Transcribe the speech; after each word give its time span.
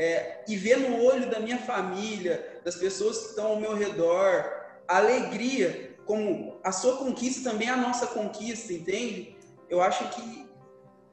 é, 0.00 0.42
e 0.48 0.56
ver 0.56 0.78
no 0.78 1.04
olho 1.04 1.28
da 1.28 1.38
minha 1.38 1.58
família, 1.58 2.58
das 2.64 2.74
pessoas 2.74 3.18
que 3.18 3.28
estão 3.28 3.48
ao 3.48 3.60
meu 3.60 3.76
redor, 3.76 4.50
a 4.88 4.96
alegria, 4.96 5.94
como 6.06 6.58
a 6.64 6.72
sua 6.72 6.96
conquista 6.96 7.50
também 7.50 7.68
é 7.68 7.72
a 7.72 7.76
nossa 7.76 8.06
conquista, 8.06 8.72
entende? 8.72 9.36
Eu 9.68 9.82
acho 9.82 10.08
que, 10.08 10.48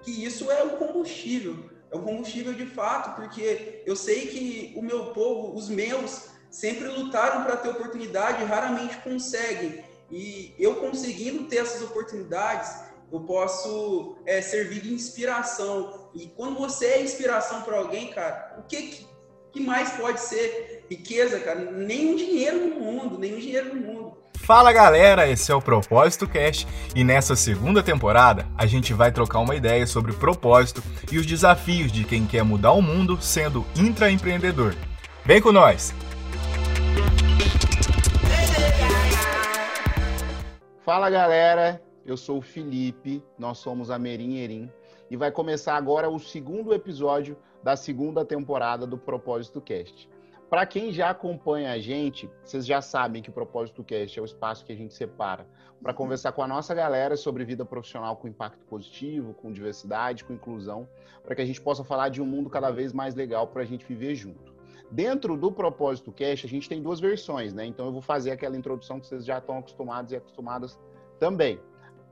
que 0.04 0.26
isso 0.26 0.50
é 0.50 0.64
o 0.64 0.78
combustível. 0.78 1.70
É 1.92 1.98
o 1.98 2.02
combustível 2.02 2.54
de 2.54 2.66
fato, 2.66 3.14
porque 3.22 3.84
eu 3.86 3.94
sei 3.94 4.28
que 4.28 4.74
o 4.78 4.82
meu 4.82 5.08
povo, 5.08 5.54
os 5.54 5.68
meus, 5.68 6.30
sempre 6.50 6.88
lutaram 6.88 7.44
para 7.44 7.58
ter 7.58 7.68
oportunidade 7.68 8.42
e 8.42 8.46
raramente 8.46 8.96
conseguem. 9.00 9.84
E 10.10 10.56
eu 10.58 10.76
conseguindo 10.76 11.44
ter 11.50 11.58
essas 11.58 11.82
oportunidades, 11.82 12.88
eu 13.12 13.20
posso 13.20 14.18
é, 14.26 14.42
servir 14.42 14.80
de 14.80 14.94
inspiração. 14.94 16.07
E 16.20 16.26
quando 16.36 16.58
você 16.58 16.86
é 16.88 17.04
inspiração 17.04 17.62
para 17.62 17.78
alguém, 17.78 18.08
cara, 18.08 18.56
o 18.58 18.64
que, 18.64 19.06
que 19.52 19.60
mais 19.60 19.92
pode 19.92 20.20
ser 20.20 20.84
riqueza, 20.90 21.40
cara? 21.40 21.60
Nenhum 21.60 22.16
dinheiro 22.16 22.70
no 22.70 22.80
mundo, 22.80 23.20
nenhum 23.20 23.38
dinheiro 23.38 23.76
no 23.76 23.82
mundo. 23.82 24.18
Fala 24.36 24.74
galera, 24.74 25.30
esse 25.30 25.52
é 25.52 25.56
o 25.56 25.62
Propósito 25.62 26.28
Cast 26.28 26.68
e 26.96 27.04
nessa 27.04 27.36
segunda 27.36 27.84
temporada 27.84 28.48
a 28.58 28.66
gente 28.66 28.96
vai 28.96 29.12
trocar 29.12 29.42
uma 29.42 29.56
ideia 29.56 29.86
sobre 29.86 30.12
propósito 30.12 30.82
e 31.12 31.20
os 31.20 31.26
desafios 31.28 31.92
de 31.92 32.04
quem 32.04 32.26
quer 32.26 32.42
mudar 32.42 32.72
o 32.72 32.82
mundo 32.82 33.22
sendo 33.22 33.64
intraempreendedor. 33.76 34.74
Vem 35.24 35.40
com 35.40 35.52
nós! 35.52 35.94
Fala 40.84 41.12
galera, 41.12 41.80
eu 42.04 42.18
sou 42.18 42.40
o 42.40 42.42
Felipe, 42.42 43.22
nós 43.38 43.60
somos 43.60 43.92
a 43.92 44.00
Merim 44.00 44.38
Erim 44.38 44.72
e 45.10 45.18
vai 45.18 45.32
começar 45.32 45.76
agora 45.76 46.10
o 46.10 46.20
segundo 46.20 46.74
episódio 46.74 47.38
da 47.64 47.76
segunda 47.76 48.26
temporada 48.26 48.86
do 48.86 48.98
Propósito 48.98 49.62
Cast. 49.62 50.10
Para 50.50 50.66
quem 50.66 50.94
já 50.94 51.10
acompanha 51.10 51.72
a 51.72 51.80
gente, 51.80 52.30
vocês 52.44 52.66
já 52.66 52.82
sabem 52.82 53.22
que 53.22 53.30
o 53.30 53.34
Propósito 53.34 53.84
Cast 53.84 54.18
é 54.18 54.22
o 54.22 54.26
espaço 54.26 54.66
que 54.66 54.72
a 54.72 54.76
gente 54.76 54.94
separa 54.94 55.46
para 55.82 55.94
conversar 55.94 56.32
com 56.32 56.42
a 56.42 56.48
nossa 56.48 56.74
galera 56.74 57.18
sobre 57.18 57.44
vida 57.44 57.66
profissional 57.66 58.16
com 58.16 58.28
impacto 58.28 58.66
positivo, 58.66 59.34
com 59.34 59.52
diversidade, 59.52 60.24
com 60.24 60.34
inclusão, 60.34 60.88
para 61.24 61.36
que 61.36 61.42
a 61.42 61.46
gente 61.46 61.62
possa 61.62 61.84
falar 61.84 62.10
de 62.10 62.22
um 62.22 62.26
mundo 62.26 62.50
cada 62.50 62.72
vez 62.72 62.94
mais 62.94 63.14
legal 63.14 63.48
para 63.48 63.62
a 63.62 63.66
gente 63.66 63.86
viver 63.86 64.16
junto. 64.16 64.56
Dentro 64.90 65.36
do 65.36 65.52
Propósito 65.52 66.14
Cast, 66.14 66.46
a 66.46 66.50
gente 66.50 66.70
tem 66.70 66.82
duas 66.82 67.02
versões, 67.02 67.54
né? 67.54 67.66
Então 67.66 67.86
eu 67.88 67.92
vou 67.92 68.02
fazer 68.02 68.32
aquela 68.32 68.56
introdução 68.56 69.02
que 69.02 69.08
vocês 69.08 69.26
já 69.26 69.40
estão 69.40 69.58
acostumados 69.58 70.14
e 70.14 70.16
acostumadas 70.16 70.80
também. 71.20 71.60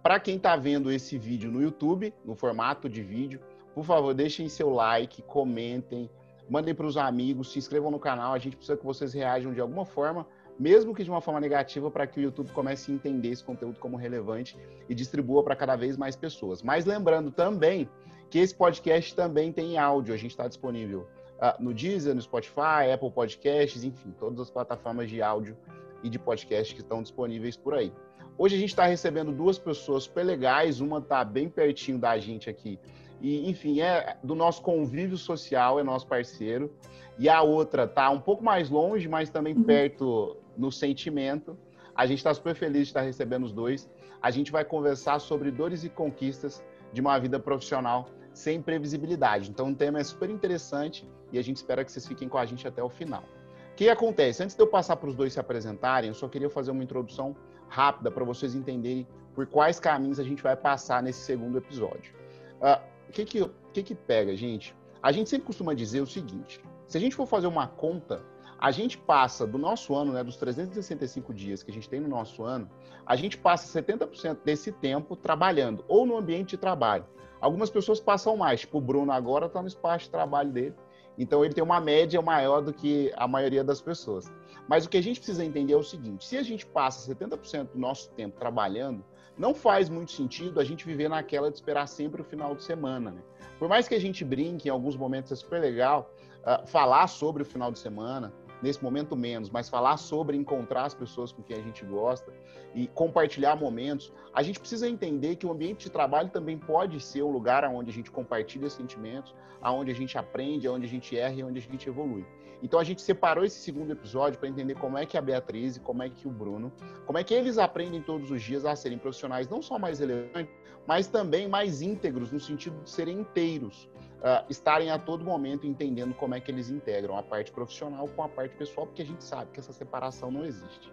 Para 0.05 0.19
quem 0.19 0.35
está 0.35 0.55
vendo 0.55 0.91
esse 0.91 1.17
vídeo 1.17 1.51
no 1.51 1.59
YouTube, 1.59 2.13
no 2.23 2.35
formato 2.35 2.87
de 2.87 3.01
vídeo, 3.01 3.39
por 3.73 3.83
favor, 3.83 4.13
deixem 4.13 4.47
seu 4.47 4.69
like, 4.69 5.23
comentem, 5.23 6.07
mandem 6.47 6.75
para 6.75 6.85
os 6.85 6.95
amigos, 6.95 7.51
se 7.51 7.57
inscrevam 7.57 7.89
no 7.89 7.97
canal. 7.97 8.31
A 8.31 8.37
gente 8.37 8.55
precisa 8.55 8.77
que 8.77 8.85
vocês 8.85 9.13
reajam 9.13 9.51
de 9.51 9.59
alguma 9.59 9.83
forma, 9.83 10.27
mesmo 10.59 10.93
que 10.93 11.03
de 11.03 11.09
uma 11.09 11.21
forma 11.21 11.39
negativa, 11.39 11.89
para 11.89 12.05
que 12.05 12.19
o 12.19 12.21
YouTube 12.21 12.51
comece 12.51 12.91
a 12.91 12.93
entender 12.93 13.29
esse 13.29 13.43
conteúdo 13.43 13.79
como 13.79 13.97
relevante 13.97 14.55
e 14.87 14.93
distribua 14.93 15.43
para 15.43 15.55
cada 15.55 15.75
vez 15.75 15.97
mais 15.97 16.15
pessoas. 16.15 16.61
Mas 16.61 16.85
lembrando 16.85 17.31
também 17.31 17.89
que 18.29 18.37
esse 18.37 18.53
podcast 18.53 19.15
também 19.15 19.51
tem 19.51 19.79
áudio. 19.79 20.13
A 20.13 20.17
gente 20.17 20.29
está 20.29 20.47
disponível 20.47 21.07
uh, 21.39 21.59
no 21.59 21.73
Deezer, 21.73 22.13
no 22.13 22.21
Spotify, 22.21 22.91
Apple 22.93 23.09
Podcasts, 23.09 23.83
enfim, 23.83 24.13
todas 24.19 24.39
as 24.39 24.51
plataformas 24.51 25.09
de 25.09 25.19
áudio 25.23 25.57
e 26.03 26.09
de 26.09 26.19
podcast 26.19 26.75
que 26.75 26.81
estão 26.81 27.01
disponíveis 27.01 27.57
por 27.57 27.73
aí. 27.73 27.91
Hoje 28.37 28.55
a 28.55 28.59
gente 28.59 28.69
está 28.69 28.85
recebendo 28.85 29.31
duas 29.31 29.57
pessoas 29.57 30.03
super 30.03 30.23
legais, 30.23 30.81
uma 30.81 30.97
está 30.97 31.23
bem 31.23 31.47
pertinho 31.47 31.97
da 31.97 32.17
gente 32.17 32.49
aqui, 32.49 32.77
e 33.21 33.49
enfim, 33.49 33.79
é 33.79 34.17
do 34.21 34.35
nosso 34.35 34.61
convívio 34.61 35.17
social, 35.17 35.79
é 35.79 35.83
nosso 35.83 36.05
parceiro, 36.05 36.69
e 37.17 37.29
a 37.29 37.41
outra 37.41 37.85
está 37.85 38.09
um 38.09 38.19
pouco 38.19 38.43
mais 38.43 38.69
longe, 38.69 39.07
mas 39.07 39.29
também 39.29 39.55
uhum. 39.55 39.63
perto 39.63 40.35
no 40.57 40.69
sentimento. 40.69 41.57
A 41.95 42.05
gente 42.05 42.17
está 42.17 42.33
super 42.33 42.53
feliz 42.55 42.83
de 42.83 42.87
estar 42.89 43.01
recebendo 43.01 43.45
os 43.45 43.53
dois. 43.53 43.89
A 44.21 44.29
gente 44.29 44.51
vai 44.51 44.65
conversar 44.65 45.19
sobre 45.19 45.49
dores 45.49 45.85
e 45.85 45.89
conquistas 45.89 46.61
de 46.91 46.99
uma 46.99 47.17
vida 47.17 47.39
profissional 47.39 48.09
sem 48.33 48.61
previsibilidade. 48.61 49.49
Então, 49.49 49.69
o 49.69 49.75
tema 49.75 49.99
é 49.99 50.03
super 50.03 50.29
interessante 50.29 51.09
e 51.31 51.39
a 51.39 51.41
gente 51.41 51.55
espera 51.55 51.85
que 51.85 51.91
vocês 51.91 52.05
fiquem 52.05 52.27
com 52.27 52.37
a 52.37 52.45
gente 52.45 52.67
até 52.67 52.83
o 52.83 52.89
final. 52.89 53.23
O 53.71 53.75
que 53.75 53.87
acontece? 53.87 54.43
Antes 54.43 54.55
de 54.55 54.61
eu 54.61 54.67
passar 54.67 54.97
para 54.97 55.07
os 55.07 55.15
dois 55.15 55.31
se 55.31 55.39
apresentarem, 55.39 56.09
eu 56.09 56.13
só 56.13 56.27
queria 56.27 56.49
fazer 56.49 56.71
uma 56.71 56.83
introdução 56.83 57.35
rápida 57.75 58.09
para 58.09 58.23
vocês 58.23 58.55
entenderem 58.55 59.05
por 59.33 59.45
quais 59.45 59.79
caminhos 59.79 60.17
a 60.17 60.23
gente 60.23 60.41
vai 60.41 60.55
passar 60.55 61.03
nesse 61.03 61.19
segundo 61.19 61.57
episódio. 61.57 62.13
Uh, 62.61 62.81
o 63.09 63.11
que 63.11 63.25
que, 63.25 63.51
que 63.73 63.83
que 63.83 63.95
pega, 63.95 64.33
gente? 64.35 64.73
A 65.03 65.11
gente 65.11 65.29
sempre 65.29 65.47
costuma 65.47 65.73
dizer 65.73 65.99
o 65.99 66.07
seguinte: 66.07 66.61
se 66.87 66.97
a 66.97 67.01
gente 67.01 67.15
for 67.15 67.25
fazer 67.25 67.47
uma 67.47 67.67
conta, 67.67 68.23
a 68.57 68.71
gente 68.71 68.97
passa 68.97 69.45
do 69.45 69.57
nosso 69.57 69.93
ano, 69.93 70.13
né, 70.13 70.23
dos 70.23 70.37
365 70.37 71.33
dias 71.33 71.61
que 71.61 71.69
a 71.69 71.73
gente 71.73 71.89
tem 71.89 71.99
no 71.99 72.07
nosso 72.07 72.43
ano, 72.43 72.69
a 73.05 73.15
gente 73.17 73.37
passa 73.37 73.81
70% 73.81 74.37
desse 74.45 74.71
tempo 74.71 75.17
trabalhando, 75.17 75.83
ou 75.89 76.05
no 76.05 76.17
ambiente 76.17 76.51
de 76.51 76.57
trabalho, 76.57 77.05
Algumas 77.45 77.69
pessoas 77.69 77.99
passam 77.99 78.35
mais, 78.35 78.61
tipo 78.61 78.79
o 78.79 78.81
Bruno 78.81 79.11
agora 79.11 79.45
está 79.45 79.61
no 79.61 79.67
espaço 79.67 80.05
de 80.05 80.09
trabalho 80.09 80.51
dele, 80.51 80.73
então 81.17 81.43
ele 81.43 81.53
tem 81.53 81.63
uma 81.63 81.79
média 81.79 82.21
maior 82.21 82.61
do 82.61 82.73
que 82.73 83.11
a 83.15 83.27
maioria 83.27 83.63
das 83.63 83.81
pessoas. 83.81 84.31
Mas 84.67 84.85
o 84.85 84.89
que 84.89 84.97
a 84.97 85.03
gente 85.03 85.19
precisa 85.19 85.43
entender 85.45 85.73
é 85.73 85.77
o 85.77 85.83
seguinte: 85.83 86.25
se 86.25 86.37
a 86.37 86.43
gente 86.43 86.65
passa 86.65 87.13
70% 87.13 87.71
do 87.73 87.79
nosso 87.79 88.09
tempo 88.11 88.39
trabalhando, 88.39 89.03
não 89.37 89.53
faz 89.53 89.89
muito 89.89 90.11
sentido 90.11 90.59
a 90.59 90.63
gente 90.63 90.85
viver 90.85 91.09
naquela 91.09 91.49
de 91.49 91.57
esperar 91.57 91.87
sempre 91.87 92.21
o 92.21 92.25
final 92.25 92.55
de 92.55 92.63
semana. 92.63 93.11
Né? 93.11 93.21
Por 93.59 93.67
mais 93.67 93.87
que 93.87 93.95
a 93.95 93.99
gente 93.99 94.23
brinque, 94.23 94.67
em 94.67 94.71
alguns 94.71 94.95
momentos 94.95 95.31
é 95.31 95.35
super 95.35 95.59
legal 95.59 96.11
uh, 96.41 96.65
falar 96.67 97.07
sobre 97.07 97.43
o 97.43 97.45
final 97.45 97.71
de 97.71 97.79
semana, 97.79 98.33
nesse 98.65 98.83
momento 98.83 99.15
menos, 99.15 99.51
mas 99.51 99.69
falar 99.69 99.95
sobre 99.97 100.35
encontrar 100.35 100.85
as 100.85 100.93
pessoas 100.95 101.31
com 101.31 101.43
quem 101.43 101.55
a 101.55 101.61
gente 101.61 101.85
gosta 101.85 102.33
e 102.73 102.87
compartilhar 102.87 103.55
momentos, 103.55 104.11
a 104.33 104.41
gente 104.41 104.59
precisa 104.59 104.89
entender 104.89 105.35
que 105.35 105.45
o 105.45 105.51
ambiente 105.51 105.83
de 105.83 105.91
trabalho 105.91 106.29
também 106.29 106.57
pode 106.57 106.99
ser 106.99 107.21
um 107.21 107.29
lugar 107.29 107.63
onde 107.65 107.91
a 107.91 107.93
gente 107.93 108.09
compartilha 108.09 108.67
sentimentos, 108.67 109.35
aonde 109.61 109.91
a 109.91 109.93
gente 109.93 110.17
aprende, 110.17 110.67
aonde 110.67 110.87
a 110.87 110.89
gente 110.89 111.15
erra 111.15 111.35
e 111.35 111.43
onde 111.43 111.59
a 111.59 111.61
gente 111.61 111.87
evolui. 111.87 112.25
Então 112.63 112.79
a 112.79 112.83
gente 112.83 113.01
separou 113.01 113.43
esse 113.43 113.59
segundo 113.59 113.91
episódio 113.91 114.39
para 114.39 114.49
entender 114.49 114.75
como 114.75 114.97
é 114.97 115.05
que 115.05 115.17
a 115.17 115.21
Beatriz 115.21 115.77
como 115.77 116.03
é 116.03 116.09
que 116.09 116.27
o 116.27 116.31
Bruno, 116.31 116.71
como 117.05 117.17
é 117.17 117.23
que 117.23 117.33
eles 117.33 117.57
aprendem 117.57 118.01
todos 118.01 118.31
os 118.31 118.41
dias 118.41 118.65
a 118.65 118.75
serem 118.75 118.97
profissionais 118.97 119.47
não 119.47 119.61
só 119.61 119.77
mais 119.77 119.99
relevantes, 119.99 120.53
mas 120.87 121.07
também 121.07 121.47
mais 121.47 121.81
íntegros 121.81 122.31
no 122.31 122.39
sentido 122.39 122.81
de 122.83 122.89
serem 122.89 123.19
inteiros 123.19 123.89
uh, 124.25 124.45
estarem 124.49 124.89
a 124.89 124.97
todo 124.97 125.23
momento 125.23 125.67
entendendo 125.67 126.13
como 126.13 126.35
é 126.35 126.39
que 126.39 126.51
eles 126.51 126.69
integram 126.69 127.17
a 127.17 127.23
parte 127.23 127.51
profissional 127.51 128.07
com 128.07 128.23
a 128.23 128.29
parte 128.29 128.55
pessoal, 128.55 128.87
porque 128.87 129.01
a 129.01 129.05
gente 129.05 129.23
sabe 129.23 129.51
que 129.51 129.59
essa 129.59 129.71
separação 129.71 130.31
não 130.31 130.45
existe. 130.45 130.91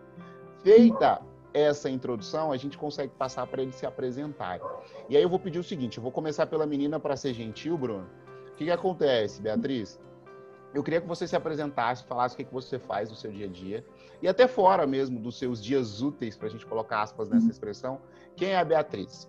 Feita 0.63 1.21
essa 1.55 1.91
introdução, 1.91 2.53
a 2.53 2.57
gente 2.57 2.79
consegue 2.79 3.13
passar 3.15 3.47
para 3.47 3.63
eles 3.63 3.75
se 3.75 3.85
apresentarem. 3.85 4.67
E 5.09 5.17
aí 5.17 5.23
eu 5.23 5.29
vou 5.29 5.39
pedir 5.39 5.59
o 5.59 5.65
seguinte: 5.65 5.99
eu 5.99 6.03
vou 6.03 6.13
começar 6.13 6.47
pela 6.47 6.67
menina 6.67 7.01
para 7.01 7.17
ser 7.17 7.35
gentil, 7.35 7.77
Bruno. 7.77 8.09
O 8.53 8.57
que, 8.57 8.65
que 8.65 8.71
acontece, 8.71 9.41
Beatriz? 9.41 9.99
Eu 10.75 10.83
queria 10.83 11.01
que 11.01 11.07
você 11.07 11.27
se 11.27 11.37
apresentasse, 11.37 12.05
falasse 12.05 12.35
o 12.35 12.37
que, 12.39 12.45
que 12.45 12.53
você 12.53 12.79
faz 12.79 13.11
no 13.11 13.17
seu 13.17 13.31
dia 13.31 13.47
a 13.47 13.49
dia, 13.49 13.85
e 14.23 14.29
até 14.29 14.49
fora 14.49 14.87
mesmo 14.87 15.19
dos 15.19 15.39
seus 15.39 15.63
dias 15.63 16.01
úteis, 16.01 16.37
para 16.37 16.49
a 16.49 16.51
gente 16.51 16.65
colocar 16.65 17.03
aspas 17.03 17.29
nessa 17.29 17.51
expressão. 17.51 18.01
Quem 18.37 18.51
é 18.51 18.59
a 18.59 18.65
Beatriz? 18.65 19.29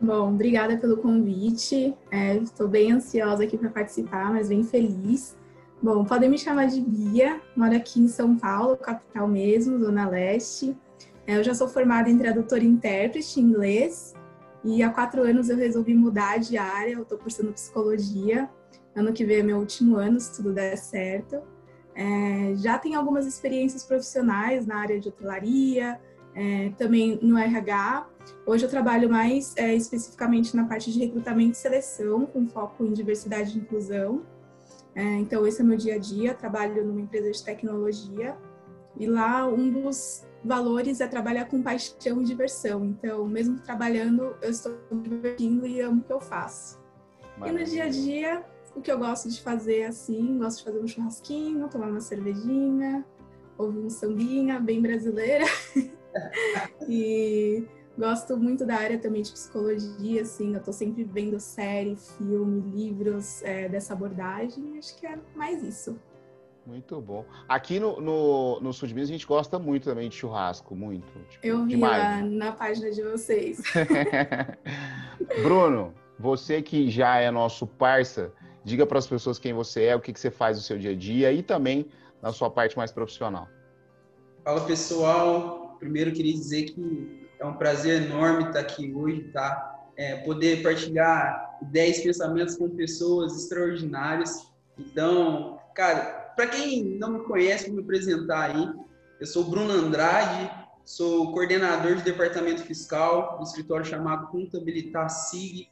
Bom, 0.00 0.34
obrigada 0.34 0.76
pelo 0.76 0.96
convite. 0.96 1.94
É, 2.10 2.36
estou 2.36 2.66
bem 2.66 2.92
ansiosa 2.92 3.44
aqui 3.44 3.56
para 3.56 3.70
participar, 3.70 4.32
mas 4.32 4.48
bem 4.48 4.64
feliz. 4.64 5.36
Bom, 5.80 6.04
podem 6.04 6.30
me 6.30 6.38
chamar 6.38 6.66
de 6.66 6.80
Bia, 6.80 7.40
moro 7.56 7.76
aqui 7.76 8.00
em 8.00 8.08
São 8.08 8.36
Paulo, 8.36 8.76
capital 8.76 9.28
mesmo, 9.28 9.78
Zona 9.78 10.08
Leste. 10.08 10.76
É, 11.26 11.36
eu 11.36 11.44
já 11.44 11.54
sou 11.54 11.68
formada 11.68 12.08
em 12.08 12.18
tradutor 12.18 12.62
e 12.62 12.66
intérprete 12.66 13.38
em 13.38 13.44
inglês 13.44 14.14
e 14.64 14.82
há 14.82 14.90
quatro 14.90 15.22
anos 15.22 15.48
eu 15.48 15.56
resolvi 15.56 15.94
mudar 15.94 16.38
de 16.38 16.56
área, 16.56 16.92
eu 16.92 17.02
estou 17.02 17.18
cursando 17.18 17.52
psicologia. 17.52 18.48
Ano 18.94 19.12
que 19.12 19.24
vem 19.24 19.38
é 19.38 19.42
meu 19.42 19.58
último 19.58 19.96
ano, 19.96 20.20
se 20.20 20.36
tudo 20.36 20.52
der 20.52 20.76
certo. 20.76 21.40
É, 21.94 22.54
já 22.56 22.78
tenho 22.78 22.98
algumas 22.98 23.26
experiências 23.26 23.84
profissionais 23.84 24.66
na 24.66 24.76
área 24.76 24.98
de 24.98 25.08
hotelaria, 25.08 26.00
é, 26.34 26.70
também 26.78 27.18
no 27.22 27.36
RH. 27.36 28.06
Hoje 28.46 28.64
eu 28.64 28.70
trabalho 28.70 29.10
mais 29.10 29.54
é, 29.56 29.74
especificamente 29.74 30.56
na 30.56 30.64
parte 30.64 30.92
de 30.92 30.98
recrutamento 30.98 31.52
e 31.52 31.56
seleção, 31.56 32.26
com 32.26 32.46
foco 32.48 32.84
em 32.84 32.92
diversidade 32.92 33.56
e 33.56 33.60
inclusão. 33.60 34.22
É, 34.94 35.02
então, 35.02 35.46
esse 35.46 35.60
é 35.60 35.64
meu 35.64 35.76
dia 35.76 35.94
a 35.94 35.98
dia. 35.98 36.34
Trabalho 36.34 36.84
numa 36.84 37.00
empresa 37.00 37.30
de 37.30 37.42
tecnologia 37.42 38.36
e 38.96 39.06
lá 39.06 39.46
um 39.46 39.70
dos 39.70 40.26
valores 40.44 41.00
é 41.00 41.06
trabalhar 41.06 41.46
com 41.46 41.62
paixão 41.62 42.20
e 42.20 42.24
diversão. 42.24 42.84
Então, 42.84 43.26
mesmo 43.26 43.58
trabalhando, 43.60 44.36
eu 44.42 44.50
estou 44.50 44.76
me 44.90 45.02
divertindo 45.02 45.66
e 45.66 45.80
amo 45.80 46.00
o 46.00 46.04
que 46.04 46.12
eu 46.12 46.20
faço. 46.20 46.80
Maravilha. 47.38 47.62
E 47.62 47.64
no 47.64 47.70
dia 47.70 47.84
a 47.84 47.88
dia, 47.88 48.44
o 48.74 48.80
que 48.80 48.90
eu 48.90 48.98
gosto 48.98 49.28
de 49.28 49.40
fazer 49.40 49.84
assim, 49.84 50.38
gosto 50.38 50.58
de 50.58 50.64
fazer 50.64 50.80
um 50.80 50.86
churrasquinho, 50.86 51.68
tomar 51.68 51.88
uma 51.88 52.00
cervejinha, 52.00 53.04
ouvir 53.58 53.78
um 53.80 53.90
sambinha 53.90 54.58
bem 54.58 54.80
brasileira. 54.80 55.44
e 56.88 57.66
Gosto 57.96 58.38
muito 58.38 58.64
da 58.64 58.76
área 58.76 58.98
também 58.98 59.20
de 59.20 59.32
psicologia, 59.32 60.22
assim, 60.22 60.54
eu 60.54 60.62
tô 60.62 60.72
sempre 60.72 61.04
vendo 61.04 61.38
série, 61.38 61.94
filme, 61.94 62.62
livros 62.70 63.42
é, 63.42 63.68
dessa 63.68 63.92
abordagem, 63.92 64.78
acho 64.78 64.98
que 64.98 65.06
é 65.06 65.18
mais 65.34 65.62
isso. 65.62 66.00
Muito 66.64 67.00
bom. 67.00 67.24
Aqui 67.46 67.78
no, 67.78 68.00
no, 68.00 68.60
no, 68.60 68.72
Sul 68.72 68.88
de 68.88 68.94
Minas 68.94 69.10
a 69.10 69.12
gente 69.12 69.26
gosta 69.26 69.58
muito 69.58 69.84
também 69.84 70.08
de 70.08 70.14
churrasco, 70.14 70.74
muito. 70.74 71.12
Tipo, 71.28 71.46
eu 71.46 71.64
vi 71.64 71.70
demais. 71.70 72.02
lá 72.02 72.22
na 72.22 72.52
página 72.52 72.90
de 72.90 73.02
vocês. 73.02 73.60
Bruno, 75.42 75.92
você 76.18 76.62
que 76.62 76.88
já 76.88 77.18
é 77.18 77.30
nosso 77.30 77.66
parça, 77.66 78.32
diga 78.64 78.86
para 78.86 78.98
as 78.98 79.06
pessoas 79.06 79.38
quem 79.38 79.52
você 79.52 79.84
é, 79.84 79.96
o 79.96 80.00
que, 80.00 80.12
que 80.12 80.20
você 80.20 80.30
faz 80.30 80.56
no 80.56 80.62
seu 80.62 80.78
dia 80.78 80.92
a 80.92 80.96
dia 80.96 81.32
e 81.32 81.42
também 81.42 81.86
na 82.20 82.32
sua 82.32 82.50
parte 82.50 82.76
mais 82.76 82.92
profissional. 82.92 83.48
Fala 84.44 84.60
pessoal, 84.64 85.76
primeiro 85.78 86.12
queria 86.12 86.32
dizer 86.32 86.64
que 86.64 87.28
é 87.38 87.46
um 87.46 87.54
prazer 87.54 88.02
enorme 88.02 88.44
estar 88.44 88.60
aqui 88.60 88.92
hoje, 88.94 89.22
tá? 89.32 89.68
É, 89.96 90.16
poder 90.18 90.62
partilhar 90.62 91.58
ideias, 91.60 92.00
pensamentos 92.00 92.56
com 92.56 92.68
pessoas 92.70 93.36
extraordinárias. 93.36 94.48
Então, 94.78 95.58
cara, 95.74 96.32
para 96.34 96.46
quem 96.46 96.84
não 96.84 97.12
me 97.12 97.24
conhece, 97.24 97.66
vou 97.66 97.76
me 97.76 97.82
apresentar 97.82 98.50
aí. 98.50 98.72
Eu 99.20 99.26
sou 99.26 99.44
Bruno 99.44 99.72
Andrade, 99.72 100.50
sou 100.84 101.32
coordenador 101.32 101.96
de 101.96 102.02
departamento 102.02 102.62
fiscal 102.62 103.38
do 103.38 103.44
escritório 103.44 103.84
chamado 103.84 104.28
Contabilitar 104.28 105.10
SIG. 105.10 105.68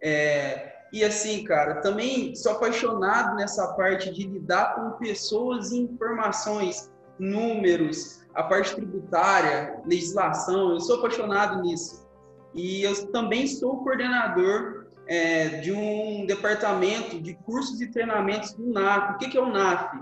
É, 0.00 0.81
e 0.92 1.02
assim, 1.02 1.42
cara, 1.44 1.76
também 1.76 2.34
sou 2.34 2.52
apaixonado 2.52 3.34
nessa 3.36 3.68
parte 3.68 4.12
de 4.12 4.26
lidar 4.26 4.74
com 4.74 4.90
pessoas 4.98 5.72
e 5.72 5.78
informações, 5.78 6.90
números, 7.18 8.20
a 8.34 8.42
parte 8.42 8.74
tributária, 8.74 9.80
legislação. 9.86 10.72
Eu 10.72 10.80
sou 10.80 10.98
apaixonado 10.98 11.62
nisso. 11.62 12.06
E 12.54 12.82
eu 12.82 13.06
também 13.06 13.46
sou 13.46 13.78
coordenador 13.78 14.86
é, 15.06 15.60
de 15.60 15.72
um 15.72 16.26
departamento 16.26 17.18
de 17.18 17.34
cursos 17.34 17.80
e 17.80 17.90
treinamentos 17.90 18.52
do 18.52 18.66
NAF. 18.66 19.14
O 19.14 19.18
que, 19.18 19.30
que 19.30 19.38
é 19.38 19.40
o 19.40 19.50
NAF? 19.50 19.98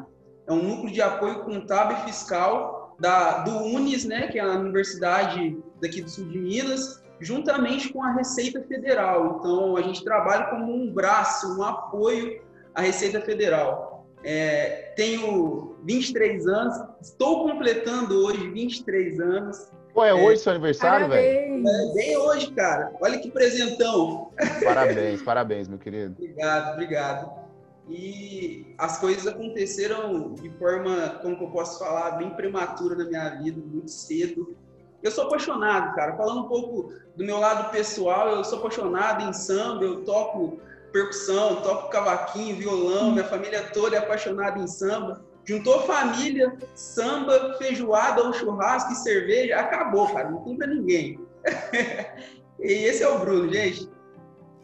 É 0.48 0.52
um 0.52 0.62
núcleo 0.62 0.92
de 0.92 1.00
apoio 1.00 1.44
contábil 1.44 1.98
e 1.98 2.00
fiscal 2.06 2.96
da, 2.98 3.38
do 3.44 3.56
UNES, 3.58 4.04
né, 4.04 4.26
que 4.26 4.38
é 4.38 4.42
a 4.42 4.58
universidade 4.58 5.56
daqui 5.80 6.02
do 6.02 6.10
sul 6.10 6.26
de 6.26 6.38
Minas, 6.38 6.99
juntamente 7.20 7.92
com 7.92 8.02
a 8.02 8.12
Receita 8.12 8.62
Federal. 8.62 9.36
Então, 9.38 9.76
a 9.76 9.82
gente 9.82 10.02
trabalha 10.02 10.46
como 10.46 10.72
um 10.72 10.92
braço, 10.92 11.58
um 11.58 11.62
apoio 11.62 12.42
à 12.74 12.80
Receita 12.80 13.20
Federal. 13.20 14.06
É, 14.24 14.92
tenho 14.96 15.76
23 15.84 16.46
anos, 16.46 16.76
estou 17.00 17.48
completando 17.48 18.24
hoje 18.24 18.48
23 18.50 19.20
anos. 19.20 19.70
Pô, 19.94 20.04
é 20.04 20.14
hoje 20.14 20.34
é, 20.34 20.36
seu 20.36 20.52
aniversário, 20.52 21.08
velho? 21.08 21.68
É 21.68 21.94
bem 21.94 22.16
hoje, 22.16 22.52
cara. 22.52 22.92
Olha 23.00 23.18
que 23.18 23.30
presentão. 23.30 24.30
Parabéns, 24.62 25.22
parabéns, 25.22 25.68
meu 25.68 25.78
querido. 25.78 26.14
Obrigado, 26.18 26.74
obrigado. 26.74 27.40
E 27.88 28.72
as 28.78 28.98
coisas 29.00 29.26
aconteceram 29.26 30.34
de 30.34 30.48
forma, 30.50 31.18
como 31.22 31.36
que 31.36 31.44
eu 31.44 31.50
posso 31.50 31.80
falar, 31.80 32.12
bem 32.12 32.30
prematura 32.30 32.94
na 32.94 33.04
minha 33.04 33.30
vida, 33.30 33.60
muito 33.60 33.90
cedo. 33.90 34.56
Eu 35.02 35.10
sou 35.10 35.24
apaixonado, 35.24 35.94
cara. 35.94 36.16
Falando 36.16 36.40
um 36.40 36.48
pouco 36.48 36.92
do 37.16 37.24
meu 37.24 37.38
lado 37.38 37.70
pessoal, 37.70 38.28
eu 38.28 38.44
sou 38.44 38.58
apaixonado 38.58 39.28
em 39.28 39.32
samba, 39.32 39.84
eu 39.84 40.04
toco 40.04 40.58
percussão, 40.92 41.62
toco 41.62 41.90
cavaquinho, 41.90 42.56
violão, 42.56 43.12
minha 43.12 43.24
família 43.24 43.70
toda 43.72 43.96
é 43.96 43.98
apaixonada 43.98 44.58
em 44.58 44.66
samba. 44.66 45.24
Juntou 45.44 45.82
família, 45.82 46.56
samba, 46.74 47.54
feijoada 47.58 48.22
ou 48.22 48.32
churrasco 48.32 48.92
e 48.92 48.96
cerveja, 48.96 49.56
acabou, 49.56 50.06
cara. 50.12 50.30
Não 50.30 50.44
tem 50.44 50.56
pra 50.56 50.66
ninguém. 50.66 51.18
e 52.60 52.72
esse 52.72 53.02
é 53.02 53.08
o 53.08 53.18
Bruno, 53.18 53.50
gente. 53.52 53.88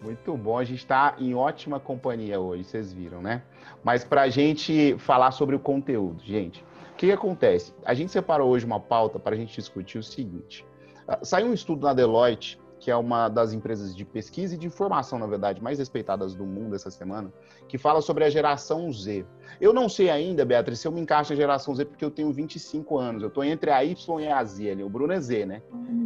Muito 0.03 0.37
bom, 0.37 0.59
a 0.59 0.65
gente 0.65 0.79
está 0.79 1.17
em 1.19 1.35
ótima 1.35 1.81
companhia 1.81 2.39
hoje, 2.39 2.65
vocês 2.65 2.93
viram, 2.93 3.23
né? 3.23 3.43
Mas 3.83 4.05
para 4.05 4.23
a 4.23 4.29
gente 4.29 4.95
falar 4.99 5.31
sobre 5.31 5.57
o 5.57 5.59
conteúdo, 5.59 6.23
gente, 6.23 6.65
o 6.97 6.99
que, 6.99 7.13
acontece? 7.13 7.75
A 7.85 7.93
gente 7.93 8.11
separou 8.11 8.49
hoje 8.49 8.65
uma 8.65 8.81
pauta 8.81 9.19
para 9.19 9.35
a 9.35 9.39
gente 9.39 9.55
discutir 9.55 9.99
o 9.99 10.03
seguinte: 10.03 10.67
ah, 11.07 11.19
saiu 11.23 11.47
um 11.47 11.53
estudo 11.53 11.87
na 11.87 11.93
Deloitte 11.93 12.59
que 12.79 12.91
é 12.91 12.97
uma 12.97 13.29
das 13.29 13.53
empresas 13.53 13.97
de 13.97 14.05
pesquisa 14.05 14.55
e 14.55 14.59
de 14.59 14.67
informação, 14.67 15.19
na 15.19 15.27
verdade, 15.27 15.63
mais 15.63 15.79
respeitadas 15.79 16.35
do 16.35 16.45
mundo 16.45 16.77
essa 16.77 16.91
semana, 16.91 17.33
que 17.67 17.79
fala 17.79 18.03
sobre 18.03 18.23
a 18.23 18.31
geração 18.31 18.93
Z. 18.93 19.25
Eu 19.59 19.73
não 19.73 19.89
sei 19.89 20.11
ainda, 20.11 20.45
Beatriz, 20.45 20.81
se 20.81 20.87
eu 20.87 20.93
me 20.93 21.01
encaixo 21.01 21.33
na 21.33 21.37
geração 21.37 21.75
Z 21.75 21.87
porque 21.87 22.05
eu 22.05 22.11
tenho 22.11 22.31
25 22.33 22.99
anos. 22.99 23.23
Eu 23.23 23.29
estou 23.29 23.43
entre 23.43 23.71
a 23.71 23.83
Y 23.83 24.21
e 24.21 24.29
a 24.29 24.45
Z 24.45 24.71
ali. 24.71 24.85
O 24.85 24.91
Bruno 24.91 25.13
é 25.13 25.21
Z, 25.21 25.47
né? 25.47 25.63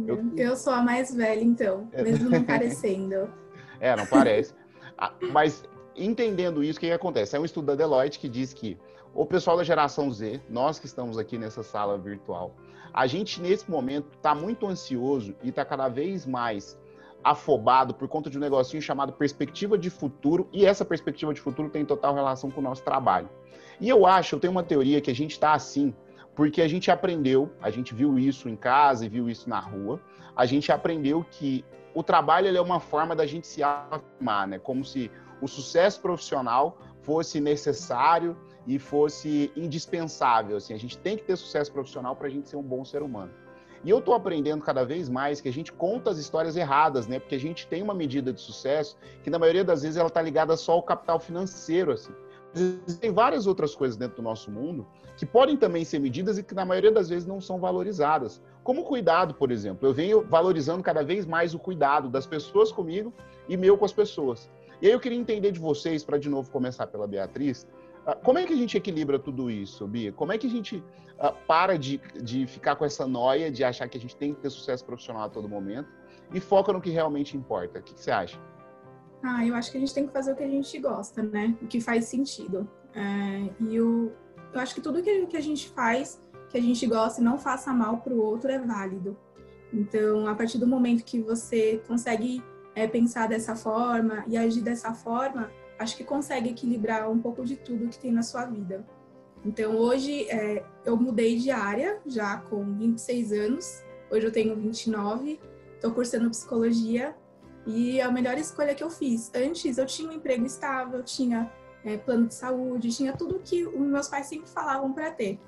Eu, 0.07 0.23
eu 0.37 0.55
sou 0.55 0.71
a 0.71 0.81
mais 0.81 1.13
velha, 1.13 1.43
então, 1.43 1.89
é. 1.91 2.03
mesmo 2.03 2.29
não 2.29 2.41
parecendo. 2.45 3.29
é, 3.79 3.93
não 3.95 4.05
parece. 4.05 4.55
Ah, 4.97 5.13
mas 5.31 5.63
entendendo 5.95 6.63
isso, 6.63 6.77
o 6.77 6.79
que, 6.79 6.87
que 6.87 6.93
acontece? 6.93 7.35
É 7.35 7.39
um 7.39 7.45
estudo 7.45 7.65
da 7.65 7.75
Deloitte 7.75 8.17
que 8.17 8.29
diz 8.29 8.53
que 8.53 8.77
o 9.13 9.25
pessoal 9.25 9.57
da 9.57 9.63
geração 9.63 10.11
Z, 10.11 10.41
nós 10.49 10.79
que 10.79 10.85
estamos 10.85 11.17
aqui 11.17 11.37
nessa 11.37 11.63
sala 11.63 11.97
virtual, 11.97 12.55
a 12.93 13.07
gente, 13.07 13.41
nesse 13.41 13.69
momento, 13.69 14.07
está 14.15 14.33
muito 14.33 14.65
ansioso 14.67 15.35
e 15.43 15.49
está 15.49 15.63
cada 15.65 15.87
vez 15.87 16.25
mais 16.25 16.77
afobado 17.23 17.93
por 17.93 18.07
conta 18.07 18.29
de 18.29 18.37
um 18.37 18.41
negocinho 18.41 18.81
chamado 18.81 19.13
perspectiva 19.13 19.77
de 19.77 19.89
futuro, 19.89 20.47
e 20.51 20.65
essa 20.65 20.83
perspectiva 20.83 21.33
de 21.33 21.39
futuro 21.39 21.69
tem 21.69 21.85
total 21.85 22.15
relação 22.15 22.49
com 22.49 22.59
o 22.59 22.63
nosso 22.63 22.83
trabalho. 22.83 23.29
E 23.79 23.87
eu 23.87 24.05
acho, 24.05 24.35
eu 24.35 24.39
tenho 24.39 24.51
uma 24.51 24.63
teoria 24.63 24.99
que 25.01 25.11
a 25.11 25.15
gente 25.15 25.31
está 25.31 25.53
assim, 25.53 25.93
porque 26.35 26.61
a 26.61 26.67
gente 26.67 26.89
aprendeu, 26.89 27.51
a 27.61 27.69
gente 27.69 27.93
viu 27.93 28.17
isso 28.17 28.49
em 28.49 28.55
casa 28.55 29.05
e 29.05 29.09
viu 29.09 29.29
isso 29.29 29.49
na 29.49 29.59
rua, 29.59 29.99
a 30.35 30.45
gente 30.45 30.71
aprendeu 30.71 31.25
que 31.29 31.63
o 31.93 32.01
trabalho 32.01 32.55
é 32.55 32.61
uma 32.61 32.79
forma 32.79 33.15
da 33.15 33.25
gente 33.25 33.45
se 33.45 33.61
afirmar, 33.61 34.47
né? 34.47 34.57
Como 34.57 34.83
se 34.83 35.11
o 35.41 35.47
sucesso 35.47 35.99
profissional 35.99 36.77
fosse 37.01 37.41
necessário 37.41 38.37
e 38.67 38.77
fosse 38.77 39.51
indispensável. 39.55 40.57
Assim, 40.57 40.73
a 40.73 40.77
gente 40.77 40.97
tem 40.97 41.17
que 41.17 41.23
ter 41.23 41.35
sucesso 41.35 41.71
profissional 41.71 42.15
para 42.15 42.27
a 42.27 42.29
gente 42.29 42.49
ser 42.49 42.57
um 42.57 42.63
bom 42.63 42.85
ser 42.85 43.01
humano. 43.01 43.31
E 43.83 43.89
eu 43.89 43.97
estou 43.97 44.13
aprendendo 44.13 44.63
cada 44.63 44.85
vez 44.85 45.09
mais 45.09 45.41
que 45.41 45.49
a 45.49 45.53
gente 45.53 45.73
conta 45.73 46.11
as 46.11 46.17
histórias 46.17 46.55
erradas, 46.55 47.07
né? 47.07 47.19
Porque 47.19 47.33
a 47.33 47.39
gente 47.39 47.65
tem 47.65 47.81
uma 47.81 47.95
medida 47.95 48.31
de 48.31 48.39
sucesso 48.39 48.95
que, 49.23 49.29
na 49.29 49.39
maioria 49.39 49.63
das 49.63 49.81
vezes, 49.81 49.97
ela 49.97 50.07
está 50.07 50.21
ligada 50.21 50.55
só 50.55 50.73
ao 50.73 50.83
capital 50.83 51.19
financeiro, 51.19 51.91
assim. 51.91 52.13
Tem 52.99 53.11
várias 53.11 53.47
outras 53.47 53.73
coisas 53.73 53.97
dentro 53.97 54.17
do 54.17 54.21
nosso 54.21 54.51
mundo 54.51 54.85
que 55.17 55.25
podem 55.25 55.57
também 55.57 55.83
ser 55.83 55.99
medidas 55.99 56.37
e 56.37 56.43
que, 56.43 56.53
na 56.53 56.65
maioria 56.65 56.91
das 56.91 57.09
vezes, 57.09 57.27
não 57.27 57.41
são 57.41 57.59
valorizadas. 57.59 58.41
Como 58.63 58.81
o 58.81 58.83
cuidado, 58.83 59.33
por 59.33 59.51
exemplo. 59.51 59.87
Eu 59.87 59.93
venho 59.93 60.21
valorizando 60.29 60.83
cada 60.83 61.03
vez 61.03 61.25
mais 61.25 61.55
o 61.55 61.59
cuidado 61.59 62.07
das 62.07 62.27
pessoas 62.27 62.71
comigo 62.71 63.11
e 63.49 63.57
meu 63.57 63.77
com 63.77 63.85
as 63.85 63.93
pessoas. 63.93 64.49
E 64.79 64.87
aí 64.87 64.93
eu 64.93 64.99
queria 64.99 65.17
entender 65.17 65.51
de 65.51 65.59
vocês, 65.59 66.03
para 66.03 66.17
de 66.17 66.29
novo 66.29 66.51
começar 66.51 66.87
pela 66.87 67.07
Beatriz, 67.07 67.67
como 68.23 68.39
é 68.39 68.45
que 68.45 68.53
a 68.53 68.55
gente 68.55 68.75
equilibra 68.77 69.19
tudo 69.19 69.49
isso, 69.49 69.87
Bia? 69.87 70.11
Como 70.11 70.31
é 70.31 70.37
que 70.37 70.47
a 70.47 70.49
gente 70.49 70.77
uh, 70.77 71.33
para 71.47 71.77
de, 71.77 72.01
de 72.21 72.47
ficar 72.47 72.75
com 72.75 72.85
essa 72.85 73.05
noia 73.05 73.51
de 73.51 73.63
achar 73.63 73.87
que 73.87 73.97
a 73.97 74.01
gente 74.01 74.15
tem 74.15 74.33
que 74.33 74.41
ter 74.41 74.49
sucesso 74.49 74.83
profissional 74.83 75.23
a 75.23 75.29
todo 75.29 75.47
momento 75.47 75.89
e 76.33 76.39
foca 76.39 76.73
no 76.73 76.81
que 76.81 76.89
realmente 76.89 77.37
importa? 77.37 77.79
O 77.79 77.83
que, 77.83 77.93
que 77.93 78.01
você 78.01 78.11
acha? 78.11 78.39
Ah, 79.23 79.45
eu 79.45 79.53
acho 79.53 79.71
que 79.71 79.77
a 79.77 79.79
gente 79.79 79.93
tem 79.93 80.07
que 80.07 80.13
fazer 80.13 80.31
o 80.31 80.35
que 80.35 80.43
a 80.43 80.49
gente 80.49 80.79
gosta, 80.79 81.21
né? 81.21 81.55
O 81.61 81.67
que 81.67 81.79
faz 81.79 82.05
sentido. 82.05 82.67
É, 82.95 83.49
e 83.59 83.75
eu, 83.75 84.11
eu 84.51 84.59
acho 84.59 84.73
que 84.73 84.81
tudo 84.81 85.01
que, 85.03 85.27
que 85.27 85.37
a 85.37 85.41
gente 85.41 85.69
faz, 85.69 86.19
que 86.49 86.57
a 86.57 86.61
gente 86.61 86.85
gosta 86.87 87.21
e 87.21 87.23
não 87.23 87.37
faça 87.37 87.71
mal 87.71 87.97
para 87.97 88.13
o 88.13 88.19
outro 88.19 88.51
é 88.51 88.57
válido. 88.57 89.15
Então, 89.71 90.27
a 90.27 90.35
partir 90.35 90.57
do 90.57 90.67
momento 90.67 91.03
que 91.03 91.21
você 91.21 91.81
consegue 91.87 92.43
é, 92.75 92.87
pensar 92.87 93.27
dessa 93.27 93.55
forma 93.55 94.25
e 94.27 94.37
agir 94.37 94.61
dessa 94.61 94.93
forma, 94.93 95.51
acho 95.81 95.97
que 95.97 96.03
consegue 96.03 96.49
equilibrar 96.49 97.09
um 97.09 97.19
pouco 97.19 97.43
de 97.43 97.55
tudo 97.55 97.89
que 97.89 97.99
tem 97.99 98.11
na 98.11 98.23
sua 98.23 98.45
vida. 98.45 98.85
Então, 99.43 99.75
hoje 99.75 100.29
é, 100.29 100.63
eu 100.85 100.95
mudei 100.95 101.37
de 101.37 101.49
área 101.49 101.99
já 102.05 102.37
com 102.37 102.63
26 102.77 103.31
anos, 103.31 103.83
hoje 104.11 104.27
eu 104.27 104.31
tenho 104.31 104.55
29, 104.55 105.39
estou 105.75 105.91
cursando 105.91 106.29
psicologia 106.29 107.15
e 107.65 107.99
é 107.99 108.03
a 108.03 108.11
melhor 108.11 108.37
escolha 108.37 108.75
que 108.75 108.83
eu 108.83 108.89
fiz. 108.89 109.31
Antes 109.33 109.77
eu 109.77 109.85
tinha 109.85 110.09
um 110.09 110.13
emprego 110.13 110.45
estável, 110.45 111.01
tinha 111.01 111.51
é, 111.83 111.97
plano 111.97 112.27
de 112.27 112.35
saúde, 112.35 112.95
tinha 112.95 113.13
tudo 113.13 113.41
que 113.43 113.65
os 113.65 113.87
meus 113.87 114.07
pais 114.07 114.27
sempre 114.27 114.47
falavam 114.47 114.93
para 114.93 115.09
ter, 115.09 115.39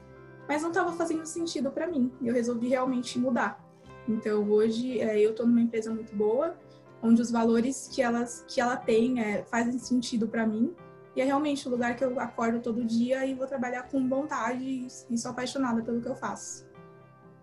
mas 0.47 0.63
não 0.63 0.69
estava 0.69 0.91
fazendo 0.93 1.25
sentido 1.27 1.69
para 1.69 1.85
mim 1.85 2.11
e 2.19 2.27
eu 2.27 2.33
resolvi 2.33 2.67
realmente 2.67 3.19
mudar. 3.19 3.63
Então, 4.07 4.49
hoje 4.49 4.99
é, 4.99 5.19
eu 5.19 5.31
estou 5.31 5.45
numa 5.45 5.61
empresa 5.61 5.93
muito 5.93 6.15
boa, 6.15 6.57
onde 7.03 7.21
os 7.21 7.29
valores 7.29 7.89
que, 7.93 8.01
elas, 8.01 8.45
que 8.47 8.61
ela 8.61 8.77
tem 8.77 9.19
é, 9.19 9.43
fazem 9.43 9.77
sentido 9.77 10.27
para 10.27 10.47
mim. 10.47 10.73
E 11.15 11.21
é 11.21 11.25
realmente 11.25 11.67
o 11.67 11.71
lugar 11.71 11.95
que 11.95 12.03
eu 12.03 12.19
acordo 12.19 12.59
todo 12.59 12.83
dia 12.83 13.25
e 13.25 13.35
vou 13.35 13.45
trabalhar 13.45 13.83
com 13.83 14.07
vontade 14.07 14.87
e 15.09 15.17
sou 15.17 15.31
apaixonada 15.31 15.83
pelo 15.83 16.01
que 16.01 16.07
eu 16.07 16.15
faço. 16.15 16.65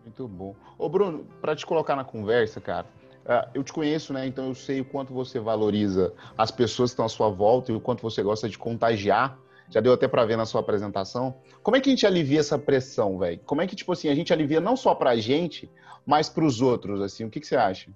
Muito 0.03 0.27
bom. 0.27 0.57
Ô 0.77 0.89
Bruno, 0.89 1.27
para 1.41 1.55
te 1.55 1.65
colocar 1.65 1.95
na 1.95 2.03
conversa, 2.03 2.61
cara, 2.61 2.87
é, 3.25 3.49
eu 3.55 3.63
te 3.63 3.73
conheço, 3.73 4.13
né? 4.13 4.27
Então 4.27 4.49
eu 4.49 4.55
sei 4.55 4.81
o 4.81 4.85
quanto 4.85 5.13
você 5.13 5.39
valoriza 5.39 6.13
as 6.37 6.51
pessoas 6.51 6.91
que 6.91 6.95
estão 6.95 7.05
à 7.05 7.09
sua 7.09 7.29
volta 7.29 7.71
e 7.71 7.75
o 7.75 7.81
quanto 7.81 8.03
você 8.03 8.23
gosta 8.23 8.49
de 8.49 8.59
contagiar 8.59 9.39
já 9.69 9.81
deu 9.81 9.93
até 9.93 10.09
para 10.09 10.25
ver 10.25 10.37
na 10.37 10.45
sua 10.45 10.61
apresentação. 10.61 11.37
Como 11.63 11.77
é 11.77 11.81
que 11.81 11.89
a 11.89 11.93
gente 11.93 12.05
alivia 12.05 12.41
essa 12.41 12.59
pressão, 12.59 13.19
velho? 13.19 13.41
Como 13.47 13.63
é 13.63 13.67
que, 13.69 13.77
tipo 13.77 13.93
assim, 13.93 14.09
a 14.09 14.15
gente 14.17 14.33
alivia 14.33 14.61
não 14.61 14.77
só 14.77 14.97
pra 14.97 15.15
gente, 15.17 15.71
mas 16.05 16.29
pros 16.29 16.61
outros, 16.61 17.01
assim? 17.01 17.25
O 17.25 17.31
que, 17.31 17.39
que 17.39 17.47
você 17.47 17.55
acha? 17.55 17.89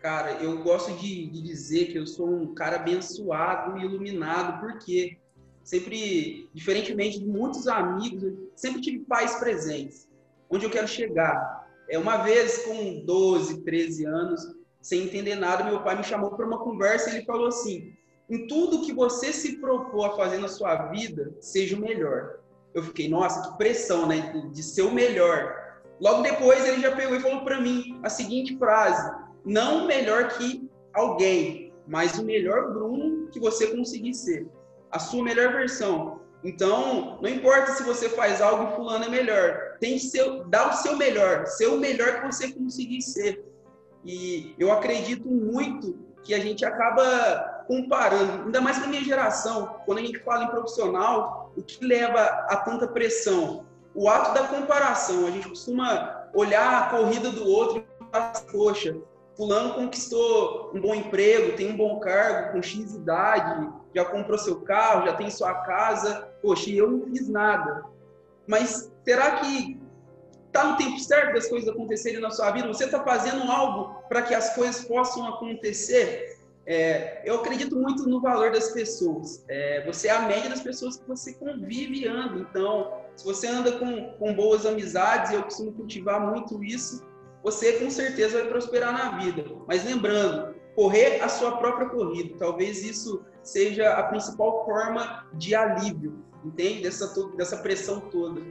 Cara, 0.00 0.42
eu 0.42 0.62
gosto 0.62 0.92
de, 0.92 1.26
de 1.26 1.42
dizer 1.42 1.92
que 1.92 1.98
eu 1.98 2.06
sou 2.06 2.26
um 2.26 2.54
cara 2.54 2.76
abençoado 2.76 3.76
e 3.78 3.84
iluminado, 3.84 4.58
porque 4.60 5.18
sempre, 5.62 6.48
diferentemente 6.54 7.20
de 7.20 7.26
muitos 7.26 7.68
amigos, 7.68 8.22
eu 8.22 8.50
sempre 8.56 8.80
tive 8.80 9.00
pais 9.00 9.34
presentes. 9.34 10.08
Onde 10.48 10.64
eu 10.64 10.70
quero 10.70 10.88
chegar? 10.88 11.68
É 11.88 11.98
uma 11.98 12.16
vez 12.18 12.64
com 12.64 13.04
12, 13.04 13.62
13 13.62 14.06
anos, 14.06 14.40
sem 14.80 15.02
entender 15.02 15.34
nada, 15.34 15.64
meu 15.64 15.82
pai 15.82 15.96
me 15.98 16.02
chamou 16.02 16.30
para 16.30 16.46
uma 16.46 16.58
conversa 16.58 17.10
e 17.10 17.16
ele 17.16 17.26
falou 17.26 17.48
assim: 17.48 17.92
em 18.30 18.46
tudo 18.46 18.80
que 18.80 18.94
você 18.94 19.32
se 19.34 19.58
propor 19.58 20.06
a 20.06 20.16
fazer 20.16 20.38
na 20.38 20.48
sua 20.48 20.86
vida, 20.86 21.34
seja 21.40 21.76
o 21.76 21.80
melhor. 21.80 22.38
Eu 22.72 22.82
fiquei, 22.84 23.08
nossa, 23.08 23.42
que 23.42 23.58
pressão, 23.58 24.06
né? 24.06 24.32
De 24.50 24.62
ser 24.62 24.82
o 24.82 24.94
melhor. 24.94 25.52
Logo 26.00 26.22
depois 26.22 26.64
ele 26.64 26.80
já 26.80 26.96
pegou 26.96 27.16
e 27.16 27.20
falou 27.20 27.42
para 27.42 27.60
mim 27.60 28.00
a 28.02 28.08
seguinte 28.08 28.56
frase: 28.56 29.12
não 29.44 29.86
melhor 29.86 30.28
que 30.28 30.68
alguém, 30.92 31.72
mas 31.86 32.18
o 32.18 32.24
melhor 32.24 32.72
Bruno 32.72 33.28
que 33.30 33.40
você 33.40 33.68
conseguir 33.68 34.14
ser. 34.14 34.46
A 34.90 34.98
sua 34.98 35.22
melhor 35.22 35.52
versão. 35.52 36.20
Então, 36.42 37.18
não 37.20 37.28
importa 37.28 37.72
se 37.72 37.82
você 37.82 38.08
faz 38.08 38.40
algo 38.40 38.72
e 38.72 38.76
fulano 38.76 39.04
é 39.04 39.08
melhor. 39.08 39.76
Tem 39.78 39.94
que 39.94 40.00
ser, 40.00 40.44
dar 40.46 40.70
o 40.70 40.72
seu 40.72 40.96
melhor, 40.96 41.46
ser 41.46 41.66
o 41.66 41.78
melhor 41.78 42.20
que 42.20 42.26
você 42.26 42.52
conseguir 42.52 43.02
ser. 43.02 43.44
E 44.04 44.54
eu 44.58 44.72
acredito 44.72 45.28
muito 45.28 45.98
que 46.22 46.34
a 46.34 46.40
gente 46.40 46.64
acaba 46.64 47.64
comparando, 47.66 48.44
ainda 48.44 48.60
mais 48.60 48.78
para 48.78 48.88
minha 48.88 49.04
geração, 49.04 49.76
quando 49.86 49.98
a 49.98 50.02
gente 50.02 50.18
fala 50.18 50.44
em 50.44 50.48
profissional, 50.48 51.52
o 51.56 51.62
que 51.62 51.84
leva 51.84 52.20
a 52.20 52.56
tanta 52.56 52.88
pressão? 52.88 53.66
O 53.94 54.08
ato 54.08 54.34
da 54.34 54.48
comparação. 54.48 55.26
A 55.26 55.30
gente 55.30 55.48
costuma 55.48 56.28
olhar 56.34 56.82
a 56.82 56.90
corrida 56.90 57.30
do 57.30 57.46
outro 57.46 57.78
e 57.78 58.10
falar, 58.10 58.32
poxa, 58.50 58.96
fulano 59.40 59.72
conquistou 59.72 60.70
um 60.74 60.80
bom 60.82 60.94
emprego, 60.94 61.56
tem 61.56 61.72
um 61.72 61.76
bom 61.76 61.98
cargo, 61.98 62.52
com 62.52 62.62
X 62.62 62.94
idade, 62.94 63.72
já 63.94 64.04
comprou 64.04 64.36
seu 64.36 64.60
carro, 64.60 65.06
já 65.06 65.14
tem 65.14 65.30
sua 65.30 65.54
casa, 65.62 66.28
poxa, 66.42 66.68
e 66.68 66.76
eu 66.76 66.90
não 66.90 67.06
fiz 67.06 67.26
nada. 67.26 67.86
Mas 68.46 68.92
será 69.02 69.36
que 69.36 69.80
está 70.46 70.64
no 70.64 70.76
tempo 70.76 70.98
certo 71.00 71.32
das 71.32 71.48
coisas 71.48 71.66
acontecerem 71.70 72.20
na 72.20 72.30
sua 72.30 72.50
vida? 72.50 72.68
Você 72.68 72.84
está 72.84 73.02
fazendo 73.02 73.50
algo 73.50 74.02
para 74.10 74.20
que 74.20 74.34
as 74.34 74.54
coisas 74.54 74.84
possam 74.84 75.26
acontecer? 75.26 76.38
É, 76.66 77.22
eu 77.24 77.36
acredito 77.36 77.74
muito 77.76 78.06
no 78.06 78.20
valor 78.20 78.52
das 78.52 78.72
pessoas. 78.72 79.42
É, 79.48 79.86
você 79.86 80.08
é 80.08 80.10
a 80.10 80.20
média 80.20 80.50
das 80.50 80.60
pessoas 80.60 80.98
que 80.98 81.08
você 81.08 81.32
convive 81.32 82.02
e 82.02 82.06
anda. 82.06 82.38
Então, 82.40 82.92
se 83.16 83.24
você 83.24 83.46
anda 83.46 83.72
com, 83.78 84.12
com 84.18 84.34
boas 84.34 84.66
amizades, 84.66 85.32
eu 85.32 85.42
costumo 85.42 85.72
cultivar 85.72 86.20
muito 86.20 86.62
isso, 86.62 87.02
você 87.42 87.74
com 87.74 87.90
certeza 87.90 88.40
vai 88.40 88.48
prosperar 88.48 88.92
na 88.92 89.18
vida. 89.18 89.44
Mas 89.66 89.84
lembrando, 89.84 90.54
correr 90.74 91.20
a 91.20 91.28
sua 91.28 91.56
própria 91.56 91.88
corrida. 91.88 92.36
Talvez 92.38 92.84
isso 92.84 93.24
seja 93.42 93.94
a 93.94 94.02
principal 94.04 94.64
forma 94.64 95.26
de 95.34 95.54
alívio, 95.54 96.24
entende? 96.44 96.82
Dessa, 96.82 97.14
dessa 97.36 97.56
pressão 97.58 98.00
toda. 98.00 98.42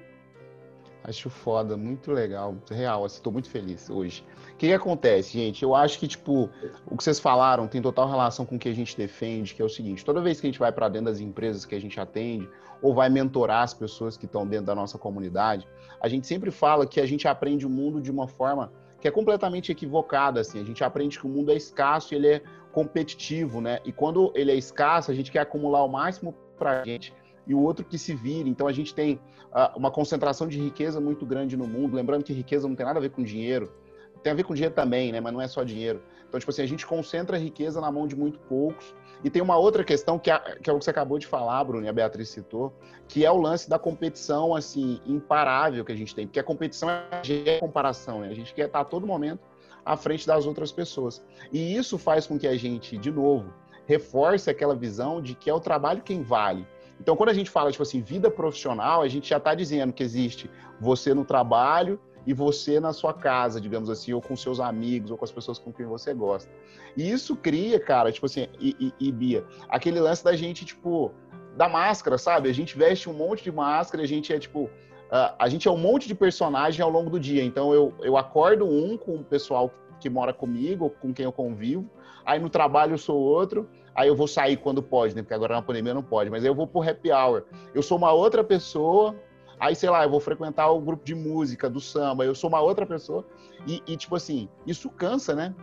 Acho 1.03 1.29
foda, 1.29 1.77
muito 1.77 2.11
legal, 2.11 2.55
real, 2.69 3.05
assim, 3.05 3.21
tô 3.21 3.31
muito 3.31 3.49
feliz 3.49 3.89
hoje. 3.89 4.23
O 4.53 4.57
que, 4.57 4.67
que, 4.67 4.73
acontece, 4.73 5.31
gente? 5.31 5.63
Eu 5.63 5.73
acho 5.73 5.97
que, 5.97 6.07
tipo, 6.07 6.49
o 6.85 6.97
que 6.97 7.03
vocês 7.03 7.19
falaram 7.19 7.67
tem 7.67 7.81
total 7.81 8.09
relação 8.09 8.45
com 8.45 8.57
o 8.57 8.59
que 8.59 8.67
a 8.67 8.73
gente 8.73 8.97
defende, 8.97 9.55
que 9.55 9.61
é 9.61 9.65
o 9.65 9.69
seguinte, 9.69 10.03
toda 10.03 10.21
vez 10.21 10.41
que 10.41 10.47
a 10.47 10.49
gente 10.49 10.59
vai 10.59 10.71
para 10.71 10.89
dentro 10.89 11.05
das 11.05 11.21
empresas 11.21 11.65
que 11.65 11.73
a 11.73 11.79
gente 11.79 11.99
atende, 11.99 12.49
ou 12.81 12.93
vai 12.93 13.09
mentorar 13.09 13.63
as 13.63 13.73
pessoas 13.73 14.17
que 14.17 14.25
estão 14.25 14.45
dentro 14.45 14.65
da 14.65 14.75
nossa 14.75 14.97
comunidade, 14.97 15.65
a 16.01 16.07
gente 16.09 16.27
sempre 16.27 16.51
fala 16.51 16.85
que 16.85 16.99
a 16.99 17.05
gente 17.05 17.27
aprende 17.27 17.65
o 17.65 17.69
mundo 17.69 18.01
de 18.01 18.11
uma 18.11 18.27
forma 18.27 18.71
que 18.99 19.07
é 19.07 19.11
completamente 19.11 19.71
equivocada, 19.71 20.41
assim. 20.41 20.59
A 20.59 20.65
gente 20.65 20.83
aprende 20.83 21.17
que 21.17 21.25
o 21.25 21.29
mundo 21.29 21.51
é 21.51 21.55
escasso 21.55 22.13
e 22.13 22.17
ele 22.17 22.27
é 22.27 22.41
competitivo, 22.71 23.61
né? 23.61 23.79
E 23.85 23.91
quando 23.91 24.31
ele 24.35 24.51
é 24.51 24.55
escasso, 24.55 25.09
a 25.09 25.13
gente 25.13 25.31
quer 25.31 25.39
acumular 25.39 25.83
o 25.83 25.87
máximo 25.87 26.35
para 26.57 26.81
a 26.81 26.83
gente 26.83 27.13
e 27.49 27.55
o 27.55 27.59
outro 27.59 27.83
que 27.83 27.97
se 27.97 28.13
vire. 28.13 28.47
Então 28.47 28.67
a 28.67 28.71
gente 28.71 28.93
tem 28.93 29.15
uh, 29.47 29.75
uma 29.75 29.89
concentração 29.89 30.47
de 30.47 30.59
riqueza 30.59 31.01
muito 31.01 31.25
grande 31.25 31.57
no 31.57 31.67
mundo. 31.67 31.95
Lembrando 31.95 32.23
que 32.23 32.31
riqueza 32.31 32.67
não 32.67 32.75
tem 32.75 32.85
nada 32.85 32.99
a 32.99 33.01
ver 33.01 33.09
com 33.09 33.23
dinheiro, 33.23 33.73
tem 34.21 34.31
a 34.31 34.35
ver 34.35 34.43
com 34.43 34.53
dinheiro 34.53 34.75
também, 34.75 35.11
né? 35.11 35.19
Mas 35.19 35.33
não 35.33 35.41
é 35.41 35.47
só 35.47 35.63
dinheiro. 35.63 35.99
Então, 36.27 36.39
tipo 36.39 36.51
assim, 36.51 36.61
a 36.61 36.67
gente 36.67 36.85
concentra 36.85 37.37
a 37.37 37.39
riqueza 37.39 37.81
na 37.81 37.91
mão 37.91 38.05
de 38.05 38.15
muito 38.15 38.37
poucos. 38.41 38.93
E 39.23 39.29
tem 39.31 39.41
uma 39.41 39.57
outra 39.57 39.83
questão 39.83 40.19
que 40.19 40.29
é, 40.29 40.37
que 40.61 40.69
é 40.69 40.73
o 40.73 40.77
que 40.77 40.85
você 40.85 40.91
acabou 40.91 41.17
de 41.17 41.25
falar, 41.25 41.63
Bruno, 41.63 41.85
e 41.85 41.89
a 41.89 41.93
Beatriz 41.93 42.29
citou, 42.29 42.71
que 43.07 43.25
é 43.25 43.31
o 43.31 43.37
lance 43.37 43.67
da 43.67 43.79
competição, 43.79 44.55
assim, 44.55 45.01
imparável 45.07 45.83
que 45.83 45.91
a 45.91 45.95
gente 45.95 46.13
tem. 46.13 46.27
Porque 46.27 46.39
a 46.39 46.43
competição 46.43 46.87
é 46.87 47.57
a 47.57 47.59
comparação, 47.59 48.21
né? 48.21 48.29
A 48.29 48.35
gente 48.35 48.53
quer 48.53 48.67
estar 48.67 48.81
a 48.81 48.85
todo 48.85 49.07
momento 49.07 49.41
à 49.83 49.97
frente 49.97 50.27
das 50.27 50.45
outras 50.45 50.71
pessoas. 50.71 51.25
E 51.51 51.75
isso 51.75 51.97
faz 51.97 52.27
com 52.27 52.37
que 52.37 52.47
a 52.47 52.55
gente, 52.55 52.95
de 52.95 53.11
novo, 53.11 53.51
reforce 53.87 54.51
aquela 54.51 54.75
visão 54.75 55.19
de 55.19 55.33
que 55.33 55.49
é 55.49 55.53
o 55.53 55.59
trabalho 55.59 56.03
quem 56.03 56.21
vale. 56.21 56.65
Então, 56.99 57.15
quando 57.15 57.29
a 57.29 57.33
gente 57.33 57.49
fala, 57.49 57.71
tipo 57.71 57.83
assim, 57.83 58.01
vida 58.01 58.29
profissional, 58.29 59.01
a 59.01 59.07
gente 59.07 59.29
já 59.29 59.37
está 59.37 59.55
dizendo 59.55 59.93
que 59.93 60.03
existe 60.03 60.49
você 60.79 61.13
no 61.13 61.23
trabalho 61.23 61.99
e 62.25 62.33
você 62.33 62.79
na 62.79 62.93
sua 62.93 63.13
casa, 63.13 63.59
digamos 63.59 63.89
assim, 63.89 64.13
ou 64.13 64.21
com 64.21 64.35
seus 64.35 64.59
amigos, 64.59 65.09
ou 65.09 65.17
com 65.17 65.25
as 65.25 65.31
pessoas 65.31 65.57
com 65.57 65.71
quem 65.71 65.85
você 65.85 66.13
gosta. 66.13 66.51
E 66.95 67.09
isso 67.09 67.35
cria, 67.35 67.79
cara, 67.79 68.11
tipo 68.11 68.25
assim, 68.25 68.47
e, 68.59 68.75
e, 68.79 69.07
e 69.07 69.11
Bia, 69.11 69.45
aquele 69.69 69.99
lance 69.99 70.23
da 70.23 70.35
gente, 70.35 70.65
tipo, 70.65 71.11
da 71.55 71.69
máscara, 71.69 72.17
sabe? 72.17 72.49
A 72.49 72.53
gente 72.53 72.77
veste 72.77 73.09
um 73.09 73.13
monte 73.13 73.43
de 73.43 73.51
máscara, 73.51 74.03
a 74.03 74.07
gente 74.07 74.33
é, 74.33 74.39
tipo, 74.39 74.63
uh, 74.63 75.33
a 75.39 75.47
gente 75.47 75.67
é 75.67 75.71
um 75.71 75.77
monte 75.77 76.07
de 76.07 76.15
personagem 76.15 76.83
ao 76.83 76.89
longo 76.89 77.09
do 77.09 77.19
dia. 77.19 77.43
Então, 77.43 77.73
eu, 77.73 77.93
eu 78.01 78.17
acordo 78.17 78.67
um 78.67 78.97
com 78.97 79.15
o 79.15 79.23
pessoal 79.23 79.71
que 79.99 80.09
mora 80.09 80.33
comigo, 80.33 80.89
com 81.01 81.13
quem 81.13 81.25
eu 81.25 81.31
convivo, 81.31 81.89
aí 82.25 82.39
no 82.39 82.49
trabalho 82.49 82.93
eu 82.93 82.97
sou 82.97 83.17
outro, 83.17 83.67
aí 83.95 84.07
eu 84.07 84.15
vou 84.15 84.27
sair 84.27 84.57
quando 84.57 84.81
pode, 84.81 85.15
né? 85.15 85.21
Porque 85.21 85.33
agora 85.33 85.55
na 85.55 85.61
pandemia 85.61 85.93
não 85.93 86.03
pode, 86.03 86.29
mas 86.29 86.43
aí 86.43 86.49
eu 86.49 86.55
vou 86.55 86.67
pro 86.67 86.81
happy 86.81 87.11
hour. 87.11 87.43
Eu 87.73 87.81
sou 87.81 87.97
uma 87.97 88.11
outra 88.11 88.43
pessoa, 88.43 89.15
aí 89.59 89.75
sei 89.75 89.89
lá, 89.89 90.03
eu 90.03 90.09
vou 90.09 90.19
frequentar 90.19 90.69
o 90.69 90.79
grupo 90.79 91.03
de 91.03 91.15
música, 91.15 91.69
do 91.69 91.79
samba, 91.79 92.25
eu 92.25 92.35
sou 92.35 92.49
uma 92.49 92.61
outra 92.61 92.85
pessoa. 92.85 93.25
E, 93.67 93.81
e 93.87 93.97
tipo 93.97 94.15
assim, 94.15 94.49
isso 94.65 94.89
cansa, 94.89 95.35
né? 95.35 95.53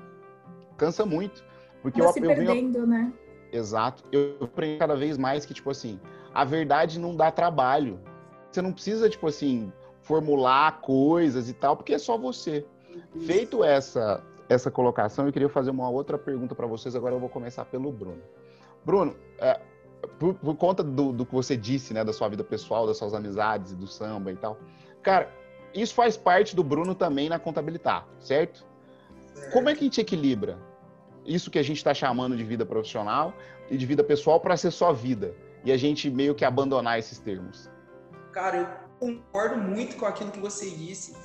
Cansa 0.77 1.07
muito. 1.07 1.45
Porque 1.83 2.01
eu, 2.01 2.07
eu, 2.07 2.13
se 2.13 2.21
eu 2.21 2.29
perdendo, 2.29 2.73
venho... 2.73 2.87
né? 2.87 3.13
Exato. 3.53 4.05
Eu 4.13 4.37
aprendi 4.41 4.79
cada 4.79 4.97
vez 4.97 5.17
mais 5.17 5.47
que, 5.47 5.55
tipo 5.55 5.71
assim, 5.71 6.01
a 6.35 6.45
verdade 6.45 6.99
não 6.99 7.15
dá 7.15 7.31
trabalho. 7.31 8.01
Você 8.51 8.61
não 8.61 8.73
precisa, 8.73 9.09
tipo 9.09 9.27
assim, 9.27 9.73
formular 10.03 10.81
coisas 10.81 11.49
e 11.49 11.55
tal, 11.55 11.77
porque 11.77 11.95
é 11.95 11.99
só 11.99 12.17
você. 12.19 12.67
Feito 13.21 13.63
essa 13.63 14.23
essa 14.49 14.71
colocação, 14.71 15.27
eu 15.27 15.33
queria 15.33 15.49
fazer 15.49 15.71
uma 15.71 15.89
outra 15.89 16.17
pergunta 16.19 16.55
para 16.55 16.67
vocês. 16.67 16.95
Agora 16.95 17.15
eu 17.15 17.21
vou 17.21 17.29
começar 17.29 17.65
pelo 17.65 17.91
Bruno. 17.91 18.23
Bruno, 18.85 19.17
é, 19.39 19.61
por, 20.19 20.35
por, 20.35 20.57
conta 20.57 20.83
do, 20.83 21.13
do, 21.13 21.27
que 21.27 21.35
você 21.35 21.57
disse, 21.57 21.93
né, 21.93 22.05
da 22.05 22.13
sua 22.13 22.29
vida 22.29 22.45
pessoal, 22.45 22.87
das 22.87 22.97
suas 22.97 23.15
amizades, 23.15 23.75
do 23.75 23.87
samba 23.87 24.31
e 24.31 24.37
tal, 24.37 24.59
cara, 25.03 25.29
isso 25.75 25.95
faz 25.95 26.17
parte 26.17 26.55
do 26.55 26.63
Bruno 26.63 26.95
também 26.95 27.29
na 27.29 27.39
contabilitar, 27.39 28.07
certo? 28.21 28.65
certo. 29.35 29.53
Como 29.53 29.69
é 29.69 29.75
que 29.75 29.81
a 29.81 29.85
gente 29.85 30.01
equilibra 30.01 30.59
isso 31.25 31.51
que 31.51 31.59
a 31.59 31.63
gente 31.63 31.79
está 31.79 31.93
chamando 31.93 32.37
de 32.37 32.45
vida 32.45 32.65
profissional 32.65 33.35
e 33.69 33.77
de 33.77 33.85
vida 33.85 34.05
pessoal 34.05 34.39
para 34.39 34.57
ser 34.57 34.71
só 34.71 34.93
vida 34.93 35.35
e 35.65 35.73
a 35.73 35.77
gente 35.77 36.09
meio 36.09 36.35
que 36.35 36.45
abandonar 36.45 36.99
esses 36.99 37.19
termos? 37.19 37.69
Cara, 38.33 38.57
eu 38.59 38.67
concordo 39.01 39.57
muito 39.57 39.97
com 39.97 40.07
aquilo 40.07 40.31
que 40.31 40.39
você 40.39 40.71
disse, 40.71 41.17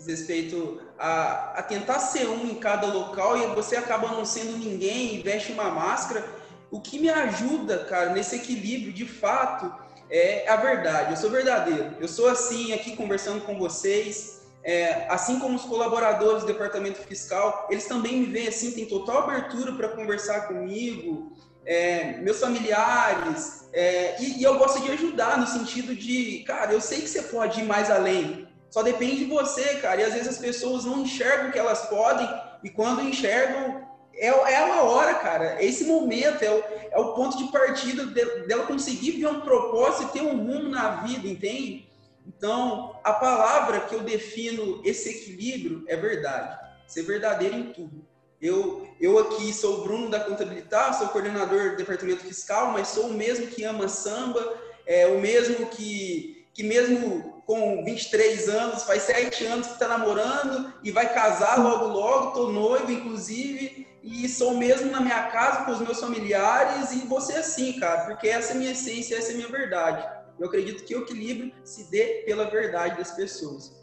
diz 0.00 0.06
respeito 0.06 0.80
a, 0.98 1.58
a 1.58 1.62
tentar 1.62 1.98
ser 1.98 2.26
um 2.28 2.46
em 2.46 2.54
cada 2.54 2.86
local 2.86 3.36
e 3.36 3.46
você 3.54 3.76
acaba 3.76 4.08
não 4.08 4.24
sendo 4.24 4.56
ninguém 4.56 5.14
e 5.14 5.22
veste 5.22 5.52
uma 5.52 5.70
máscara. 5.70 6.24
O 6.70 6.80
que 6.80 6.98
me 6.98 7.10
ajuda, 7.10 7.84
cara, 7.84 8.10
nesse 8.10 8.36
equilíbrio, 8.36 8.92
de 8.92 9.04
fato, 9.04 9.72
é 10.08 10.48
a 10.48 10.56
verdade. 10.56 11.12
Eu 11.12 11.16
sou 11.16 11.30
verdadeiro. 11.30 11.96
Eu 12.00 12.08
sou 12.08 12.28
assim 12.28 12.72
aqui 12.72 12.96
conversando 12.96 13.42
com 13.42 13.58
vocês. 13.58 14.40
É, 14.62 15.06
assim 15.08 15.38
como 15.38 15.56
os 15.56 15.62
colaboradores 15.62 16.42
do 16.42 16.46
departamento 16.46 16.98
fiscal, 16.98 17.66
eles 17.70 17.86
também 17.86 18.20
me 18.20 18.26
veem 18.26 18.48
assim, 18.48 18.72
tem 18.72 18.84
total 18.84 19.22
abertura 19.22 19.72
para 19.72 19.88
conversar 19.88 20.48
comigo, 20.48 21.32
é, 21.64 22.18
meus 22.18 22.40
familiares, 22.40 23.60
é, 23.72 24.20
e, 24.20 24.40
e, 24.40 24.42
eu 24.42 24.58
gosto 24.58 24.82
de 24.82 24.90
ajudar 24.90 25.38
no 25.38 25.46
sentido 25.46 25.94
de, 25.94 26.42
cara, 26.46 26.72
eu 26.72 26.80
sei 26.80 27.00
que 27.00 27.08
você 27.08 27.22
pode 27.22 27.60
ir 27.60 27.64
mais 27.64 27.90
além, 27.90 28.39
só 28.70 28.82
depende 28.82 29.24
de 29.24 29.24
você, 29.26 29.76
cara. 29.76 30.00
E 30.00 30.04
às 30.04 30.12
vezes 30.14 30.28
as 30.28 30.38
pessoas 30.38 30.84
não 30.84 31.02
enxergam 31.02 31.50
que 31.50 31.58
elas 31.58 31.86
podem, 31.86 32.28
e 32.62 32.70
quando 32.70 33.02
enxergam, 33.02 33.86
é, 34.14 34.26
é 34.26 34.56
a 34.56 34.82
hora, 34.82 35.14
cara. 35.14 35.62
Esse 35.62 35.84
momento, 35.84 36.42
é 36.42 36.50
o, 36.50 36.62
é 36.92 36.98
o 36.98 37.14
ponto 37.14 37.36
de 37.38 37.50
partida 37.50 38.06
de, 38.06 38.46
dela 38.46 38.66
conseguir 38.66 39.12
ver 39.12 39.26
um 39.26 39.40
propósito 39.40 40.04
e 40.04 40.18
ter 40.18 40.22
um 40.22 40.36
rumo 40.36 40.68
na 40.68 41.02
vida, 41.02 41.26
entende? 41.26 41.88
Então, 42.26 42.96
a 43.02 43.12
palavra 43.12 43.80
que 43.80 43.94
eu 43.94 44.00
defino 44.00 44.80
esse 44.84 45.08
equilíbrio 45.08 45.84
é 45.88 45.96
verdade. 45.96 46.58
Ser 46.86 47.02
verdadeiro 47.02 47.56
em 47.56 47.72
tudo. 47.72 48.06
Eu, 48.40 48.88
eu 49.00 49.18
aqui 49.18 49.52
sou 49.52 49.80
o 49.80 49.82
Bruno 49.82 50.08
da 50.08 50.20
Contabilidade, 50.20 50.98
sou 50.98 51.08
coordenador 51.08 51.70
do 51.70 51.76
departamento 51.76 52.24
fiscal, 52.24 52.72
mas 52.72 52.88
sou 52.88 53.08
o 53.08 53.12
mesmo 53.12 53.48
que 53.48 53.64
ama 53.64 53.88
samba, 53.88 54.56
é 54.86 55.06
o 55.06 55.20
mesmo 55.20 55.66
que, 55.66 56.39
que 56.52 56.62
mesmo 56.62 57.42
com 57.46 57.82
23 57.84 58.48
anos, 58.48 58.84
faz 58.84 59.02
7 59.02 59.44
anos 59.46 59.66
que 59.66 59.72
está 59.72 59.88
namorando 59.88 60.72
e 60.84 60.90
vai 60.90 61.12
casar 61.12 61.58
logo 61.58 61.86
logo, 61.86 62.28
estou 62.28 62.52
noivo, 62.52 62.90
inclusive, 62.92 63.88
e 64.02 64.28
sou 64.28 64.56
mesmo 64.56 64.90
na 64.90 65.00
minha 65.00 65.30
casa 65.30 65.64
com 65.64 65.72
os 65.72 65.80
meus 65.80 66.00
familiares 66.00 66.92
e 66.92 67.06
você 67.06 67.34
assim, 67.34 67.78
cara, 67.78 68.06
porque 68.06 68.28
essa 68.28 68.52
é 68.52 68.56
a 68.56 68.58
minha 68.58 68.72
essência, 68.72 69.16
essa 69.16 69.32
é 69.32 69.34
a 69.34 69.36
minha 69.36 69.48
verdade. 69.48 70.08
Eu 70.38 70.46
acredito 70.46 70.84
que 70.84 70.94
o 70.94 71.02
equilíbrio 71.02 71.52
se 71.64 71.90
dê 71.90 72.22
pela 72.24 72.48
verdade 72.48 72.96
das 72.96 73.12
pessoas. 73.12 73.78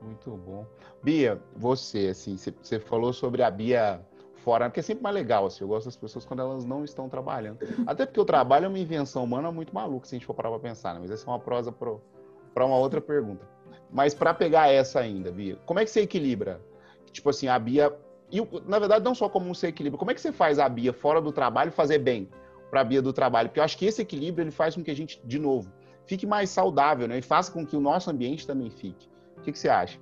Muito 0.00 0.30
bom. 0.36 0.66
Bia, 1.02 1.42
você, 1.56 2.08
assim, 2.08 2.36
você 2.36 2.80
falou 2.80 3.12
sobre 3.12 3.42
a 3.42 3.50
Bia 3.50 4.00
fora, 4.48 4.70
porque 4.70 4.80
é 4.80 4.82
sempre 4.82 5.02
mais 5.02 5.14
legal, 5.14 5.44
assim, 5.44 5.62
eu 5.62 5.68
gosto 5.68 5.84
das 5.84 5.96
pessoas 5.96 6.24
quando 6.24 6.40
elas 6.40 6.64
não 6.64 6.82
estão 6.82 7.06
trabalhando. 7.06 7.58
Até 7.86 8.06
porque 8.06 8.18
o 8.18 8.24
trabalho 8.24 8.64
é 8.64 8.68
uma 8.68 8.78
invenção 8.78 9.24
humana 9.24 9.52
muito 9.52 9.74
maluca, 9.74 10.06
se 10.06 10.14
a 10.14 10.18
gente 10.18 10.24
for 10.24 10.32
parar 10.32 10.48
pra 10.48 10.58
pensar, 10.58 10.94
né? 10.94 11.00
Mas 11.02 11.10
essa 11.10 11.26
é 11.26 11.30
uma 11.30 11.38
prosa 11.38 11.70
para 11.70 12.64
uma 12.64 12.78
outra 12.78 12.98
pergunta. 12.98 13.46
Mas 13.92 14.14
para 14.14 14.32
pegar 14.32 14.72
essa 14.72 15.00
ainda, 15.00 15.30
Bia, 15.30 15.58
como 15.66 15.80
é 15.80 15.84
que 15.84 15.90
você 15.90 16.00
equilibra? 16.00 16.62
Tipo 17.12 17.28
assim, 17.28 17.46
a 17.46 17.58
Bia. 17.58 17.94
E, 18.32 18.40
na 18.66 18.78
verdade, 18.78 19.04
não 19.04 19.14
só 19.14 19.28
como 19.28 19.54
você 19.54 19.66
equilibra, 19.66 19.98
como 19.98 20.10
é 20.10 20.14
que 20.14 20.20
você 20.20 20.32
faz 20.32 20.58
a 20.58 20.66
Bia 20.66 20.94
fora 20.94 21.20
do 21.20 21.30
trabalho 21.30 21.70
fazer 21.70 21.98
bem 21.98 22.26
para 22.70 22.80
a 22.80 22.84
Bia 22.84 23.02
do 23.02 23.12
trabalho? 23.12 23.50
Porque 23.50 23.60
eu 23.60 23.64
acho 23.64 23.76
que 23.76 23.84
esse 23.84 24.00
equilíbrio 24.00 24.44
ele 24.44 24.50
faz 24.50 24.74
com 24.74 24.82
que 24.82 24.90
a 24.90 24.96
gente, 24.96 25.20
de 25.26 25.38
novo, 25.38 25.70
fique 26.06 26.26
mais 26.26 26.48
saudável, 26.48 27.06
né? 27.06 27.18
E 27.18 27.22
faça 27.22 27.52
com 27.52 27.66
que 27.66 27.76
o 27.76 27.80
nosso 27.80 28.10
ambiente 28.10 28.46
também 28.46 28.70
fique. 28.70 29.10
O 29.36 29.42
que, 29.42 29.52
que 29.52 29.58
você 29.58 29.68
acha? 29.68 29.98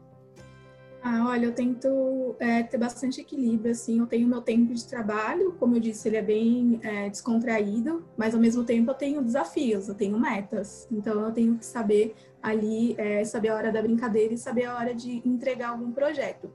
Ah, 1.02 1.26
olha, 1.28 1.46
eu 1.46 1.52
tento 1.52 2.34
é, 2.40 2.62
ter 2.62 2.78
bastante 2.78 3.20
equilíbrio, 3.20 3.70
assim, 3.70 4.00
eu 4.00 4.06
tenho 4.06 4.26
meu 4.26 4.40
tempo 4.40 4.74
de 4.74 4.84
trabalho, 4.84 5.54
como 5.58 5.76
eu 5.76 5.80
disse, 5.80 6.08
ele 6.08 6.16
é 6.16 6.22
bem 6.22 6.80
é, 6.82 7.08
descontraído, 7.08 8.04
mas 8.16 8.34
ao 8.34 8.40
mesmo 8.40 8.64
tempo 8.64 8.90
eu 8.90 8.94
tenho 8.94 9.22
desafios, 9.22 9.88
eu 9.88 9.94
tenho 9.94 10.18
metas, 10.18 10.88
então 10.90 11.24
eu 11.24 11.32
tenho 11.32 11.56
que 11.56 11.64
saber 11.64 12.14
ali, 12.42 12.94
é, 12.98 13.24
saber 13.24 13.50
a 13.50 13.54
hora 13.54 13.72
da 13.72 13.80
brincadeira 13.80 14.34
e 14.34 14.38
saber 14.38 14.64
a 14.64 14.76
hora 14.76 14.94
de 14.94 15.22
entregar 15.24 15.70
algum 15.70 15.92
projeto. 15.92 16.50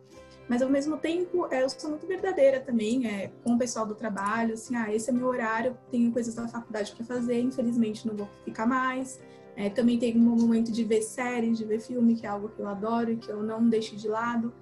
Mas 0.49 0.61
ao 0.61 0.69
mesmo 0.69 0.97
tempo, 0.97 1.47
é, 1.49 1.63
eu 1.63 1.69
sou 1.69 1.91
muito 1.91 2.05
verdadeira 2.05 2.59
também, 2.59 3.07
é, 3.07 3.31
com 3.43 3.53
o 3.53 3.57
pessoal 3.57 3.85
do 3.85 3.95
trabalho, 3.95 4.55
assim, 4.55 4.75
ah, 4.75 4.93
esse 4.93 5.09
é 5.09 5.13
meu 5.13 5.27
horário, 5.27 5.77
tenho 5.89 6.11
coisas 6.11 6.35
da 6.35 6.45
faculdade 6.47 6.93
para 6.93 7.05
fazer, 7.05 7.39
infelizmente 7.39 8.05
não 8.05 8.15
vou 8.15 8.27
ficar 8.43 8.65
mais, 8.65 9.17
é, 9.55 9.69
também 9.69 9.97
tem 9.97 10.17
um 10.17 10.35
momento 10.35 10.71
de 10.71 10.83
ver 10.83 11.01
séries, 11.01 11.57
de 11.57 11.65
ver 11.65 11.79
filme, 11.79 12.15
que 12.15 12.25
é 12.25 12.29
algo 12.29 12.49
que 12.49 12.59
eu 12.59 12.67
adoro 12.67 13.11
e 13.11 13.17
que 13.17 13.29
eu 13.29 13.43
não 13.43 13.67
deixo 13.67 13.95
de 13.95 14.07
lado. 14.07 14.53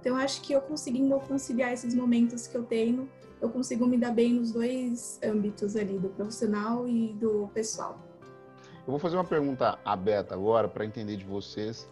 Então, 0.00 0.16
eu 0.16 0.24
acho 0.24 0.40
que 0.42 0.52
eu 0.52 0.60
conseguindo 0.60 1.18
conciliar 1.20 1.72
esses 1.72 1.94
momentos 1.94 2.46
que 2.46 2.56
eu 2.56 2.62
tenho, 2.62 3.08
eu 3.40 3.48
consigo 3.48 3.86
me 3.86 3.96
dar 3.96 4.12
bem 4.12 4.34
nos 4.34 4.52
dois 4.52 5.20
âmbitos 5.22 5.76
ali, 5.76 5.98
do 5.98 6.08
profissional 6.08 6.88
e 6.88 7.12
do 7.14 7.48
pessoal. 7.54 7.98
Eu 8.86 8.90
vou 8.92 8.98
fazer 8.98 9.16
uma 9.16 9.24
pergunta 9.24 9.78
aberta 9.84 10.34
agora 10.34 10.66
para 10.66 10.84
entender 10.84 11.16
de 11.16 11.24
vocês. 11.24 11.88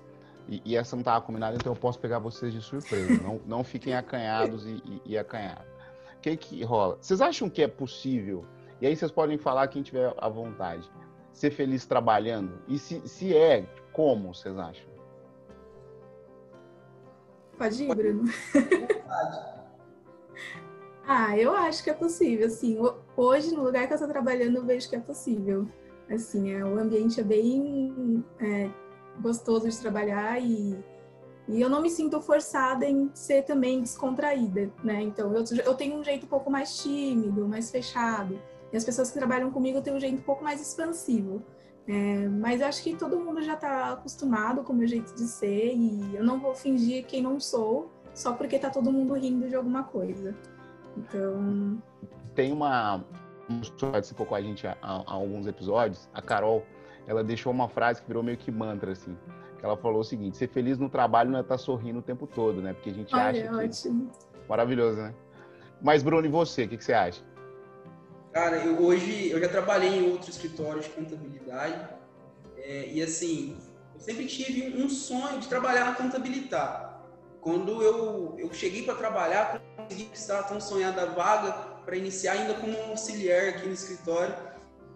E, 0.49 0.63
e 0.65 0.77
essa 0.77 0.95
não 0.95 1.01
estava 1.01 1.25
combinada, 1.25 1.57
então 1.57 1.73
eu 1.73 1.79
posso 1.79 1.99
pegar 1.99 2.19
vocês 2.19 2.53
de 2.53 2.63
surpresa. 2.63 3.15
não, 3.23 3.41
não 3.47 3.65
fiquem 3.65 3.95
acanhados 3.95 4.65
e, 4.65 4.83
e, 4.85 5.03
e 5.05 5.19
acanhados. 5.19 5.67
O 6.17 6.21
que, 6.21 6.37
que 6.37 6.65
rola? 6.65 6.99
Vocês 7.01 7.21
acham 7.21 7.51
que 7.51 7.63
é 7.63 7.69
possível? 7.69 8.45
E 8.81 8.87
aí 8.87 8.97
vocês 8.97 9.11
podem 9.11 9.39
falar 9.39 9.69
quem 9.69 9.83
tiver 9.83 10.13
à 10.17 10.29
vontade 10.29 10.89
ser 11.37 11.51
feliz 11.51 11.85
trabalhando? 11.85 12.59
E 12.67 12.79
se, 12.79 13.07
se 13.07 13.37
é, 13.37 13.67
como 13.93 14.33
vocês 14.33 14.59
acham? 14.59 14.87
Pode 17.59 17.85
ir, 17.85 17.95
Bruno. 17.95 18.25
ah, 21.07 21.39
eu 21.39 21.55
acho 21.55 21.85
que 21.85 21.91
é 21.91 21.95
possível, 21.95 22.47
assim. 22.47 22.79
Hoje, 23.15 23.55
no 23.55 23.63
lugar 23.63 23.87
que 23.87 23.93
eu 23.93 23.97
estou 23.97 24.09
trabalhando, 24.09 24.57
eu 24.57 24.65
vejo 24.65 24.89
que 24.89 24.97
é 24.97 25.01
possível. 25.01 25.69
Assim, 26.11 26.53
é, 26.53 26.65
o 26.65 26.79
ambiente 26.79 27.21
é 27.21 27.25
bem 27.25 28.25
é, 28.41 28.71
gostoso 29.21 29.69
de 29.69 29.79
trabalhar 29.79 30.41
e, 30.41 30.79
e 31.49 31.61
eu 31.61 31.69
não 31.69 31.83
me 31.83 31.91
sinto 31.91 32.19
forçada 32.21 32.87
em 32.87 33.11
ser 33.13 33.43
também 33.43 33.83
descontraída, 33.83 34.71
né? 34.83 35.03
Então, 35.03 35.35
eu, 35.35 35.45
eu 35.65 35.75
tenho 35.75 35.97
um 35.97 36.05
jeito 36.05 36.25
um 36.25 36.29
pouco 36.29 36.51
mais 36.51 36.83
tímido, 36.83 37.47
mais 37.47 37.71
fechado. 37.71 38.41
E 38.77 38.79
as 38.79 38.85
pessoas 38.85 39.11
que 39.11 39.19
trabalham 39.19 39.51
comigo 39.51 39.81
têm 39.81 39.95
um 39.95 39.99
jeito 39.99 40.19
um 40.19 40.23
pouco 40.23 40.45
mais 40.45 40.61
expansivo. 40.61 41.43
É, 41.89 42.29
mas 42.29 42.61
acho 42.61 42.83
que 42.83 42.95
todo 42.95 43.19
mundo 43.19 43.41
já 43.41 43.55
está 43.55 43.95
acostumado 43.95 44.63
com 44.63 44.75
o 44.75 44.77
meu 44.77 44.87
jeito 44.87 45.15
de 45.15 45.23
ser 45.23 45.73
e 45.75 46.15
eu 46.15 46.23
não 46.23 46.39
vou 46.39 46.55
fingir 46.55 47.07
quem 47.07 47.23
não 47.23 47.41
sou 47.41 47.91
só 48.13 48.35
porque 48.35 48.59
tá 48.59 48.69
todo 48.69 48.93
mundo 48.93 49.15
rindo 49.15 49.49
de 49.49 49.55
alguma 49.55 49.85
coisa. 49.85 50.37
Então. 50.95 51.81
Tem 52.35 52.53
uma. 52.53 53.03
que 53.63 53.87
participou 53.87 54.27
com 54.27 54.35
a 54.35 54.43
gente 54.43 54.67
há, 54.67 54.77
há, 54.83 55.05
alguns 55.07 55.47
episódios, 55.47 56.07
a 56.13 56.21
Carol, 56.21 56.63
ela 57.07 57.25
deixou 57.25 57.55
uma 57.55 57.71
frase 57.71 58.03
que 58.03 58.09
virou 58.09 58.23
meio 58.23 58.37
que 58.37 58.51
mantra, 58.51 58.93
assim. 58.93 59.17
Que 59.59 59.65
ela 59.65 59.79
falou 59.79 60.01
o 60.01 60.05
seguinte: 60.05 60.37
ser 60.37 60.49
feliz 60.49 60.79
no 60.79 60.91
trabalho 60.91 61.31
não 61.31 61.39
é 61.39 61.41
estar 61.41 61.55
tá 61.55 61.59
sorrindo 61.59 62.01
o 62.01 62.03
tempo 62.03 62.27
todo, 62.27 62.61
né? 62.61 62.75
Porque 62.75 62.91
a 62.91 62.95
gente 62.95 63.15
Olha, 63.15 63.31
acha. 63.31 63.49
que... 63.49 63.55
ótimo. 63.55 64.11
Maravilhoso, 64.47 64.99
né? 64.99 65.15
Mas, 65.81 66.03
Bruno, 66.03 66.27
e 66.27 66.31
você? 66.31 66.65
O 66.65 66.69
que, 66.69 66.77
que 66.77 66.85
você 66.85 66.93
acha? 66.93 67.36
Cara, 68.37 68.57
eu 68.59 68.85
hoje 68.85 69.31
eu 69.31 69.41
já 69.41 69.49
trabalhei 69.49 69.89
em 69.89 70.11
outro 70.11 70.29
escritório 70.29 70.83
de 70.83 70.91
contabilidade 70.91 71.89
é, 72.59 72.87
e 72.93 73.03
assim 73.03 73.57
eu 73.95 73.99
sempre 73.99 74.27
tive 74.27 74.77
um 74.77 74.91
sonho 74.91 75.41
de 75.41 75.49
trabalhar 75.49 75.87
na 75.87 75.95
contabilidade. 75.95 76.87
Quando 77.41 77.83
eu, 77.83 78.37
eu 78.39 78.53
cheguei 78.53 78.83
para 78.83 78.95
trabalhar, 78.95 79.63
consegui 79.79 80.11
estar 80.13 80.43
tão 80.43 80.61
sonhada 80.61 81.07
vaga 81.07 81.51
para 81.87 81.97
iniciar 81.97 82.33
ainda 82.33 82.53
como 82.53 82.79
auxiliar 82.91 83.49
aqui 83.49 83.67
no 83.69 83.73
escritório. 83.73 84.35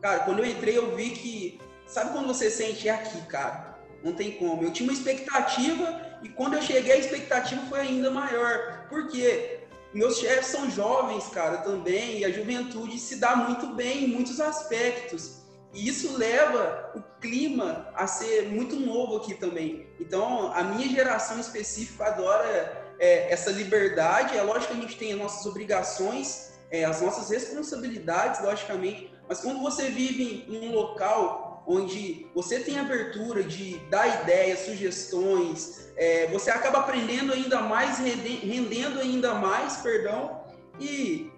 Cara, 0.02 0.18
quando 0.24 0.40
eu 0.40 0.44
entrei 0.44 0.76
eu 0.76 0.94
vi 0.94 1.08
que 1.08 1.60
sabe 1.86 2.12
quando 2.12 2.26
você 2.26 2.50
sente 2.50 2.90
é 2.90 2.92
aqui, 2.92 3.22
cara? 3.22 3.78
Não 4.04 4.12
tem 4.12 4.32
como. 4.32 4.62
Eu 4.62 4.70
tinha 4.70 4.86
uma 4.86 4.92
expectativa 4.94 5.98
e 6.22 6.28
quando 6.28 6.56
eu 6.56 6.62
cheguei 6.62 6.92
a 6.92 6.98
expectativa 6.98 7.62
foi 7.70 7.80
ainda 7.80 8.10
maior. 8.10 8.86
Por 8.90 9.08
quê? 9.08 9.59
Meus 9.92 10.18
chefes 10.18 10.46
são 10.46 10.70
jovens, 10.70 11.26
cara, 11.28 11.58
também, 11.58 12.18
e 12.18 12.24
a 12.24 12.30
juventude 12.30 12.98
se 12.98 13.16
dá 13.16 13.34
muito 13.34 13.74
bem 13.74 14.04
em 14.04 14.08
muitos 14.08 14.40
aspectos. 14.40 15.40
E 15.72 15.88
isso 15.88 16.16
leva 16.16 16.92
o 16.94 17.20
clima 17.20 17.88
a 17.94 18.06
ser 18.06 18.48
muito 18.48 18.76
novo 18.76 19.16
aqui 19.16 19.34
também. 19.34 19.86
Então, 19.98 20.52
a 20.52 20.62
minha 20.62 20.88
geração 20.88 21.38
específica 21.38 22.06
adora 22.06 22.90
é, 23.00 23.32
essa 23.32 23.50
liberdade. 23.50 24.36
É 24.36 24.42
lógico 24.42 24.72
que 24.72 24.78
a 24.78 24.82
gente 24.82 24.96
tem 24.96 25.12
as 25.12 25.18
nossas 25.18 25.46
obrigações, 25.46 26.52
é, 26.70 26.84
as 26.84 27.00
nossas 27.00 27.30
responsabilidades, 27.30 28.42
logicamente, 28.42 29.12
mas 29.28 29.40
quando 29.40 29.60
você 29.60 29.88
vive 29.90 30.44
em 30.48 30.68
um 30.68 30.72
local 30.72 31.49
onde 31.66 32.26
você 32.34 32.60
tem 32.60 32.78
abertura 32.78 33.42
de 33.42 33.78
dar 33.90 34.22
ideias, 34.22 34.60
sugestões, 34.60 35.90
é, 35.96 36.26
você 36.28 36.50
acaba 36.50 36.78
aprendendo 36.78 37.32
ainda 37.32 37.60
mais, 37.60 37.98
rendendo 37.98 39.00
ainda 39.00 39.34
mais, 39.34 39.76
perdão, 39.76 40.44
e 40.78 41.30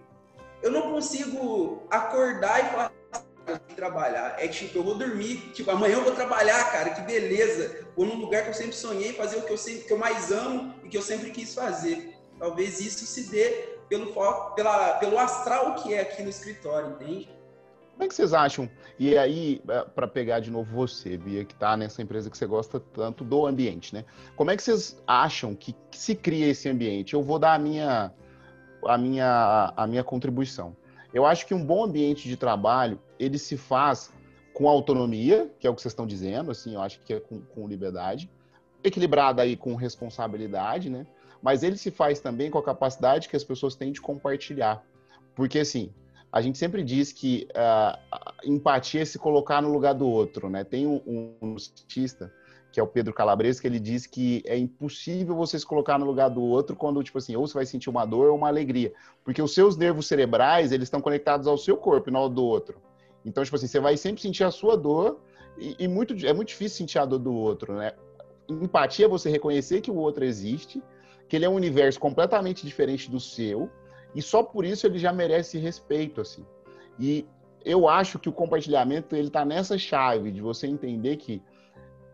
eu 0.63 0.71
não 0.71 0.93
consigo 0.93 1.87
acordar 1.91 2.61
e 2.61 2.71
falar 2.71 2.93
trabalhar. 3.75 4.37
É 4.39 4.47
tipo, 4.47 4.79
eu 4.79 4.85
vou 4.85 4.95
dormir, 4.95 5.51
tipo, 5.53 5.71
amanhã 5.71 5.95
eu 5.95 6.05
vou 6.05 6.15
trabalhar, 6.15 6.71
cara, 6.71 6.91
que 6.91 7.01
beleza. 7.03 7.85
Vou 7.97 8.07
num 8.07 8.17
lugar 8.17 8.45
que 8.45 8.51
eu 8.51 8.55
sempre 8.55 8.75
sonhei, 8.75 9.13
fazer 9.13 9.39
o 9.39 9.43
que 9.43 9.53
eu 9.53 9.59
sempre 9.59 9.85
que 9.85 9.93
eu 9.93 9.99
mais 9.99 10.31
amo 10.31 10.75
e 10.85 10.89
que 10.89 10.97
eu 10.97 11.03
sempre 11.03 11.31
quis 11.31 11.55
fazer. 11.55 12.15
Talvez 12.39 12.81
isso 12.81 13.05
se 13.05 13.31
dê 13.31 13.73
pelo 13.89 14.13
pela, 14.55 14.95
pelo 14.95 15.19
astral 15.19 15.75
que 15.77 15.93
é 15.93 16.01
aqui 16.01 16.23
no 16.23 16.31
escritório, 16.31 16.91
entende? 16.91 17.29
Como 17.93 18.05
é 18.05 18.09
que 18.09 18.15
vocês 18.15 18.33
acham? 18.33 18.69
E 18.99 19.17
aí, 19.17 19.63
é, 19.69 19.85
para 19.85 20.09
pegar 20.09 20.41
de 20.41 20.51
novo 20.51 20.75
você, 20.75 21.17
Bia, 21.17 21.45
que 21.45 21.53
está 21.53 21.77
nessa 21.77 22.03
empresa 22.03 22.31
que 22.31 22.37
você 22.37 22.47
gosta 22.47 22.81
tanto 22.81 23.23
do 23.23 23.47
ambiente, 23.47 23.95
né? 23.95 24.05
Como 24.37 24.51
é 24.51 24.57
que 24.57 24.63
vocês 24.63 25.01
acham 25.07 25.55
que, 25.55 25.75
se 25.93 26.15
cria 26.15 26.47
esse 26.49 26.69
ambiente? 26.69 27.15
Eu 27.15 27.23
vou 27.23 27.39
dar 27.39 27.55
a 27.55 27.59
minha, 27.59 28.13
a 28.87 28.99
minha, 28.99 29.73
a 29.77 29.87
minha 29.87 30.03
contribuição. 30.03 30.77
Eu 31.13 31.27
acho 31.27 31.47
que 31.47 31.55
um 31.55 31.65
bom 31.65 31.85
ambiente 31.85 32.29
de 32.29 32.37
trabalho, 32.37 32.99
ele 33.19 33.39
se 33.39 33.57
faz 33.57 34.13
com 34.55 34.69
autonomia, 34.69 35.51
que 35.59 35.67
é 35.67 35.71
o 35.71 35.75
que 35.75 35.83
vocês 35.83 35.93
estão 35.93 36.07
dizendo, 36.07 36.51
assim, 36.51 36.75
eu 36.75 36.83
acho 36.83 37.01
que 37.01 37.15
é 37.15 37.21
com, 37.21 37.41
com 37.41 37.69
liberdade, 37.69 38.31
equilibrada 38.83 39.43
aí 39.43 39.57
com 39.57 39.75
responsabilidade, 39.75 40.91
né? 40.91 41.07
Mas 41.43 41.63
ele 41.63 41.77
se 41.77 41.91
faz 41.91 42.21
também 42.21 42.51
com 42.51 42.59
a 42.59 42.63
capacidade 42.63 43.29
que 43.29 43.37
as 43.37 43.45
pessoas 43.45 43.75
têm 43.75 43.93
de 43.93 44.01
compartilhar. 44.01 44.85
Porque, 45.35 45.59
assim, 45.59 45.93
a 46.33 46.41
gente 46.41 46.57
sempre 46.57 46.83
diz 46.83 47.13
que 47.13 47.47
uh, 47.51 47.99
empatia 48.43 49.03
é 49.03 49.05
se 49.05 49.19
colocar 49.19 49.61
no 49.61 49.71
lugar 49.71 49.93
do 49.93 50.09
outro, 50.09 50.49
né? 50.49 50.65
Tem 50.65 50.87
um, 50.87 51.37
um 51.43 51.59
cientista, 51.59 52.33
que 52.73 52.81
é 52.81 52.83
o 52.83 52.87
Pedro 52.87 53.13
Calabres, 53.13 53.61
que 53.61 53.67
ele 53.67 53.79
diz 53.79 54.07
que 54.07 54.43
é 54.47 54.57
impossível 54.57 55.37
você 55.37 55.59
se 55.59 55.67
colocar 55.67 55.99
no 55.99 56.07
lugar 56.07 56.31
do 56.31 56.41
outro 56.41 56.75
quando, 56.75 57.03
tipo 57.03 57.19
assim, 57.19 57.37
ou 57.37 57.47
você 57.47 57.53
vai 57.53 57.67
sentir 57.67 57.91
uma 57.91 58.07
dor 58.07 58.31
ou 58.31 58.37
uma 58.39 58.49
alegria. 58.49 58.95
Porque 59.23 59.43
os 59.43 59.53
seus 59.53 59.77
nervos 59.77 60.07
cerebrais, 60.07 60.73
eles 60.73 60.87
estão 60.87 61.03
conectados 61.03 61.47
ao 61.47 61.59
seu 61.59 61.77
corpo 61.77 62.09
e 62.09 62.13
não 62.13 62.21
ao 62.21 62.31
do 62.31 62.43
outro. 62.43 62.81
Então, 63.27 63.45
tipo 63.45 63.55
assim, 63.55 63.67
você 63.67 63.79
vai 63.79 63.99
sempre 63.99 64.23
sentir 64.23 64.45
a 64.45 64.51
sua 64.51 64.75
dor 64.75 65.21
e, 65.59 65.77
e 65.79 65.87
muito, 65.87 66.15
é 66.27 66.33
muito 66.33 66.49
difícil 66.49 66.79
sentir 66.79 66.99
a 66.99 67.05
dor 67.05 67.19
do 67.19 67.35
outro, 67.35 67.75
né? 67.75 67.93
Empatia 68.49 69.05
é 69.05 69.09
você 69.09 69.29
reconhecer 69.29 69.83
que 69.83 69.91
o 69.91 69.97
outro 69.97 70.25
existe, 70.25 70.83
que 71.29 71.37
ele 71.37 71.45
é 71.45 71.49
um 71.49 71.55
universo 71.55 72.01
completamente 72.01 72.67
diferente 72.67 73.11
do 73.11 73.21
seu, 73.21 73.71
e 74.15 74.23
só 74.23 74.43
por 74.43 74.65
isso 74.65 74.87
ele 74.87 74.99
já 74.99 75.13
merece 75.13 75.59
respeito, 75.59 76.21
assim. 76.21 76.45
E 76.99 77.27
eu 77.65 77.89
acho 77.89 78.19
que 78.19 78.29
o 78.29 78.33
compartilhamento 78.33 79.15
ele 79.15 79.29
está 79.29 79.45
nessa 79.45 79.79
chave 79.79 80.31
de 80.31 80.41
você 80.41 80.67
entender 80.67 81.17
que 81.17 81.43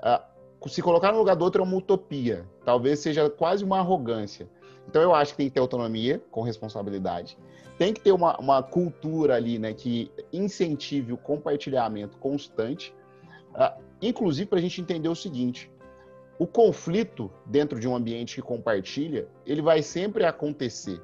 uh, 0.00 0.68
se 0.68 0.82
colocar 0.82 1.12
no 1.12 1.18
lugar 1.18 1.36
do 1.36 1.44
outro 1.44 1.62
é 1.62 1.64
uma 1.64 1.76
utopia, 1.76 2.46
talvez 2.64 3.00
seja 3.00 3.28
quase 3.30 3.64
uma 3.64 3.78
arrogância. 3.78 4.48
Então 4.88 5.02
eu 5.02 5.14
acho 5.14 5.32
que 5.32 5.38
tem 5.38 5.48
que 5.48 5.54
ter 5.54 5.60
autonomia 5.60 6.22
com 6.30 6.42
responsabilidade, 6.42 7.38
tem 7.76 7.92
que 7.92 8.00
ter 8.00 8.12
uma, 8.12 8.38
uma 8.38 8.62
cultura 8.62 9.36
ali, 9.36 9.58
né, 9.58 9.72
que 9.72 10.10
incentive 10.32 11.12
o 11.12 11.16
compartilhamento 11.16 12.16
constante, 12.18 12.94
uh, 13.54 13.80
inclusive 14.00 14.48
para 14.48 14.58
a 14.58 14.62
gente 14.62 14.80
entender 14.80 15.08
o 15.08 15.14
seguinte: 15.14 15.70
o 16.38 16.46
conflito 16.46 17.30
dentro 17.44 17.78
de 17.78 17.88
um 17.88 17.94
ambiente 17.94 18.36
que 18.36 18.42
compartilha, 18.42 19.28
ele 19.44 19.60
vai 19.60 19.82
sempre 19.82 20.24
acontecer, 20.24 21.00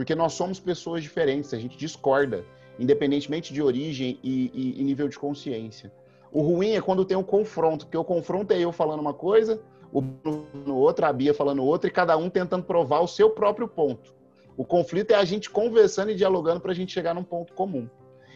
porque 0.00 0.14
nós 0.14 0.32
somos 0.32 0.58
pessoas 0.58 1.02
diferentes, 1.02 1.52
a 1.52 1.58
gente 1.58 1.76
discorda 1.76 2.42
independentemente 2.78 3.52
de 3.52 3.60
origem 3.60 4.18
e, 4.22 4.50
e, 4.54 4.80
e 4.80 4.82
nível 4.82 5.06
de 5.08 5.18
consciência. 5.18 5.92
O 6.32 6.40
ruim 6.40 6.70
é 6.70 6.80
quando 6.80 7.04
tem 7.04 7.18
um 7.18 7.22
confronto, 7.22 7.84
porque 7.84 7.98
o 7.98 8.02
confronto 8.02 8.50
é 8.54 8.58
eu 8.58 8.72
falando 8.72 9.00
uma 9.00 9.12
coisa, 9.12 9.60
o 9.92 10.00
no 10.00 10.74
outro, 10.74 11.04
a 11.04 11.12
Bia 11.12 11.34
falando 11.34 11.62
outra, 11.62 11.90
e 11.90 11.92
cada 11.92 12.16
um 12.16 12.30
tentando 12.30 12.64
provar 12.64 13.00
o 13.00 13.06
seu 13.06 13.28
próprio 13.28 13.68
ponto. 13.68 14.14
O 14.56 14.64
conflito 14.64 15.10
é 15.10 15.16
a 15.16 15.24
gente 15.26 15.50
conversando 15.50 16.12
e 16.12 16.14
dialogando 16.14 16.62
para 16.62 16.72
a 16.72 16.74
gente 16.74 16.94
chegar 16.94 17.14
num 17.14 17.22
ponto 17.22 17.52
comum. 17.52 17.86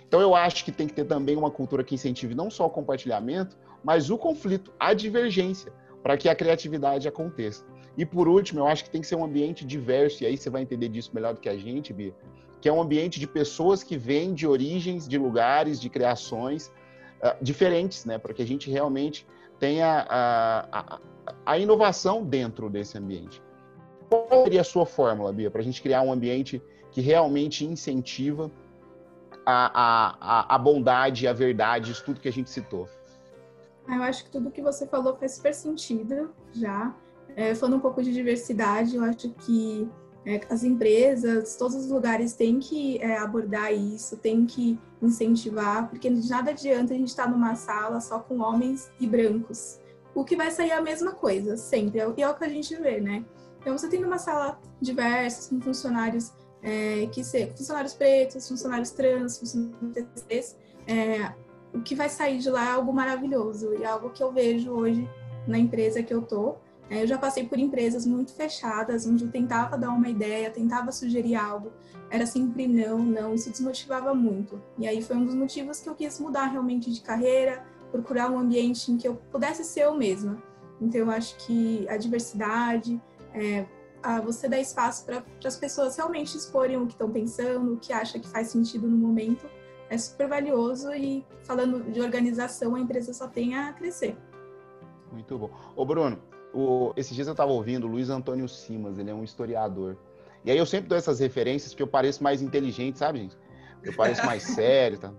Então 0.06 0.20
eu 0.20 0.34
acho 0.34 0.66
que 0.66 0.70
tem 0.70 0.86
que 0.86 0.92
ter 0.92 1.06
também 1.06 1.34
uma 1.34 1.50
cultura 1.50 1.82
que 1.82 1.94
incentive 1.94 2.34
não 2.34 2.50
só 2.50 2.66
o 2.66 2.70
compartilhamento, 2.70 3.56
mas 3.82 4.10
o 4.10 4.18
conflito, 4.18 4.70
a 4.78 4.92
divergência, 4.92 5.72
para 6.04 6.18
que 6.18 6.28
a 6.28 6.34
criatividade 6.34 7.08
aconteça. 7.08 7.64
E 7.96 8.04
por 8.04 8.28
último, 8.28 8.60
eu 8.60 8.66
acho 8.66 8.84
que 8.84 8.90
tem 8.90 9.00
que 9.00 9.06
ser 9.06 9.16
um 9.16 9.24
ambiente 9.24 9.64
diverso, 9.64 10.22
e 10.22 10.26
aí 10.26 10.36
você 10.36 10.50
vai 10.50 10.60
entender 10.60 10.90
disso 10.90 11.10
melhor 11.14 11.32
do 11.32 11.40
que 11.40 11.48
a 11.48 11.56
gente, 11.56 11.94
Bia, 11.94 12.14
que 12.60 12.68
é 12.68 12.72
um 12.72 12.80
ambiente 12.80 13.18
de 13.18 13.26
pessoas 13.26 13.82
que 13.82 13.96
vêm 13.96 14.34
de 14.34 14.46
origens, 14.46 15.08
de 15.08 15.16
lugares, 15.16 15.80
de 15.80 15.88
criações 15.88 16.66
uh, 17.22 17.42
diferentes, 17.42 18.04
né? 18.04 18.18
Para 18.18 18.34
que 18.34 18.42
a 18.42 18.46
gente 18.46 18.70
realmente 18.70 19.26
tenha 19.58 20.06
a, 20.06 20.68
a, 20.70 21.00
a, 21.46 21.58
inovação 21.58 22.22
dentro 22.22 22.68
desse 22.68 22.98
ambiente. 22.98 23.42
Qual 24.10 24.44
seria 24.44 24.60
a 24.60 24.64
sua 24.64 24.84
fórmula, 24.84 25.32
Bia, 25.32 25.50
para 25.50 25.62
a 25.62 25.64
gente 25.64 25.80
criar 25.80 26.02
um 26.02 26.12
ambiente 26.12 26.62
que 26.90 27.00
realmente 27.00 27.64
incentiva 27.64 28.50
a, 29.46 30.16
a, 30.20 30.54
a 30.54 30.58
bondade, 30.58 31.26
a 31.26 31.32
verdade, 31.32 31.92
isso 31.92 32.04
tudo 32.04 32.20
que 32.20 32.28
a 32.28 32.32
gente 32.32 32.50
citou? 32.50 32.86
Eu 33.88 34.02
acho 34.02 34.24
que 34.24 34.30
tudo 34.30 34.50
que 34.50 34.62
você 34.62 34.86
falou 34.86 35.16
faz 35.16 35.32
super 35.32 35.54
sentido 35.54 36.30
já. 36.52 36.94
É, 37.36 37.54
falando 37.54 37.76
um 37.76 37.80
pouco 37.80 38.02
de 38.02 38.12
diversidade, 38.12 38.96
eu 38.96 39.04
acho 39.04 39.30
que 39.30 39.88
é, 40.24 40.40
as 40.48 40.64
empresas, 40.64 41.56
todos 41.56 41.76
os 41.76 41.90
lugares 41.90 42.32
têm 42.32 42.58
que 42.58 42.98
é, 42.98 43.18
abordar 43.18 43.72
isso, 43.72 44.16
têm 44.16 44.46
que 44.46 44.78
incentivar, 45.02 45.88
porque 45.88 46.08
de 46.08 46.30
nada 46.30 46.50
adianta 46.50 46.94
a 46.94 46.96
gente 46.96 47.08
estar 47.08 47.28
numa 47.28 47.54
sala 47.56 48.00
só 48.00 48.20
com 48.20 48.40
homens 48.40 48.90
e 48.98 49.06
brancos. 49.06 49.80
O 50.14 50.24
que 50.24 50.36
vai 50.36 50.50
sair 50.50 50.70
é 50.70 50.76
a 50.76 50.82
mesma 50.82 51.12
coisa, 51.12 51.56
sempre. 51.56 51.98
E 51.98 52.22
é 52.22 52.28
o 52.28 52.34
que 52.34 52.44
a 52.44 52.48
gente 52.48 52.74
vê, 52.76 53.00
né? 53.00 53.24
Então, 53.60 53.76
você 53.76 53.88
tem 53.88 54.04
uma 54.04 54.18
sala 54.18 54.60
diversa, 54.80 55.50
com 55.50 55.60
funcionários 55.60 56.32
é, 56.62 57.06
que 57.12 57.22
ser 57.24 57.52
funcionários 57.54 57.94
pretos, 57.94 58.48
funcionários 58.48 58.90
trans, 58.90 59.38
funcionários 59.38 60.56
é, 60.86 61.32
o 61.74 61.80
que 61.80 61.94
vai 61.94 62.08
sair 62.08 62.38
de 62.38 62.48
lá 62.48 62.64
é 62.64 62.70
algo 62.72 62.92
maravilhoso 62.92 63.74
e 63.74 63.82
é 63.82 63.86
algo 63.86 64.10
que 64.10 64.22
eu 64.22 64.30
vejo 64.32 64.70
hoje 64.70 65.08
na 65.46 65.58
empresa 65.58 66.02
que 66.02 66.14
eu 66.14 66.22
tô. 66.22 66.54
É, 66.88 67.02
eu 67.02 67.06
já 67.06 67.18
passei 67.18 67.46
por 67.46 67.58
empresas 67.58 68.06
muito 68.06 68.32
fechadas, 68.32 69.06
onde 69.06 69.24
eu 69.24 69.30
tentava 69.30 69.76
dar 69.76 69.90
uma 69.90 70.08
ideia, 70.08 70.50
tentava 70.50 70.92
sugerir 70.92 71.34
algo, 71.34 71.72
era 72.10 72.26
sempre 72.26 72.68
não, 72.68 72.98
não, 72.98 73.34
isso 73.34 73.50
desmotivava 73.50 74.14
muito. 74.14 74.62
E 74.78 74.86
aí 74.86 75.02
foi 75.02 75.16
um 75.16 75.24
dos 75.24 75.34
motivos 75.34 75.80
que 75.80 75.88
eu 75.88 75.94
quis 75.94 76.20
mudar 76.20 76.46
realmente 76.46 76.92
de 76.92 77.00
carreira, 77.00 77.64
procurar 77.90 78.30
um 78.30 78.38
ambiente 78.38 78.92
em 78.92 78.96
que 78.98 79.08
eu 79.08 79.16
pudesse 79.32 79.64
ser 79.64 79.82
eu 79.82 79.94
mesma. 79.94 80.42
Então 80.80 81.00
eu 81.00 81.10
acho 81.10 81.36
que 81.38 81.86
a 81.88 81.96
diversidade, 81.96 83.00
é, 83.32 83.64
a 84.02 84.20
você 84.20 84.48
dar 84.48 84.60
espaço 84.60 85.04
para 85.06 85.24
as 85.44 85.56
pessoas 85.56 85.96
realmente 85.96 86.36
exporem 86.36 86.76
o 86.76 86.86
que 86.86 86.92
estão 86.92 87.10
pensando, 87.10 87.72
o 87.72 87.76
que 87.78 87.92
acha 87.92 88.18
que 88.18 88.28
faz 88.28 88.48
sentido 88.48 88.86
no 88.86 88.96
momento, 88.96 89.46
é 89.90 89.98
super 89.98 90.28
valioso 90.28 90.92
e 90.92 91.24
falando 91.42 91.90
de 91.90 92.00
organização, 92.00 92.74
a 92.74 92.80
empresa 92.80 93.12
só 93.12 93.28
tem 93.28 93.56
a 93.56 93.72
crescer. 93.72 94.16
Muito 95.12 95.38
bom. 95.38 95.50
Ô 95.76 95.84
Bruno, 95.84 96.18
o, 96.52 96.92
esses 96.96 97.14
dias 97.14 97.26
eu 97.26 97.32
estava 97.32 97.52
ouvindo 97.52 97.86
o 97.86 97.90
Luiz 97.90 98.10
Antônio 98.10 98.48
Simas, 98.48 98.98
ele 98.98 99.10
é 99.10 99.14
um 99.14 99.24
historiador. 99.24 99.96
E 100.44 100.50
aí 100.50 100.58
eu 100.58 100.66
sempre 100.66 100.88
dou 100.88 100.98
essas 100.98 101.20
referências 101.20 101.72
porque 101.72 101.82
eu 101.82 101.88
pareço 101.88 102.22
mais 102.22 102.42
inteligente, 102.42 102.98
sabe, 102.98 103.20
gente? 103.20 103.36
Eu 103.82 103.94
pareço 103.94 104.24
mais 104.24 104.42
sério, 104.54 104.98
tá? 104.98 105.12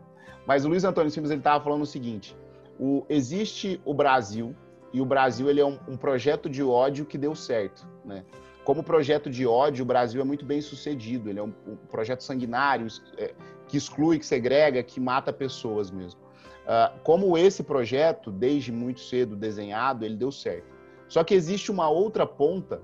Mas 0.45 0.65
o 0.65 0.69
Luiz 0.69 0.83
Antônio 0.83 1.09
Simas 1.11 1.31
ele 1.31 1.39
estava 1.39 1.63
falando 1.63 1.81
o 1.81 1.85
seguinte: 1.85 2.37
o, 2.79 3.05
existe 3.09 3.81
o 3.83 3.93
Brasil 3.93 4.55
e 4.93 5.01
o 5.01 5.05
Brasil 5.05 5.49
ele 5.49 5.59
é 5.59 5.65
um, 5.65 5.79
um, 5.87 5.97
projeto 5.97 6.49
de 6.49 6.63
ódio 6.63 7.05
que 7.05 7.17
deu 7.17 7.35
certo, 7.35 7.87
né? 8.03 8.23
Como 8.63 8.83
projeto 8.83 9.29
de 9.29 9.45
ódio, 9.45 9.83
o 9.83 9.85
Brasil 9.85 10.21
é 10.21 10.23
muito 10.23 10.43
bem 10.43 10.59
sucedido. 10.59 11.29
Ele 11.29 11.39
é 11.39 11.43
um, 11.43 11.53
um 11.67 11.75
projeto 11.75 12.21
sanguinário 12.21 12.87
é, 13.17 13.33
que 13.67 13.77
exclui, 13.77 14.19
que 14.19 14.25
segrega, 14.25 14.83
que 14.83 14.99
mata 14.99 15.33
pessoas 15.33 15.91
mesmo. 15.91 16.19
Uh, 16.65 16.99
como 17.03 17.37
esse 17.37 17.61
projeto, 17.61 18.31
desde 18.31 18.71
muito 18.71 18.99
cedo 18.99 19.35
desenhado, 19.35 20.03
ele 20.03 20.15
deu 20.15 20.31
certo. 20.31 20.75
Só 21.07 21.23
que 21.23 21.35
existe 21.35 21.71
uma 21.71 21.89
outra 21.89 22.25
ponta 22.25 22.81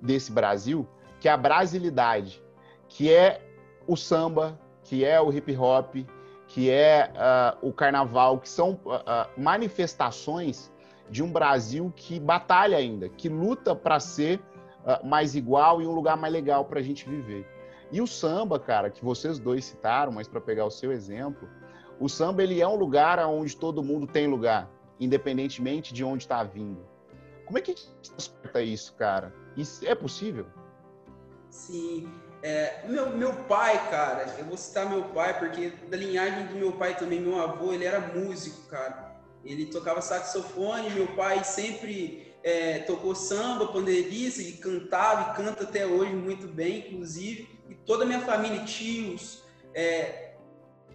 desse 0.00 0.30
Brasil, 0.30 0.86
que 1.18 1.28
é 1.28 1.32
a 1.32 1.36
brasilidade, 1.36 2.42
que 2.88 3.12
é 3.12 3.40
o 3.86 3.96
samba, 3.96 4.58
que 4.84 5.04
é 5.04 5.20
o 5.20 5.32
hip 5.32 5.56
hop, 5.56 5.96
que 6.46 6.70
é 6.70 7.10
uh, 7.12 7.68
o 7.68 7.72
carnaval, 7.72 8.38
que 8.38 8.48
são 8.48 8.74
uh, 8.84 9.28
manifestações 9.36 10.72
de 11.10 11.22
um 11.22 11.32
Brasil 11.32 11.92
que 11.96 12.20
batalha 12.20 12.76
ainda, 12.76 13.08
que 13.08 13.28
luta 13.28 13.74
para 13.74 13.98
ser 14.00 14.40
mais 15.02 15.34
igual 15.34 15.82
e 15.82 15.86
um 15.86 15.90
lugar 15.90 16.16
mais 16.16 16.32
legal 16.32 16.64
para 16.64 16.78
a 16.78 16.82
gente 16.82 17.08
viver. 17.08 17.44
E 17.96 18.00
o 18.02 18.06
samba, 18.06 18.60
cara, 18.60 18.90
que 18.90 19.02
vocês 19.02 19.38
dois 19.38 19.64
citaram, 19.64 20.12
mas 20.12 20.28
para 20.28 20.38
pegar 20.38 20.66
o 20.66 20.70
seu 20.70 20.92
exemplo, 20.92 21.48
o 21.98 22.10
samba 22.10 22.42
ele 22.42 22.60
é 22.60 22.68
um 22.68 22.74
lugar 22.74 23.18
onde 23.20 23.56
todo 23.56 23.82
mundo 23.82 24.06
tem 24.06 24.26
lugar, 24.26 24.70
independentemente 25.00 25.94
de 25.94 26.04
onde 26.04 26.24
está 26.24 26.44
vindo. 26.44 26.86
Como 27.46 27.56
é 27.56 27.62
que 27.62 27.74
transporta 28.02 28.60
isso, 28.60 28.92
cara? 28.96 29.32
Isso 29.56 29.82
é 29.88 29.94
possível? 29.94 30.44
Sim. 31.48 32.06
É, 32.42 32.86
meu, 32.86 33.16
meu 33.16 33.32
pai, 33.32 33.88
cara, 33.88 34.26
eu 34.36 34.44
vou 34.44 34.58
citar 34.58 34.90
meu 34.90 35.04
pai, 35.04 35.38
porque 35.38 35.70
da 35.88 35.96
linhagem 35.96 36.48
do 36.48 36.54
meu 36.54 36.72
pai 36.72 36.98
também, 36.98 37.18
meu 37.18 37.40
avô, 37.40 37.72
ele 37.72 37.86
era 37.86 37.98
músico, 37.98 38.68
cara. 38.68 39.16
Ele 39.42 39.64
tocava 39.64 40.02
saxofone, 40.02 40.90
meu 40.90 41.06
pai 41.16 41.42
sempre 41.44 42.36
é, 42.44 42.80
tocou 42.80 43.14
samba, 43.14 43.68
pandeirista, 43.68 44.42
e 44.42 44.52
cantava 44.52 45.32
e 45.32 45.36
canta 45.42 45.64
até 45.64 45.86
hoje 45.86 46.12
muito 46.12 46.46
bem, 46.46 46.80
inclusive. 46.80 47.55
E 47.68 47.74
toda 47.74 48.04
a 48.04 48.06
minha 48.06 48.20
família, 48.20 48.64
tios, 48.64 49.44
é, 49.74 50.34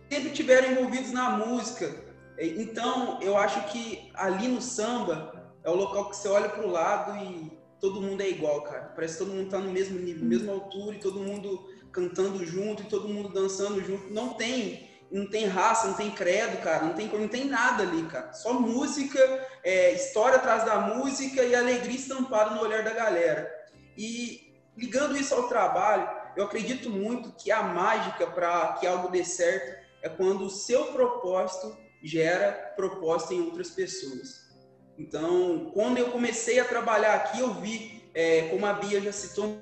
sempre 0.10 0.32
tiveram 0.32 0.72
envolvidos 0.72 1.12
na 1.12 1.32
música. 1.32 1.90
Então, 2.38 3.20
eu 3.22 3.38
acho 3.38 3.64
que 3.72 4.12
ali 4.14 4.48
no 4.48 4.62
samba, 4.62 5.54
é 5.64 5.70
o 5.70 5.76
local 5.76 6.10
que 6.10 6.18
você 6.18 6.28
olha 6.28 6.50
para 6.50 6.66
o 6.66 6.72
lado 6.72 7.16
e 7.24 7.58
todo 7.80 8.02
mundo 8.02 8.22
é 8.22 8.30
igual, 8.30 8.62
cara. 8.64 8.92
Parece 8.96 9.14
que 9.14 9.24
todo 9.24 9.34
mundo 9.34 9.46
está 9.46 9.60
no 9.60 9.72
mesmo 9.72 10.00
nível, 10.00 10.26
mesma 10.26 10.54
altura 10.54 10.96
e 10.96 11.00
todo 11.00 11.20
mundo 11.20 11.64
cantando 11.92 12.46
junto 12.46 12.84
e 12.84 12.86
todo 12.86 13.08
mundo 13.08 13.30
dançando 13.30 13.82
junto. 13.82 14.14
Não 14.14 14.34
tem, 14.34 14.90
não 15.12 15.30
tem 15.30 15.46
raça, 15.46 15.88
não 15.88 15.96
tem 15.96 16.12
credo, 16.12 16.62
cara. 16.62 16.86
Não 16.86 16.94
tem, 16.94 17.08
não 17.08 17.28
tem 17.28 17.46
nada 17.46 17.84
ali, 17.84 18.04
cara. 18.04 18.34
Só 18.34 18.54
música, 18.54 19.20
é, 19.64 19.94
história 19.94 20.38
atrás 20.38 20.64
da 20.64 20.80
música 20.80 21.44
e 21.44 21.56
alegria 21.56 21.96
estampada 21.96 22.56
no 22.56 22.62
olhar 22.62 22.84
da 22.84 22.94
galera. 22.94 23.52
E 23.98 24.54
ligando 24.78 25.18
isso 25.18 25.34
ao 25.36 25.48
trabalho, 25.48 26.21
eu 26.36 26.46
acredito 26.46 26.90
muito 26.90 27.32
que 27.32 27.52
a 27.52 27.64
mágica 27.64 28.28
para 28.28 28.74
que 28.74 28.88
algo 28.88 29.10
dê 29.10 29.24
certo 29.24 29.82
é 30.02 30.10
quando 30.10 30.46
o 30.46 30.50
seu 30.50 30.86
propósito 30.94 31.76
gera 32.04 32.74
propósito 32.76 33.34
em 33.34 33.42
outras 33.42 33.70
pessoas. 33.70 34.50
Então, 34.98 35.72
quando 35.74 35.98
eu 35.98 36.12
comecei 36.12 36.60
a 36.60 36.66
trabalhar 36.66 37.16
aqui, 37.16 37.40
eu 37.40 37.54
vi, 37.56 38.10
é, 38.14 38.50
como 38.50 38.66
a 38.66 38.74
Bia 38.74 39.00
já 39.02 39.12
citou 39.12 39.62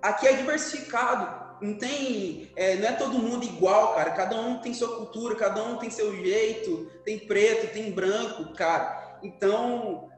aqui 0.00 0.26
é 0.26 0.32
diversificado. 0.32 1.50
Não 1.60 1.74
tem, 1.74 2.50
é, 2.56 2.76
não 2.76 2.88
é 2.88 2.92
todo 2.92 3.18
mundo 3.18 3.44
igual, 3.44 3.94
cara. 3.94 4.12
Cada 4.12 4.40
um 4.40 4.58
tem 4.60 4.72
sua 4.72 4.96
cultura, 4.96 5.34
cada 5.34 5.62
um 5.62 5.76
tem 5.76 5.90
seu 5.90 6.16
jeito. 6.16 6.90
Tem 7.04 7.18
preto, 7.18 7.72
tem 7.72 7.92
branco, 7.92 8.54
cara. 8.54 9.18
Então, 9.22 10.08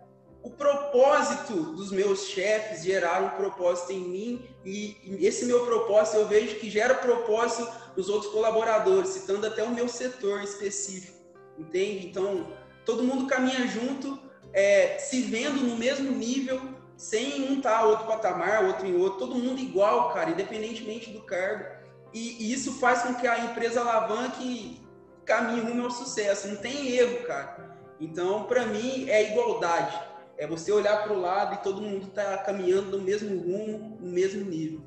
o 0.43 0.51
propósito 0.51 1.55
dos 1.75 1.93
meus 1.93 2.27
chefes 2.27 2.83
geraram 2.85 3.27
um 3.27 3.31
propósito 3.31 3.93
em 3.93 4.01
mim 4.01 4.49
e 4.65 4.97
esse 5.21 5.45
meu 5.47 5.65
propósito 5.65 6.17
eu 6.17 6.27
vejo 6.27 6.57
que 6.57 6.69
gera 6.69 6.95
propósito 6.95 7.71
nos 7.97 8.09
outros 8.09 8.33
colaboradores, 8.33 9.11
citando 9.11 9.47
até 9.47 9.63
o 9.63 9.71
meu 9.71 9.89
setor 9.89 10.43
específico, 10.43 11.19
entende? 11.59 12.07
Então, 12.07 12.49
todo 12.85 13.05
mundo 13.05 13.27
caminha 13.27 13.67
junto, 13.67 14.19
é, 14.53 14.99
se 14.99 15.23
vendo 15.23 15.61
no 15.63 15.77
mesmo 15.77 16.11
nível, 16.11 16.61
sem 16.97 17.51
um 17.51 17.59
estar 17.59 17.79
tá 17.79 17.85
outro 17.85 18.07
patamar, 18.07 18.65
outro 18.65 18.87
em 18.87 18.97
outro, 18.97 19.19
todo 19.21 19.35
mundo 19.35 19.61
igual, 19.61 20.13
cara, 20.13 20.31
independentemente 20.31 21.11
do 21.11 21.23
cargo. 21.23 21.65
e, 22.13 22.43
e 22.43 22.53
isso 22.53 22.79
faz 22.81 23.03
com 23.03 23.15
que 23.15 23.27
a 23.27 23.45
empresa 23.45 23.81
alavanque 23.81 24.83
caminhe 25.25 25.61
rumo 25.61 25.85
ao 25.85 25.91
sucesso. 25.91 26.49
Não 26.49 26.57
tem 26.57 26.89
erro, 26.93 27.25
cara. 27.27 27.79
Então, 28.01 28.45
para 28.45 28.67
mim, 28.67 29.09
é 29.09 29.31
igualdade. 29.31 30.12
É 30.39 30.47
você 30.47 30.73
olhar 30.73 31.03
para 31.05 31.13
o 31.13 31.21
lado 31.21 31.55
e 31.55 31.59
todo 31.59 31.81
mundo 31.81 32.07
está 32.07 32.39
caminhando 32.39 32.97
no 32.97 33.05
mesmo 33.05 33.39
rumo, 33.39 33.97
no 34.01 34.11
mesmo 34.11 34.45
nível. 34.45 34.81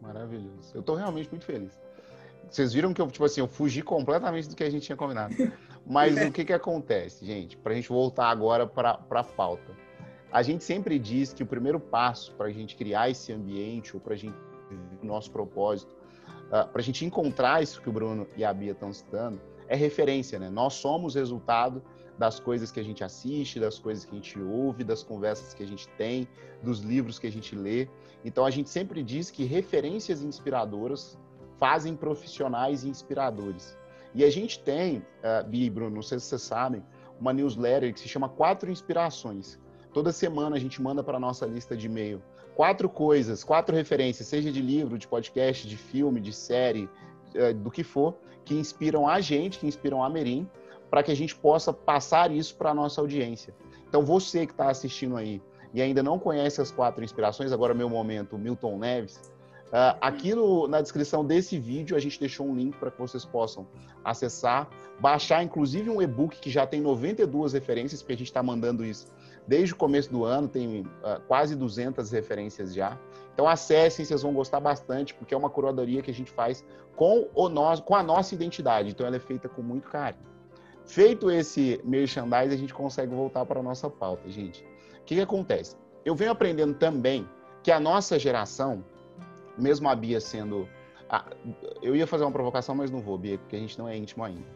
Maravilhoso. 0.00 0.72
Eu 0.74 0.80
estou 0.80 0.94
realmente 0.94 1.30
muito 1.30 1.46
feliz. 1.46 1.72
Vocês 2.50 2.72
viram 2.72 2.92
que 2.92 3.00
eu, 3.00 3.08
tipo 3.08 3.24
assim, 3.24 3.40
eu 3.40 3.48
fugi 3.48 3.82
completamente 3.82 4.48
do 4.48 4.56
que 4.56 4.62
a 4.62 4.70
gente 4.70 4.84
tinha 4.84 4.96
combinado. 4.96 5.34
Mas 5.86 6.16
o 6.16 6.32
que 6.32 6.44
que 6.44 6.52
acontece, 6.52 7.24
gente? 7.24 7.56
Para 7.56 7.72
a 7.72 7.74
gente 7.76 7.88
voltar 7.88 8.28
agora 8.28 8.66
para 8.66 8.98
a 9.10 9.24
pauta. 9.24 9.72
A 10.32 10.42
gente 10.42 10.64
sempre 10.64 10.98
diz 10.98 11.32
que 11.32 11.42
o 11.42 11.46
primeiro 11.46 11.78
passo 11.78 12.34
para 12.34 12.46
a 12.46 12.52
gente 12.52 12.76
criar 12.76 13.08
esse 13.08 13.32
ambiente 13.32 13.94
ou 13.94 14.00
para 14.00 14.14
a 14.14 14.16
gente 14.16 14.36
o 15.00 15.06
nosso 15.06 15.30
propósito, 15.30 15.92
uh, 16.50 16.56
ah, 16.56 16.64
para 16.64 16.80
a 16.80 16.84
gente 16.84 17.04
encontrar 17.04 17.62
isso 17.62 17.80
que 17.80 17.88
o 17.88 17.92
Bruno 17.92 18.26
e 18.36 18.44
a 18.44 18.52
Bia 18.52 18.72
estão 18.72 18.92
citando, 18.92 19.40
é 19.68 19.76
referência, 19.76 20.38
né? 20.38 20.50
Nós 20.50 20.74
somos 20.74 21.14
resultado 21.14 21.82
das 22.18 22.40
coisas 22.40 22.70
que 22.72 22.80
a 22.80 22.82
gente 22.82 23.04
assiste, 23.04 23.60
das 23.60 23.78
coisas 23.78 24.04
que 24.04 24.12
a 24.12 24.14
gente 24.14 24.38
ouve, 24.40 24.84
das 24.84 25.02
conversas 25.02 25.52
que 25.52 25.62
a 25.62 25.66
gente 25.66 25.88
tem, 25.90 26.26
dos 26.62 26.80
livros 26.80 27.18
que 27.18 27.26
a 27.26 27.32
gente 27.32 27.54
lê. 27.54 27.88
Então 28.24 28.44
a 28.44 28.50
gente 28.50 28.70
sempre 28.70 29.02
diz 29.02 29.30
que 29.30 29.44
referências 29.44 30.22
inspiradoras 30.22 31.18
fazem 31.58 31.94
profissionais 31.94 32.84
inspiradores. 32.84 33.76
E 34.14 34.24
a 34.24 34.30
gente 34.30 34.58
tem, 34.60 34.98
uh, 34.98 35.46
Bi, 35.46 35.68
Bruno, 35.68 35.96
não 35.96 36.02
sei 36.02 36.18
se 36.18 36.26
vocês 36.26 36.42
sabem, 36.42 36.82
uma 37.20 37.32
newsletter 37.32 37.92
que 37.92 38.00
se 38.00 38.08
chama 38.08 38.28
Quatro 38.28 38.70
Inspirações. 38.70 39.58
Toda 39.92 40.12
semana 40.12 40.56
a 40.56 40.58
gente 40.58 40.80
manda 40.80 41.02
para 41.02 41.16
a 41.16 41.20
nossa 41.20 41.46
lista 41.46 41.76
de 41.76 41.86
e-mail 41.86 42.22
quatro 42.54 42.88
coisas, 42.88 43.44
quatro 43.44 43.76
referências, 43.76 44.26
seja 44.26 44.50
de 44.50 44.62
livro, 44.62 44.96
de 44.96 45.06
podcast, 45.06 45.68
de 45.68 45.76
filme, 45.76 46.18
de 46.18 46.32
série, 46.32 46.88
uh, 47.34 47.52
do 47.54 47.70
que 47.70 47.84
for, 47.84 48.16
que 48.46 48.54
inspiram 48.54 49.06
a 49.06 49.20
gente, 49.20 49.58
que 49.58 49.66
inspiram 49.66 50.02
a 50.02 50.08
Merim, 50.08 50.48
para 50.90 51.02
que 51.02 51.10
a 51.10 51.16
gente 51.16 51.34
possa 51.34 51.72
passar 51.72 52.30
isso 52.30 52.54
para 52.56 52.70
a 52.70 52.74
nossa 52.74 53.00
audiência. 53.00 53.54
Então, 53.88 54.04
você 54.04 54.46
que 54.46 54.52
está 54.52 54.70
assistindo 54.70 55.16
aí 55.16 55.40
e 55.72 55.82
ainda 55.82 56.02
não 56.02 56.18
conhece 56.18 56.60
as 56.60 56.70
quatro 56.70 57.04
inspirações, 57.04 57.52
agora 57.52 57.72
é 57.72 57.76
meu 57.76 57.88
momento, 57.88 58.38
Milton 58.38 58.78
Neves, 58.78 59.16
uh, 59.66 59.96
aqui 60.00 60.34
no, 60.34 60.66
na 60.66 60.80
descrição 60.80 61.24
desse 61.24 61.58
vídeo 61.58 61.96
a 61.96 62.00
gente 62.00 62.18
deixou 62.18 62.46
um 62.46 62.54
link 62.54 62.76
para 62.76 62.90
que 62.90 62.98
vocês 62.98 63.24
possam 63.24 63.66
acessar, 64.04 64.68
baixar 64.98 65.42
inclusive 65.42 65.90
um 65.90 66.00
e-book 66.00 66.38
que 66.38 66.50
já 66.50 66.66
tem 66.66 66.80
92 66.80 67.52
referências, 67.52 68.00
porque 68.00 68.14
a 68.14 68.16
gente 68.16 68.28
está 68.28 68.42
mandando 68.42 68.84
isso 68.84 69.06
desde 69.46 69.74
o 69.74 69.76
começo 69.76 70.10
do 70.10 70.24
ano, 70.24 70.48
tem 70.48 70.80
uh, 70.80 71.20
quase 71.28 71.54
200 71.54 72.10
referências 72.10 72.74
já. 72.74 72.98
Então 73.32 73.46
acessem, 73.46 74.04
vocês 74.04 74.22
vão 74.22 74.32
gostar 74.32 74.60
bastante, 74.60 75.14
porque 75.14 75.34
é 75.34 75.36
uma 75.36 75.50
curadoria 75.50 76.02
que 76.02 76.10
a 76.10 76.14
gente 76.14 76.30
faz 76.30 76.64
com, 76.96 77.28
o 77.34 77.48
nosso, 77.48 77.82
com 77.82 77.94
a 77.94 78.02
nossa 78.02 78.34
identidade, 78.34 78.90
então 78.90 79.06
ela 79.06 79.16
é 79.16 79.20
feita 79.20 79.48
com 79.48 79.62
muito 79.62 79.88
carinho. 79.88 80.35
Feito 80.86 81.30
esse 81.30 81.80
merchandise, 81.84 82.54
a 82.54 82.56
gente 82.56 82.72
consegue 82.72 83.14
voltar 83.14 83.44
para 83.44 83.60
a 83.60 83.62
nossa 83.62 83.90
pauta, 83.90 84.28
gente. 84.30 84.62
O 85.00 85.04
que, 85.04 85.16
que 85.16 85.20
acontece? 85.20 85.76
Eu 86.04 86.14
venho 86.14 86.30
aprendendo 86.30 86.74
também 86.74 87.28
que 87.62 87.72
a 87.72 87.80
nossa 87.80 88.18
geração, 88.18 88.84
mesmo 89.58 89.88
a 89.88 89.94
Bia 89.94 90.20
sendo. 90.20 90.68
Eu 91.82 91.94
ia 91.96 92.06
fazer 92.06 92.24
uma 92.24 92.30
provocação, 92.30 92.74
mas 92.74 92.90
não 92.90 93.00
vou, 93.00 93.18
Bia, 93.18 93.38
porque 93.38 93.56
a 93.56 93.58
gente 93.58 93.78
não 93.78 93.88
é 93.88 93.96
íntimo 93.96 94.24
ainda. 94.24 94.46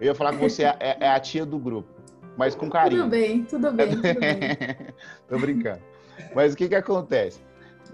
Eu 0.00 0.06
ia 0.06 0.14
falar 0.14 0.32
que 0.32 0.38
você 0.38 0.64
é, 0.64 0.76
é, 0.80 0.96
é 1.00 1.08
a 1.08 1.18
tia 1.20 1.44
do 1.44 1.58
grupo, 1.58 1.88
mas 2.36 2.54
com 2.54 2.70
carinho. 2.70 3.02
Tudo 3.02 3.10
bem, 3.10 3.44
tudo 3.44 3.72
bem, 3.72 3.90
tudo 3.90 4.02
bem. 4.02 4.94
Tô 5.28 5.38
brincando. 5.38 5.82
Mas 6.34 6.52
o 6.52 6.56
que, 6.56 6.68
que 6.68 6.74
acontece? 6.74 7.40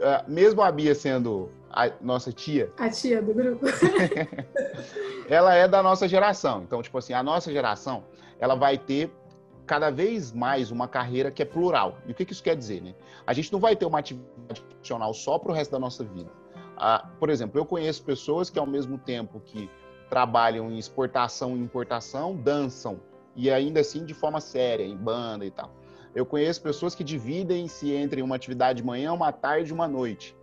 Uh, 0.01 0.31
mesmo 0.31 0.63
a 0.63 0.73
Bia 0.73 0.95
sendo 0.95 1.51
a 1.71 1.91
nossa 2.01 2.33
tia. 2.33 2.73
A 2.79 2.89
tia 2.89 3.21
do 3.21 3.35
grupo. 3.35 3.67
ela 5.29 5.55
é 5.55 5.69
da 5.69 5.83
nossa 5.83 6.09
geração. 6.09 6.63
Então, 6.63 6.83
tipo 6.83 6.97
assim, 6.99 7.13
a 7.13 7.23
nossa 7.23 7.53
geração, 7.53 8.05
ela 8.39 8.55
vai 8.55 8.79
ter 8.79 9.13
cada 9.67 9.91
vez 9.91 10.33
mais 10.33 10.71
uma 10.71 10.89
carreira 10.89 11.31
que 11.31 11.43
é 11.43 11.45
plural. 11.45 11.99
E 12.07 12.13
o 12.13 12.15
que, 12.15 12.25
que 12.25 12.33
isso 12.33 12.43
quer 12.43 12.57
dizer, 12.57 12.83
né? 12.83 12.95
A 13.27 13.33
gente 13.33 13.53
não 13.53 13.61
vai 13.61 13.77
ter 13.77 13.85
uma 13.85 14.01
atividade 14.01 14.61
profissional 14.63 15.15
só 15.15 15.39
para 15.39 15.53
o 15.53 15.55
resto 15.55 15.71
da 15.71 15.79
nossa 15.79 16.03
vida. 16.03 16.31
Ah, 16.77 17.09
por 17.21 17.31
exemplo, 17.31 17.61
eu 17.61 17.65
conheço 17.65 18.03
pessoas 18.03 18.51
que 18.51 18.59
ao 18.59 18.67
mesmo 18.67 18.99
tempo 18.99 19.39
que 19.39 19.71
trabalham 20.09 20.73
em 20.73 20.79
exportação 20.79 21.57
e 21.57 21.61
importação, 21.61 22.35
dançam 22.35 23.01
e 23.37 23.49
ainda 23.49 23.81
assim 23.81 24.05
de 24.05 24.13
forma 24.13 24.41
séria, 24.41 24.85
em 24.85 24.97
banda 24.97 25.45
e 25.47 25.51
tal. 25.51 25.71
Eu 26.15 26.27
conheço 26.27 26.61
pessoas 26.63 26.95
que 26.95 27.05
dividem-se 27.05 27.93
entre 27.93 28.23
uma 28.23 28.37
atividade 28.37 28.79
de 28.79 28.87
manhã, 28.87 29.13
uma 29.13 29.33
tarde 29.33 29.71
e 29.71 29.73
uma 29.73 29.87
noite. 29.87 30.37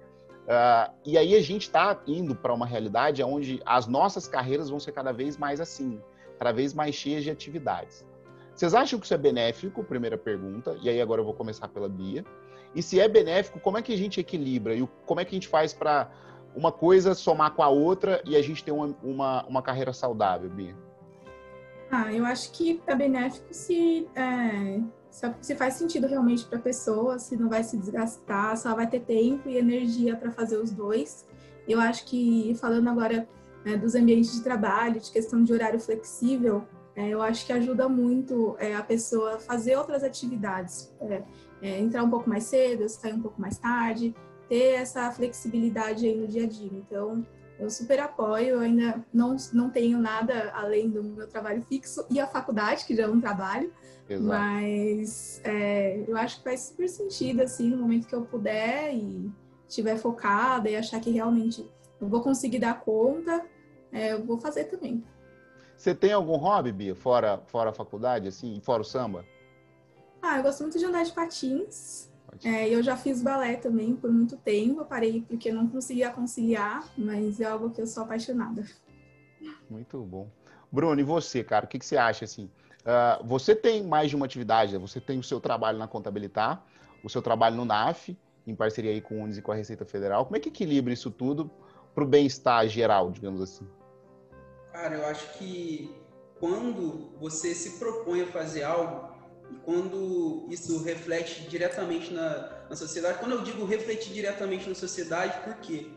Uh, 0.44 0.94
e 1.06 1.18
aí 1.18 1.36
a 1.36 1.42
gente 1.42 1.64
está 1.64 2.00
indo 2.08 2.34
para 2.34 2.54
uma 2.54 2.66
realidade 2.66 3.22
onde 3.22 3.62
as 3.66 3.86
nossas 3.86 4.28
carreiras 4.28 4.70
vão 4.70 4.80
ser 4.80 4.94
cada 4.94 5.12
vez 5.12 5.36
mais 5.36 5.60
assim, 5.60 6.02
cada 6.40 6.54
vez 6.54 6.74
mais 6.74 6.96
cheias 6.96 7.24
de 7.24 7.30
atividades. 7.30 8.06
Vocês 8.56 8.74
acham 8.74 8.98
que 8.98 9.06
isso 9.06 9.14
é 9.14 9.18
benéfico? 9.18 9.84
Primeira 9.84 10.18
pergunta. 10.18 10.78
E 10.82 10.90
aí 10.90 11.02
agora 11.02 11.22
eu 11.22 11.26
vou 11.26 11.34
começar 11.34 11.68
pela 11.68 11.90
Bia. 11.90 12.26
E 12.74 12.82
se 12.82 13.00
é 13.00 13.08
benéfico, 13.08 13.60
como 13.60 13.78
é 13.78 13.82
que 13.82 13.94
a 13.94 13.98
gente 13.98 14.20
equilibra? 14.20 14.74
E 14.74 14.88
como 15.06 15.20
é 15.20 15.26
que 15.26 15.32
a 15.32 15.38
gente 15.38 15.48
faz 15.48 15.74
para 15.74 16.10
uma 16.56 16.72
coisa 16.72 17.14
somar 17.14 17.52
com 17.52 17.62
a 17.62 17.70
outra 17.70 18.22
e 18.26 18.36
a 18.36 18.42
gente 18.42 18.64
ter 18.64 18.72
uma, 18.72 18.96
uma, 19.04 19.46
uma 19.46 19.62
carreira 19.62 19.94
saudável, 19.94 20.50
Bia? 20.50 20.76
Ah, 21.92 22.12
eu 22.12 22.26
acho 22.26 22.52
que 22.52 22.82
é 22.88 22.96
benéfico 22.96 23.48
se 23.52 24.08
é, 24.16 24.80
se 25.10 25.56
faz 25.56 25.76
sentido 25.76 26.08
realmente 26.08 26.46
para 26.46 26.58
a 26.58 26.62
pessoa, 26.62 27.18
se 27.18 27.36
não 27.36 27.50
vai 27.50 27.64
se 27.64 27.78
desgastar, 27.78 28.56
se 28.56 28.68
ela 28.68 28.76
vai 28.76 28.88
ter 28.88 29.02
tempo 29.02 29.50
e 29.50 29.58
energia 29.58 30.16
para 30.16 30.32
fazer 30.32 30.58
os 30.58 30.72
dois. 30.72 31.26
Eu 31.68 31.80
acho 31.80 32.06
que, 32.06 32.56
falando 32.60 32.90
agora 32.90 33.28
né, 33.66 33.76
dos 33.76 33.96
ambientes 33.96 34.34
de 34.34 34.42
trabalho, 34.42 35.00
de 35.00 35.12
questão 35.12 35.44
de 35.44 35.52
horário 35.52 35.80
flexível, 35.80 36.64
é, 36.96 37.10
eu 37.10 37.22
acho 37.22 37.46
que 37.46 37.54
ajuda 37.54 37.88
muito 37.88 38.56
é, 38.60 38.76
a 38.76 38.82
pessoa 38.82 39.40
fazer 39.40 39.76
outras 39.76 40.04
atividades. 40.04 40.92
É, 41.02 41.24
é, 41.62 41.80
entrar 41.80 42.04
um 42.04 42.10
pouco 42.10 42.30
mais 42.30 42.44
cedo, 42.46 42.88
sair 42.88 43.14
um 43.14 43.22
pouco 43.22 43.40
mais 43.40 43.58
tarde, 43.58 44.16
ter 44.48 44.76
essa 44.76 45.12
flexibilidade 45.12 46.08
aí 46.08 46.16
no 46.16 46.28
dia 46.28 46.44
a 46.44 46.48
dia. 46.48 46.72
Então, 46.74 47.26
eu 47.60 47.70
super 47.70 48.00
apoio, 48.00 48.48
eu 48.48 48.60
ainda 48.60 49.04
não, 49.14 49.36
não 49.54 49.70
tenho 49.70 50.00
nada 50.00 50.52
além 50.54 50.90
do 50.90 51.04
meu 51.04 51.28
trabalho 51.28 51.64
fixo 51.68 52.06
e 52.10 52.20
a 52.20 52.28
faculdade, 52.28 52.86
que 52.86 52.96
já 52.96 53.04
é 53.04 53.08
um 53.08 53.20
trabalho, 53.20 53.72
Exato. 54.10 54.24
Mas 54.24 55.42
é, 55.44 56.04
eu 56.08 56.16
acho 56.16 56.38
que 56.38 56.44
faz 56.44 56.62
super 56.62 56.88
sentido, 56.88 57.42
assim, 57.42 57.70
no 57.70 57.78
momento 57.78 58.08
que 58.08 58.16
eu 58.16 58.26
puder 58.26 58.94
e 58.94 59.30
estiver 59.68 59.98
focada 59.98 60.70
e 60.70 60.76
achar 60.76 61.02
que 61.02 61.12
realmente 61.12 61.70
eu 62.00 62.08
vou 62.08 62.22
conseguir 62.22 62.60
dar 62.60 62.80
conta, 62.80 63.46
é, 63.92 64.14
eu 64.14 64.24
vou 64.24 64.40
fazer 64.40 64.66
também. 64.66 65.04
Você 65.76 65.94
tem 65.94 66.14
algum 66.14 66.38
hobby, 66.38 66.72
Bia, 66.72 66.96
fora, 66.96 67.42
fora 67.48 67.72
a 67.72 67.74
faculdade, 67.74 68.28
assim, 68.30 68.60
fora 68.62 68.82
o 68.82 68.86
samba? 68.86 69.26
Ah, 70.22 70.38
eu 70.38 70.44
gosto 70.44 70.62
muito 70.62 70.80
de 70.80 70.86
andar 70.86 71.04
de 71.04 71.12
patins. 71.12 72.10
É, 72.44 72.70
eu 72.70 72.84
já 72.84 72.96
fiz 72.96 73.22
balé 73.22 73.56
também 73.56 73.96
por 73.96 74.12
muito 74.12 74.38
tempo, 74.38 74.82
eu 74.82 74.86
parei 74.86 75.22
porque 75.28 75.52
não 75.52 75.68
conseguia 75.68 76.12
conciliar, 76.12 76.88
mas 76.98 77.40
é 77.40 77.46
algo 77.46 77.70
que 77.70 77.82
eu 77.82 77.88
sou 77.88 78.04
apaixonada. 78.04 78.64
Muito 79.70 80.00
bom. 80.04 80.28
Bruno, 80.72 81.00
e 81.00 81.04
você, 81.04 81.44
cara, 81.44 81.66
o 81.66 81.68
que, 81.68 81.80
que 81.80 81.86
você 81.86 81.98
acha, 81.98 82.26
assim? 82.26 82.50
Uh, 82.82 83.26
você 83.26 83.56
tem 83.56 83.84
mais 83.84 84.10
de 84.10 84.16
uma 84.16 84.26
atividade, 84.26 84.74
né? 84.74 84.80
você 84.80 85.00
tem 85.00 85.20
o 85.20 85.24
seu 85.24 85.40
trabalho 85.40 85.78
na 85.78 85.88
Contabilitar, 85.88 86.64
o 87.04 87.10
seu 87.10 87.22
trabalho 87.22 87.56
no 87.56 87.66
NAF, 87.66 88.18
em 88.46 88.56
parceria 88.56 88.92
aí 88.92 89.02
com 89.02 89.20
o 89.20 89.24
Unis 89.24 89.38
e 89.38 89.42
com 89.42 89.52
a 89.52 89.56
Receita 89.56 89.86
Federal. 89.86 90.26
Como 90.26 90.38
é 90.38 90.40
que 90.40 90.50
equilibra 90.50 90.94
isso 90.94 91.12
tudo 91.12 91.52
para 91.94 92.04
o 92.04 92.08
bem-estar 92.08 92.68
geral, 92.68 93.12
digamos 93.12 93.42
assim? 93.42 93.68
Cara, 94.72 94.96
eu 94.96 95.06
acho 95.08 95.38
que 95.38 95.94
quando 96.40 97.10
você 97.20 97.54
se 97.54 97.80
propõe 97.80 98.22
a 98.22 98.28
fazer 98.28 98.64
algo 98.64 99.17
e 99.52 99.56
quando 99.64 100.46
isso 100.50 100.84
reflete 100.84 101.48
diretamente 101.50 102.14
na, 102.14 102.66
na 102.70 102.76
sociedade, 102.76 103.20
quando 103.20 103.34
eu 103.34 103.42
digo 103.42 103.66
refletir 103.66 104.14
diretamente 104.14 104.68
na 104.68 104.76
sociedade, 104.76 105.42
por 105.44 105.56
quê? 105.56 105.88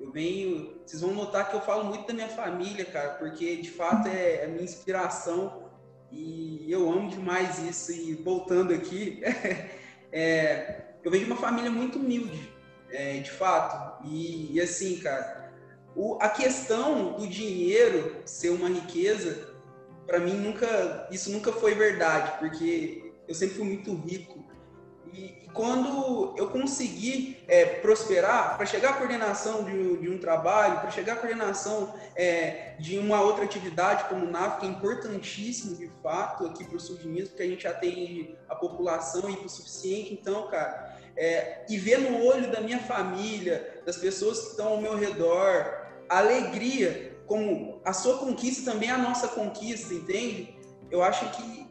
Eu 0.00 0.10
venho, 0.10 0.80
vocês 0.84 1.00
vão 1.00 1.14
notar 1.14 1.48
que 1.48 1.56
eu 1.56 1.60
falo 1.60 1.84
muito 1.84 2.06
da 2.06 2.12
minha 2.12 2.28
família, 2.28 2.84
cara, 2.84 3.10
porque 3.14 3.56
de 3.56 3.70
fato 3.70 4.08
é, 4.08 4.36
é 4.36 4.44
a 4.44 4.48
minha 4.48 4.64
inspiração 4.64 5.70
e 6.10 6.70
eu 6.70 6.90
amo 6.90 7.10
demais 7.10 7.58
isso. 7.58 7.92
E 7.92 8.14
voltando 8.14 8.72
aqui, 8.72 9.22
é, 10.12 10.82
eu 11.02 11.10
de 11.10 11.24
uma 11.24 11.36
família 11.36 11.70
muito 11.70 11.98
humilde, 11.98 12.52
é, 12.90 13.18
de 13.18 13.30
fato. 13.30 14.04
E, 14.06 14.52
e 14.52 14.60
assim, 14.60 14.98
cara, 14.98 15.52
o, 15.94 16.18
a 16.20 16.28
questão 16.28 17.12
do 17.12 17.26
dinheiro 17.26 18.22
ser 18.24 18.50
uma 18.50 18.68
riqueza, 18.68 19.53
para 20.06 20.18
mim 20.18 20.34
nunca, 20.34 21.08
isso 21.10 21.30
nunca 21.30 21.52
foi 21.52 21.74
verdade, 21.74 22.38
porque 22.38 23.12
eu 23.26 23.34
sempre 23.34 23.56
fui 23.56 23.64
muito 23.64 23.94
rico 23.94 24.44
e, 25.14 25.44
quando 25.52 26.34
eu 26.36 26.48
consegui 26.48 27.38
é, 27.46 27.64
prosperar, 27.64 28.56
para 28.56 28.66
chegar 28.66 28.90
à 28.90 28.92
coordenação 28.94 29.62
de, 29.62 29.98
de 29.98 30.10
um 30.10 30.18
trabalho, 30.18 30.80
para 30.80 30.90
chegar 30.90 31.12
à 31.12 31.16
coordenação 31.16 31.94
é, 32.16 32.74
de 32.80 32.98
uma 32.98 33.20
outra 33.20 33.44
atividade 33.44 34.04
como 34.08 34.26
o 34.26 34.30
NAF, 34.30 34.58
que 34.58 34.66
é 34.66 34.68
importantíssimo 34.68 35.76
de 35.76 35.88
fato 36.02 36.44
aqui 36.46 36.64
para 36.64 36.76
o 36.76 36.80
sul 36.80 36.96
de 36.96 37.06
Minas, 37.06 37.28
porque 37.28 37.44
a 37.44 37.46
gente 37.46 37.68
atende 37.68 38.36
a 38.48 38.56
população 38.56 39.30
e 39.30 39.46
o 39.46 39.48
suficiente. 39.48 40.12
Então, 40.12 40.48
cara, 40.48 40.98
é, 41.16 41.64
e 41.68 41.78
ver 41.78 41.98
no 41.98 42.24
olho 42.24 42.50
da 42.50 42.60
minha 42.60 42.80
família, 42.80 43.80
das 43.86 43.96
pessoas 43.96 44.40
que 44.40 44.46
estão 44.48 44.66
ao 44.66 44.80
meu 44.80 44.96
redor, 44.96 45.86
alegria, 46.08 47.13
como 47.26 47.80
a 47.84 47.92
sua 47.92 48.18
conquista 48.18 48.70
também 48.70 48.88
é 48.88 48.92
a 48.92 48.98
nossa 48.98 49.28
conquista, 49.28 49.94
entende? 49.94 50.56
Eu 50.90 51.02
acho 51.02 51.30
que, 51.30 51.66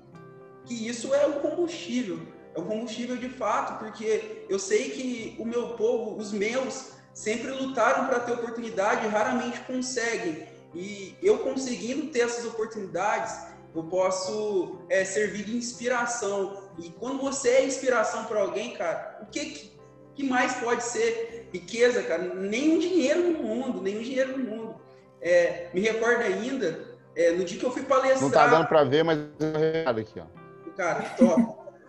que 0.66 0.88
isso 0.88 1.14
é 1.14 1.26
o 1.28 1.40
combustível. 1.40 2.20
É 2.56 2.60
o 2.60 2.66
combustível 2.66 3.18
de 3.18 3.30
fato, 3.30 3.80
porque 3.80 4.46
eu 4.50 4.60
sei 4.60 4.90
que 4.92 5.36
o 5.40 5.46
meu 5.46 5.70
povo, 5.70 6.16
os 6.18 6.32
meus, 6.32 6.94
sempre 7.14 7.52
lutaram 7.52 8.08
para 8.08 8.20
ter 8.20 8.34
oportunidade 8.34 9.06
e 9.06 9.10
raramente 9.10 9.60
conseguem. 9.62 10.48
E 10.74 11.16
eu 11.22 11.40
conseguindo 11.40 12.08
ter 12.08 12.22
essas 12.22 12.46
oportunidades, 12.46 13.36
eu 13.76 13.84
posso 13.84 14.80
é, 14.90 15.06
servir 15.06 15.46
de 15.46 15.56
inspiração. 15.56 16.64
E 16.80 16.90
quando 16.92 17.22
você 17.22 17.50
é 17.50 17.66
inspiração 17.66 18.26
para 18.26 18.42
alguém, 18.42 18.74
cara, 18.74 19.20
o 19.22 19.26
que, 19.28 19.72
que 20.16 20.24
mais 20.24 20.54
pode 20.56 20.84
ser 20.84 21.50
riqueza, 21.54 22.04
cara? 22.04 22.34
Nenhum 22.36 22.80
dinheiro 22.80 23.32
no 23.32 23.44
mundo, 23.44 23.82
nenhum 23.82 24.02
dinheiro 24.02 24.38
no 24.38 24.44
mundo. 24.44 24.73
É, 25.24 25.70
me 25.74 25.80
recordo 25.80 26.22
ainda, 26.22 26.86
é, 27.16 27.32
no 27.32 27.46
dia 27.46 27.58
que 27.58 27.66
eu 27.66 27.72
fui 27.72 27.84
palestrar... 27.84 28.22
Não 28.22 28.30
tá 28.30 28.48
dando 28.48 28.68
para 28.68 28.84
ver, 28.84 29.04
mas 29.04 29.18
eu 29.18 29.90
aqui, 29.90 30.20
ó. 30.20 30.26
Cara, 30.76 31.02
top. 31.18 31.42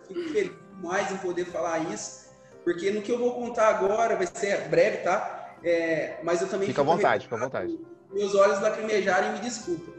Fico 0.07 0.29
feliz 0.29 0.51
demais 0.73 1.11
em 1.11 1.17
poder 1.17 1.45
falar 1.45 1.79
isso, 1.93 2.29
porque 2.63 2.91
no 2.91 3.01
que 3.01 3.11
eu 3.11 3.19
vou 3.19 3.33
contar 3.33 3.67
agora 3.67 4.15
vai 4.15 4.27
ser 4.27 4.69
breve, 4.69 4.97
tá? 4.97 5.55
É, 5.63 6.19
mas 6.23 6.41
eu 6.41 6.47
também... 6.47 6.67
Fica 6.67 6.81
à 6.81 6.85
vontade, 6.85 7.23
fica 7.23 7.35
à 7.35 7.39
vontade. 7.39 7.77
Meus 8.11 8.33
olhos 8.35 8.61
lacrimejaram 8.61 9.29
e 9.29 9.31
me 9.33 9.39
desculpa. 9.39 9.91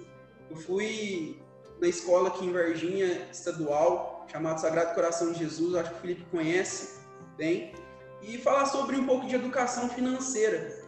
Eu 0.51 0.57
fui 0.57 1.39
na 1.81 1.89
escola 1.89 2.29
aqui 2.29 2.47
em 2.47 2.53
Varginha, 2.53 3.29
estadual, 3.31 4.27
chamado 4.31 4.61
Sagrado 4.61 4.95
Coração 4.95 5.33
de 5.33 5.41
Jesus, 5.41 5.75
acho 5.75 5.91
que 5.91 5.97
o 5.97 6.01
Felipe 6.01 6.25
conhece 6.31 7.01
bem, 7.37 7.75
e 8.23 8.39
falar 8.39 8.67
sobre 8.67 8.97
um 8.97 9.05
pouco 9.05 9.27
de 9.27 9.35
educação 9.35 9.89
financeira. 9.91 10.86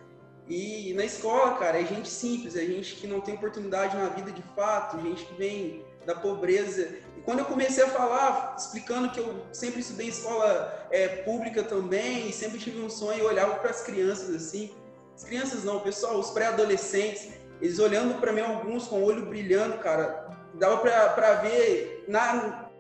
E 0.49 0.95
na 0.95 1.05
escola, 1.05 1.59
cara, 1.59 1.81
é 1.81 1.85
gente 1.85 2.09
simples, 2.09 2.57
é 2.57 2.65
gente 2.65 2.97
que 2.97 3.07
não 3.07 3.21
tem 3.21 3.35
oportunidade 3.35 3.97
na 3.97 4.09
vida 4.09 4.33
de 4.33 4.43
fato, 4.57 5.01
gente 5.03 5.25
que 5.27 5.35
vem 5.35 5.85
da 6.07 6.15
pobreza. 6.15 6.89
E 7.17 7.21
quando 7.21 7.41
eu 7.41 7.45
comecei 7.45 7.85
a 7.85 7.89
falar, 7.89 8.57
explicando 8.59 9.11
que 9.11 9.21
eu 9.21 9.45
sempre 9.53 9.81
estudei 9.81 10.07
em 10.07 10.09
escola 10.09 10.89
é, 10.91 11.09
pública 11.09 11.63
também, 11.63 12.33
sempre 12.33 12.59
tive 12.59 12.81
um 12.81 12.89
sonho, 12.89 13.21
eu 13.21 13.27
olhava 13.27 13.57
para 13.57 13.71
as 13.71 13.83
crianças 13.83 14.35
assim, 14.35 14.75
as 15.15 15.23
crianças 15.23 15.65
não, 15.65 15.81
pessoal, 15.81 16.19
os 16.19 16.31
pré-adolescentes, 16.31 17.29
eles 17.61 17.79
olhando 17.79 18.19
para 18.19 18.33
mim, 18.33 18.41
alguns 18.41 18.87
com 18.87 19.01
o 19.01 19.05
olho 19.05 19.27
brilhando, 19.27 19.77
cara, 19.79 20.31
dava 20.55 20.79
para 20.79 21.35
ver 21.35 22.05
na, 22.09 22.71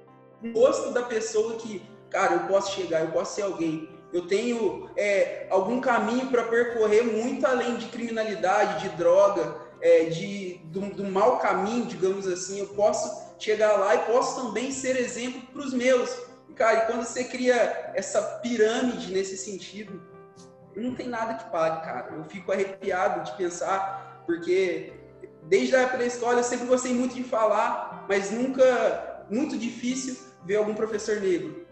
no 0.40 0.59
rosto 0.59 0.92
da 0.92 1.02
pessoa 1.02 1.57
que, 1.57 1.83
cara, 2.09 2.35
eu 2.35 2.40
posso 2.48 2.72
chegar, 2.72 3.00
eu 3.00 3.11
posso 3.11 3.35
ser 3.35 3.42
alguém. 3.42 3.97
Eu 4.12 4.26
tenho 4.26 4.88
é, 4.96 5.46
algum 5.50 5.80
caminho 5.80 6.28
para 6.28 6.44
percorrer 6.44 7.04
muito 7.04 7.46
além 7.46 7.76
de 7.76 7.86
criminalidade, 7.86 8.88
de 8.88 8.96
droga, 8.96 9.54
é, 9.80 10.04
de, 10.04 10.60
do, 10.64 10.80
do 10.80 11.04
mau 11.04 11.38
caminho, 11.38 11.84
digamos 11.86 12.26
assim. 12.26 12.58
Eu 12.58 12.68
posso 12.68 13.34
chegar 13.38 13.76
lá 13.76 13.94
e 13.94 14.06
posso 14.06 14.42
também 14.42 14.72
ser 14.72 14.96
exemplo 14.96 15.42
para 15.52 15.60
os 15.60 15.74
meus. 15.74 16.16
E, 16.48 16.54
cara, 16.54 16.78
e 16.78 16.86
quando 16.86 17.04
você 17.04 17.24
cria 17.24 17.92
essa 17.94 18.22
pirâmide 18.42 19.12
nesse 19.12 19.36
sentido, 19.36 20.00
não 20.74 20.94
tem 20.94 21.06
nada 21.06 21.34
que 21.34 21.50
pague, 21.50 21.84
cara. 21.84 22.14
Eu 22.14 22.24
fico 22.24 22.50
arrepiado 22.50 23.24
de 23.24 23.36
pensar, 23.36 24.22
porque 24.24 24.94
desde 25.42 25.76
a 25.76 25.80
época 25.80 25.98
da 25.98 26.06
escola 26.06 26.38
eu 26.38 26.44
sempre 26.44 26.66
gostei 26.66 26.94
muito 26.94 27.14
de 27.14 27.24
falar, 27.24 28.06
mas 28.08 28.30
nunca, 28.30 29.26
muito 29.30 29.58
difícil 29.58 30.16
ver 30.46 30.56
algum 30.56 30.74
professor 30.74 31.20
negro. 31.20 31.66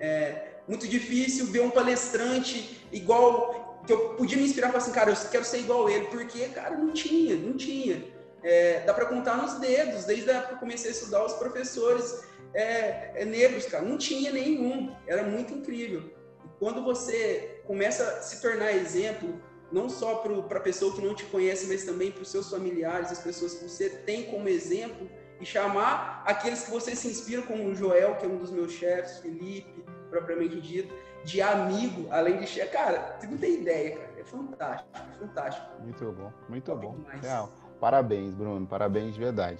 É 0.00 0.51
muito 0.72 0.88
difícil 0.88 1.46
ver 1.46 1.60
um 1.60 1.70
palestrante 1.70 2.82
igual, 2.90 3.82
que 3.86 3.92
eu 3.92 4.14
podia 4.14 4.38
me 4.38 4.44
inspirar 4.44 4.70
para 4.70 4.78
assim, 4.78 4.90
cara, 4.90 5.10
eu 5.10 5.30
quero 5.30 5.44
ser 5.44 5.58
igual 5.58 5.88
ele, 5.90 6.06
porque, 6.06 6.46
cara, 6.48 6.76
não 6.78 6.92
tinha, 6.92 7.36
não 7.36 7.54
tinha. 7.58 8.02
É, 8.42 8.80
dá 8.86 8.94
para 8.94 9.04
contar 9.04 9.36
nos 9.36 9.60
dedos, 9.60 10.04
desde 10.04 10.30
a 10.30 10.34
época 10.38 10.48
que 10.48 10.54
eu 10.54 10.58
comecei 10.58 10.90
a 10.90 10.94
estudar 10.94 11.24
os 11.26 11.34
professores 11.34 12.24
é, 12.54 13.12
é, 13.14 13.24
negros, 13.26 13.66
cara, 13.66 13.84
não 13.84 13.98
tinha 13.98 14.32
nenhum, 14.32 14.96
era 15.06 15.22
muito 15.24 15.52
incrível. 15.52 16.10
E 16.44 16.48
quando 16.58 16.82
você 16.82 17.60
começa 17.66 18.02
a 18.02 18.22
se 18.22 18.40
tornar 18.40 18.72
exemplo, 18.72 19.40
não 19.70 19.90
só 19.90 20.16
para 20.16 20.58
a 20.58 20.62
pessoa 20.62 20.94
que 20.94 21.02
não 21.04 21.14
te 21.14 21.24
conhece, 21.26 21.66
mas 21.66 21.84
também 21.84 22.10
para 22.10 22.22
os 22.22 22.30
seus 22.30 22.48
familiares, 22.48 23.12
as 23.12 23.20
pessoas 23.20 23.54
que 23.54 23.68
você 23.68 23.90
tem 23.90 24.24
como 24.24 24.48
exemplo, 24.48 25.06
e 25.38 25.44
chamar 25.44 26.22
aqueles 26.24 26.62
que 26.62 26.70
você 26.70 26.96
se 26.96 27.08
inspira, 27.08 27.42
como 27.42 27.68
o 27.68 27.74
Joel, 27.74 28.16
que 28.16 28.24
é 28.24 28.28
um 28.28 28.38
dos 28.38 28.50
meus 28.50 28.72
chefes, 28.72 29.18
Felipe, 29.18 29.84
propriamente 30.12 30.60
dito, 30.60 30.94
de 31.24 31.40
amigo, 31.40 32.06
além 32.10 32.38
de 32.38 32.46
chefe. 32.46 32.70
Cara, 32.70 33.16
você 33.18 33.26
não 33.26 33.38
tem 33.38 33.62
ideia, 33.62 33.96
cara. 33.96 34.10
É 34.18 34.22
fantástico, 34.22 34.90
é 34.94 35.18
fantástico. 35.18 35.66
Muito 35.82 36.12
bom, 36.12 36.32
muito 36.48 36.76
bom. 36.76 36.96
Real. 37.22 37.50
Parabéns, 37.80 38.34
Bruno, 38.34 38.66
parabéns 38.66 39.14
de 39.14 39.20
verdade. 39.20 39.58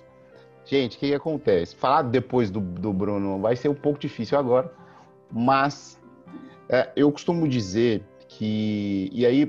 Gente, 0.64 0.96
o 0.96 1.00
que, 1.00 1.08
que, 1.08 1.14
acontece? 1.14 1.74
Falar 1.74 2.02
depois 2.02 2.50
do, 2.50 2.60
do 2.60 2.92
Bruno 2.92 3.40
vai 3.40 3.56
ser 3.56 3.68
um 3.68 3.74
pouco 3.74 3.98
difícil 3.98 4.38
agora, 4.38 4.70
mas 5.30 5.98
é, 6.68 6.92
eu 6.94 7.10
costumo 7.10 7.48
dizer 7.48 8.04
que. 8.28 9.10
E 9.12 9.26
aí, 9.26 9.46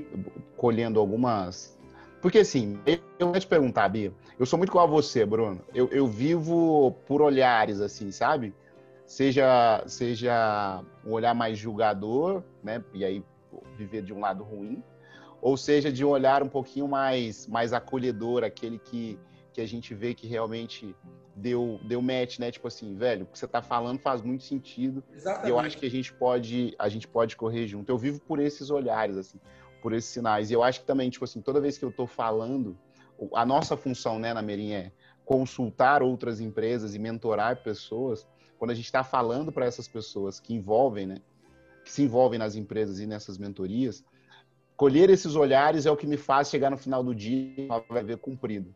colhendo 0.56 0.98
algumas. 0.98 1.78
Porque 2.20 2.38
assim, 2.38 2.78
eu 3.18 3.28
vou 3.28 3.38
te 3.38 3.46
perguntar, 3.46 3.88
Bia. 3.90 4.12
Eu 4.38 4.46
sou 4.46 4.56
muito 4.56 4.70
igual 4.70 4.86
a 4.86 4.90
você, 4.90 5.24
Bruno. 5.24 5.60
Eu, 5.74 5.88
eu 5.90 6.06
vivo 6.06 6.96
por 7.06 7.20
olhares, 7.20 7.80
assim, 7.80 8.10
sabe? 8.10 8.52
Seja, 9.06 9.84
seja 9.86 10.82
um 11.04 11.12
olhar 11.12 11.34
mais 11.34 11.58
julgador, 11.58 12.42
né? 12.62 12.82
E 12.92 13.04
aí 13.04 13.24
viver 13.76 14.02
de 14.02 14.12
um 14.12 14.20
lado 14.20 14.42
ruim, 14.42 14.82
ou 15.40 15.56
seja, 15.56 15.92
de 15.92 16.04
um 16.04 16.08
olhar 16.08 16.42
um 16.42 16.48
pouquinho 16.48 16.88
mais, 16.88 17.46
mais 17.46 17.72
acolhedor, 17.72 18.42
aquele 18.42 18.78
que, 18.78 19.18
que 19.52 19.60
a 19.60 19.66
gente 19.66 19.94
vê 19.94 20.14
que 20.14 20.26
realmente 20.26 20.94
deu, 21.36 21.78
deu 21.84 22.00
match, 22.00 22.38
né? 22.38 22.50
Tipo 22.50 22.68
assim, 22.68 22.96
velho, 22.96 23.24
o 23.24 23.26
que 23.26 23.38
você 23.38 23.46
tá 23.46 23.62
falando 23.62 23.98
faz 23.98 24.22
muito 24.22 24.42
sentido. 24.42 25.04
Exatamente. 25.12 25.46
E 25.46 25.50
eu 25.50 25.58
acho 25.58 25.78
que 25.78 25.86
a 25.86 25.90
gente 25.90 26.12
pode, 26.12 26.74
a 26.78 26.88
gente 26.88 27.06
pode 27.06 27.36
correr 27.36 27.66
junto. 27.66 27.90
Eu 27.90 27.98
vivo 27.98 28.20
por 28.20 28.38
esses 28.40 28.70
olhares, 28.70 29.16
assim 29.16 29.38
por 29.84 29.92
esses 29.92 30.10
sinais. 30.10 30.50
E 30.50 30.54
eu 30.54 30.62
acho 30.62 30.80
que 30.80 30.86
também, 30.86 31.10
tipo 31.10 31.26
assim, 31.26 31.42
toda 31.42 31.60
vez 31.60 31.76
que 31.76 31.84
eu 31.84 31.90
estou 31.90 32.06
falando, 32.06 32.74
a 33.34 33.44
nossa 33.44 33.76
função, 33.76 34.18
né, 34.18 34.32
na 34.32 34.40
Merim 34.40 34.72
é 34.72 34.90
consultar 35.26 36.02
outras 36.02 36.40
empresas 36.40 36.94
e 36.94 36.98
mentorar 36.98 37.62
pessoas. 37.62 38.26
Quando 38.64 38.70
a 38.70 38.74
gente 38.74 38.86
está 38.86 39.04
falando 39.04 39.52
para 39.52 39.66
essas 39.66 39.86
pessoas 39.86 40.40
que 40.40 40.54
envolvem, 40.54 41.06
né, 41.06 41.18
que 41.84 41.92
se 41.92 42.02
envolvem 42.02 42.38
nas 42.38 42.56
empresas 42.56 42.98
e 42.98 43.06
nessas 43.06 43.36
mentorias, 43.36 44.02
colher 44.74 45.10
esses 45.10 45.36
olhares 45.36 45.84
é 45.84 45.90
o 45.90 45.96
que 45.98 46.06
me 46.06 46.16
faz 46.16 46.48
chegar 46.48 46.70
no 46.70 46.78
final 46.78 47.04
do 47.04 47.14
dia 47.14 47.68
vai 47.90 48.02
ver 48.02 48.16
cumprido. 48.16 48.74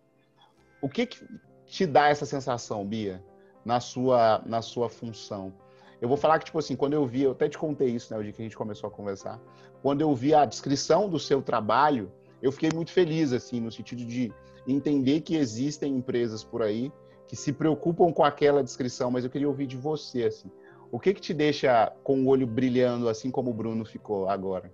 O 0.82 0.90
que, 0.90 1.06
que 1.06 1.26
te 1.64 1.86
dá 1.86 2.10
essa 2.10 2.26
sensação, 2.26 2.86
Bia, 2.86 3.24
na 3.64 3.80
sua, 3.80 4.42
na 4.44 4.60
sua 4.60 4.90
função? 4.90 5.54
Eu 6.02 6.08
vou 6.08 6.18
falar 6.18 6.38
que, 6.38 6.44
tipo 6.44 6.58
assim, 6.58 6.76
quando 6.76 6.92
eu 6.92 7.06
vi, 7.06 7.22
eu 7.22 7.32
até 7.32 7.48
te 7.48 7.56
contei 7.56 7.88
isso, 7.88 8.12
né, 8.12 8.20
o 8.20 8.22
dia 8.22 8.34
que 8.34 8.42
a 8.42 8.44
gente 8.44 8.58
começou 8.58 8.88
a 8.88 8.90
conversar. 8.90 9.40
Quando 9.80 10.02
eu 10.02 10.14
vi 10.14 10.34
a 10.34 10.44
descrição 10.44 11.08
do 11.08 11.18
seu 11.18 11.40
trabalho, 11.40 12.12
eu 12.42 12.52
fiquei 12.52 12.68
muito 12.74 12.92
feliz, 12.92 13.32
assim, 13.32 13.58
no 13.58 13.72
sentido 13.72 14.04
de 14.04 14.30
entender 14.66 15.22
que 15.22 15.34
existem 15.34 15.96
empresas 15.96 16.44
por 16.44 16.60
aí 16.60 16.92
que 17.28 17.36
se 17.36 17.52
preocupam 17.52 18.10
com 18.10 18.24
aquela 18.24 18.64
descrição, 18.64 19.10
mas 19.10 19.22
eu 19.22 19.30
queria 19.30 19.46
ouvir 19.46 19.66
de 19.66 19.76
você, 19.76 20.24
assim. 20.24 20.50
O 20.90 20.98
que 20.98 21.12
que 21.12 21.20
te 21.20 21.34
deixa 21.34 21.92
com 22.02 22.22
o 22.22 22.26
olho 22.26 22.46
brilhando, 22.46 23.08
assim 23.08 23.30
como 23.30 23.50
o 23.50 23.54
Bruno 23.54 23.84
ficou 23.84 24.28
agora? 24.28 24.72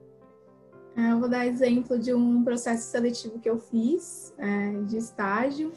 É, 0.96 1.10
eu 1.10 1.18
vou 1.18 1.28
dar 1.28 1.44
exemplo 1.44 1.98
de 1.98 2.14
um 2.14 2.44
processo 2.44 2.88
seletivo 2.88 3.40
que 3.40 3.50
eu 3.50 3.58
fiz 3.58 4.32
é, 4.38 4.70
de 4.82 4.96
estágio 4.96 5.72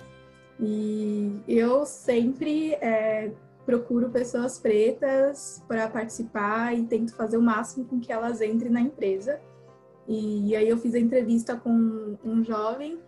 e 0.59 1.41
eu 1.47 1.87
sempre 1.87 2.73
é, 2.75 3.31
procuro 3.65 4.09
pessoas 4.09 4.59
pretas 4.59 5.63
para 5.67 5.89
participar 5.89 6.77
e 6.77 6.83
tento 6.83 7.15
fazer 7.15 7.37
o 7.37 7.41
máximo 7.41 7.85
com 7.85 7.99
que 7.99 8.11
elas 8.11 8.41
entrem 8.41 8.71
na 8.71 8.81
empresa. 8.81 9.41
E, 10.07 10.55
aí 10.55 10.69
eu 10.69 10.77
fiz 10.77 10.93
a 10.93 10.99
entrevista 10.99 11.57
com 11.57 12.15
um 12.23 12.43
jovem 12.43 12.99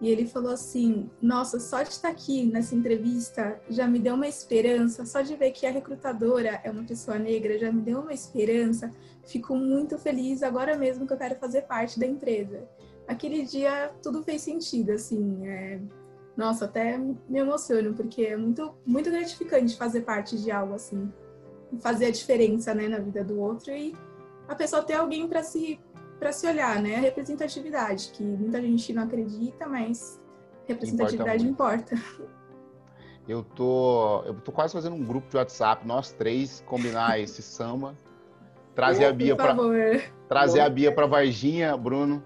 e 0.00 0.08
ele 0.10 0.26
falou 0.26 0.52
assim: 0.52 1.10
Nossa, 1.20 1.58
só 1.58 1.82
de 1.82 1.90
estar 1.90 2.08
aqui 2.08 2.44
nessa 2.44 2.74
entrevista 2.74 3.60
já 3.68 3.86
me 3.86 3.98
deu 3.98 4.14
uma 4.14 4.28
esperança, 4.28 5.06
só 5.06 5.22
de 5.22 5.34
ver 5.36 5.52
que 5.52 5.66
a 5.66 5.70
recrutadora 5.70 6.60
é 6.62 6.70
uma 6.70 6.84
pessoa 6.84 7.18
negra 7.18 7.58
já 7.58 7.72
me 7.72 7.80
deu 7.80 8.00
uma 8.00 8.12
esperança. 8.12 8.90
Fico 9.24 9.56
muito 9.56 9.98
feliz 9.98 10.42
agora 10.42 10.76
mesmo 10.76 11.06
que 11.06 11.12
eu 11.12 11.16
quero 11.16 11.36
fazer 11.36 11.62
parte 11.62 11.98
da 11.98 12.06
empresa. 12.06 12.68
Aquele 13.08 13.44
dia 13.44 13.90
tudo 14.02 14.22
fez 14.22 14.42
sentido, 14.42 14.90
assim. 14.92 15.46
É, 15.46 15.80
nossa, 16.36 16.66
até 16.66 16.98
me 16.98 17.38
emociono, 17.38 17.94
porque 17.94 18.22
é 18.22 18.36
muito, 18.36 18.74
muito 18.84 19.10
gratificante 19.10 19.76
fazer 19.76 20.02
parte 20.02 20.36
de 20.36 20.50
algo 20.50 20.74
assim. 20.74 21.10
Fazer 21.80 22.06
a 22.06 22.10
diferença 22.10 22.74
né, 22.74 22.88
na 22.88 22.98
vida 22.98 23.24
do 23.24 23.40
outro 23.40 23.72
e 23.72 23.94
a 24.46 24.54
pessoa 24.54 24.82
ter 24.82 24.94
alguém 24.94 25.26
para 25.26 25.42
se, 25.42 25.80
se 26.32 26.46
olhar, 26.46 26.80
né? 26.82 26.96
A 26.96 27.00
representatividade, 27.00 28.10
que 28.12 28.22
muita 28.22 28.60
gente 28.60 28.92
não 28.92 29.04
acredita, 29.04 29.66
mas 29.66 30.20
representatividade 30.66 31.46
importa. 31.46 31.94
importa. 31.94 32.36
Eu 33.28 33.42
tô, 33.42 34.22
eu 34.24 34.34
tô 34.34 34.52
quase 34.52 34.72
fazendo 34.72 34.94
um 34.94 35.04
grupo 35.04 35.28
de 35.28 35.36
WhatsApp, 35.36 35.86
nós 35.86 36.12
três 36.12 36.62
combinar 36.66 37.18
esse 37.20 37.42
samba, 37.42 37.96
trazer 38.74 39.04
a 39.04 39.12
Bia 39.12 39.34
para 39.34 39.56
trazer 40.28 40.60
a 40.60 40.68
Bia 40.68 40.92
para 40.92 41.06
Varginha, 41.06 41.76
Bruno, 41.76 42.22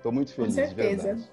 Estou 0.00 0.10
muito 0.10 0.32
feliz, 0.32 0.54
Com 0.54 0.66
certeza. 0.66 1.02
verdade. 1.02 1.30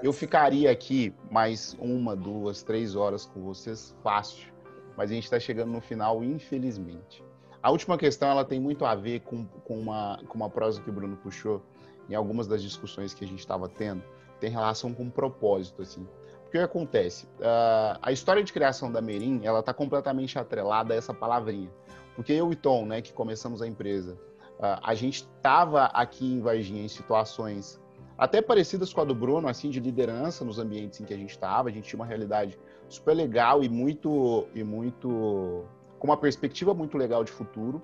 Eu 0.00 0.12
ficaria 0.12 0.70
aqui 0.70 1.12
mais 1.32 1.76
uma, 1.80 2.14
duas, 2.14 2.62
três 2.62 2.94
horas 2.94 3.26
com 3.26 3.42
vocês, 3.42 3.94
fácil. 4.04 4.52
Mas 4.96 5.10
a 5.10 5.14
gente 5.14 5.24
está 5.24 5.40
chegando 5.40 5.72
no 5.72 5.80
final, 5.80 6.22
infelizmente. 6.22 7.24
A 7.64 7.70
última 7.70 7.96
questão 7.96 8.28
ela 8.28 8.44
tem 8.44 8.60
muito 8.60 8.84
a 8.84 8.94
ver 8.94 9.20
com, 9.20 9.46
com, 9.64 9.80
uma, 9.80 10.20
com 10.28 10.34
uma 10.34 10.50
prosa 10.50 10.82
que 10.82 10.90
o 10.90 10.92
Bruno 10.92 11.16
puxou 11.16 11.62
em 12.10 12.14
algumas 12.14 12.46
das 12.46 12.62
discussões 12.62 13.14
que 13.14 13.24
a 13.24 13.26
gente 13.26 13.38
estava 13.38 13.70
tendo. 13.70 14.02
Tem 14.38 14.50
relação 14.50 14.92
com 14.92 15.08
propósito, 15.08 15.80
assim. 15.80 16.06
O 16.46 16.50
que 16.50 16.58
acontece? 16.58 17.24
Uh, 17.38 17.98
a 18.02 18.12
história 18.12 18.44
de 18.44 18.52
criação 18.52 18.92
da 18.92 19.00
Merim, 19.00 19.40
ela 19.44 19.60
está 19.60 19.72
completamente 19.72 20.38
atrelada 20.38 20.92
a 20.92 20.96
essa 20.98 21.14
palavrinha. 21.14 21.70
Porque 22.14 22.34
eu 22.34 22.52
e 22.52 22.54
Tom, 22.54 22.84
né, 22.84 23.00
que 23.00 23.14
começamos 23.14 23.62
a 23.62 23.66
empresa, 23.66 24.12
uh, 24.58 24.78
a 24.82 24.94
gente 24.94 25.26
estava 25.38 25.86
aqui 25.86 26.34
em 26.34 26.42
Varginha 26.42 26.84
em 26.84 26.88
situações 26.88 27.80
até 28.18 28.42
parecidas 28.42 28.92
com 28.92 29.00
a 29.00 29.04
do 29.04 29.14
Bruno, 29.14 29.48
assim, 29.48 29.70
de 29.70 29.80
liderança 29.80 30.44
nos 30.44 30.58
ambientes 30.58 31.00
em 31.00 31.04
que 31.04 31.14
a 31.14 31.16
gente 31.16 31.30
estava. 31.30 31.70
A 31.70 31.72
gente 31.72 31.88
tinha 31.88 31.98
uma 31.98 32.06
realidade 32.06 32.58
super 32.90 33.14
legal 33.14 33.64
e 33.64 33.70
muito, 33.70 34.46
e 34.54 34.62
muito, 34.62 35.64
com 36.04 36.10
uma 36.10 36.18
perspectiva 36.18 36.74
muito 36.74 36.98
legal 36.98 37.24
de 37.24 37.32
futuro. 37.32 37.80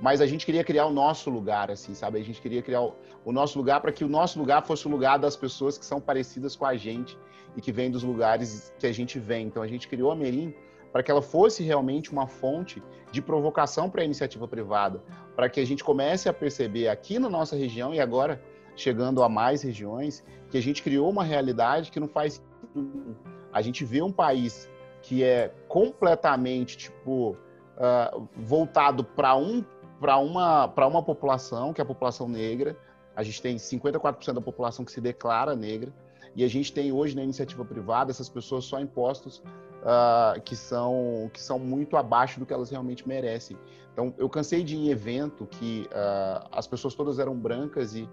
Mas 0.00 0.20
a 0.20 0.26
gente 0.26 0.44
queria 0.44 0.64
criar 0.64 0.86
o 0.86 0.90
nosso 0.90 1.30
lugar, 1.30 1.70
assim, 1.70 1.94
sabe? 1.94 2.18
A 2.18 2.24
gente 2.24 2.40
queria 2.40 2.60
criar 2.60 2.80
o, 2.80 2.96
o 3.24 3.30
nosso 3.30 3.56
lugar 3.56 3.80
para 3.80 3.92
que 3.92 4.02
o 4.02 4.08
nosso 4.08 4.40
lugar 4.40 4.66
fosse 4.66 4.88
o 4.88 4.90
lugar 4.90 5.20
das 5.20 5.36
pessoas 5.36 5.78
que 5.78 5.86
são 5.86 6.00
parecidas 6.00 6.56
com 6.56 6.66
a 6.66 6.74
gente 6.74 7.16
e 7.56 7.60
que 7.60 7.70
vêm 7.70 7.88
dos 7.88 8.02
lugares 8.02 8.74
que 8.76 8.88
a 8.88 8.92
gente 8.92 9.20
vem. 9.20 9.46
Então 9.46 9.62
a 9.62 9.68
gente 9.68 9.86
criou 9.86 10.10
a 10.10 10.16
Merim 10.16 10.52
para 10.90 11.00
que 11.00 11.12
ela 11.12 11.22
fosse 11.22 11.62
realmente 11.62 12.10
uma 12.10 12.26
fonte 12.26 12.82
de 13.12 13.22
provocação 13.22 13.88
para 13.88 14.02
a 14.02 14.04
iniciativa 14.04 14.48
privada, 14.48 15.00
para 15.36 15.48
que 15.48 15.60
a 15.60 15.64
gente 15.64 15.84
comece 15.84 16.28
a 16.28 16.32
perceber 16.32 16.88
aqui 16.88 17.20
na 17.20 17.28
nossa 17.28 17.54
região 17.54 17.94
e 17.94 18.00
agora 18.00 18.42
chegando 18.74 19.22
a 19.22 19.28
mais 19.28 19.62
regiões, 19.62 20.24
que 20.50 20.58
a 20.58 20.62
gente 20.62 20.82
criou 20.82 21.08
uma 21.08 21.22
realidade 21.22 21.92
que 21.92 22.00
não 22.00 22.08
faz 22.08 22.42
a 23.52 23.62
gente 23.62 23.84
vê 23.84 24.02
um 24.02 24.10
país 24.10 24.68
que 25.02 25.22
é 25.22 25.52
completamente 25.68 26.76
tipo 26.76 27.36
uh, 27.80 28.28
voltado 28.36 29.02
para 29.02 29.36
um 29.36 29.64
uma 30.02 30.66
uma 30.66 31.02
população 31.02 31.72
que 31.72 31.80
é 31.80 31.84
a 31.84 31.86
população 31.86 32.28
negra 32.28 32.76
a 33.16 33.22
gente 33.22 33.42
tem 33.42 33.56
54% 33.56 34.32
da 34.32 34.40
população 34.40 34.84
que 34.84 34.92
se 34.92 35.00
declara 35.00 35.54
negra 35.54 35.92
e 36.34 36.44
a 36.44 36.48
gente 36.48 36.72
tem 36.72 36.92
hoje 36.92 37.14
na 37.16 37.22
iniciativa 37.22 37.64
privada 37.64 38.10
essas 38.10 38.28
pessoas 38.28 38.64
só 38.64 38.80
impostos 38.80 39.42
uh, 39.82 40.40
que 40.42 40.56
são 40.56 41.30
que 41.34 41.40
são 41.40 41.58
muito 41.58 41.96
abaixo 41.96 42.40
do 42.40 42.46
que 42.46 42.52
elas 42.52 42.70
realmente 42.70 43.06
merecem 43.06 43.58
então 43.92 44.14
eu 44.16 44.28
cansei 44.28 44.62
de 44.62 44.76
ir 44.76 44.78
em 44.78 44.88
evento 44.88 45.44
que 45.46 45.88
uh, 45.92 46.48
as 46.52 46.66
pessoas 46.66 46.94
todas 46.94 47.18
eram 47.18 47.36
brancas 47.36 47.94
e 47.94 48.08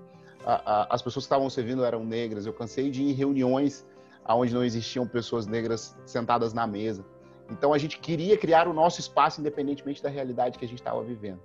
a, 0.48 0.94
as 0.94 1.02
pessoas 1.02 1.26
que 1.26 1.28
estavam 1.28 1.50
servindo 1.50 1.84
eram 1.84 2.06
negras. 2.06 2.46
Eu 2.46 2.54
cansei 2.54 2.90
de 2.90 3.04
ir 3.04 3.12
em 3.12 3.14
reuniões 3.14 3.86
onde 4.28 4.54
não 4.54 4.64
existiam 4.64 5.08
pessoas 5.08 5.46
negras 5.46 5.96
sentadas 6.06 6.54
na 6.54 6.66
mesa. 6.66 7.06
Então 7.50 7.74
a 7.74 7.78
gente 7.78 8.00
queria 8.00 8.38
criar 8.38 8.68
o 8.68 8.74
nosso 8.74 9.00
espaço 9.00 9.40
independentemente 9.40 10.02
da 10.02 10.10
realidade 10.10 10.58
que 10.58 10.66
a 10.66 10.68
gente 10.68 10.80
estava 10.80 11.04
vivendo. 11.04 11.40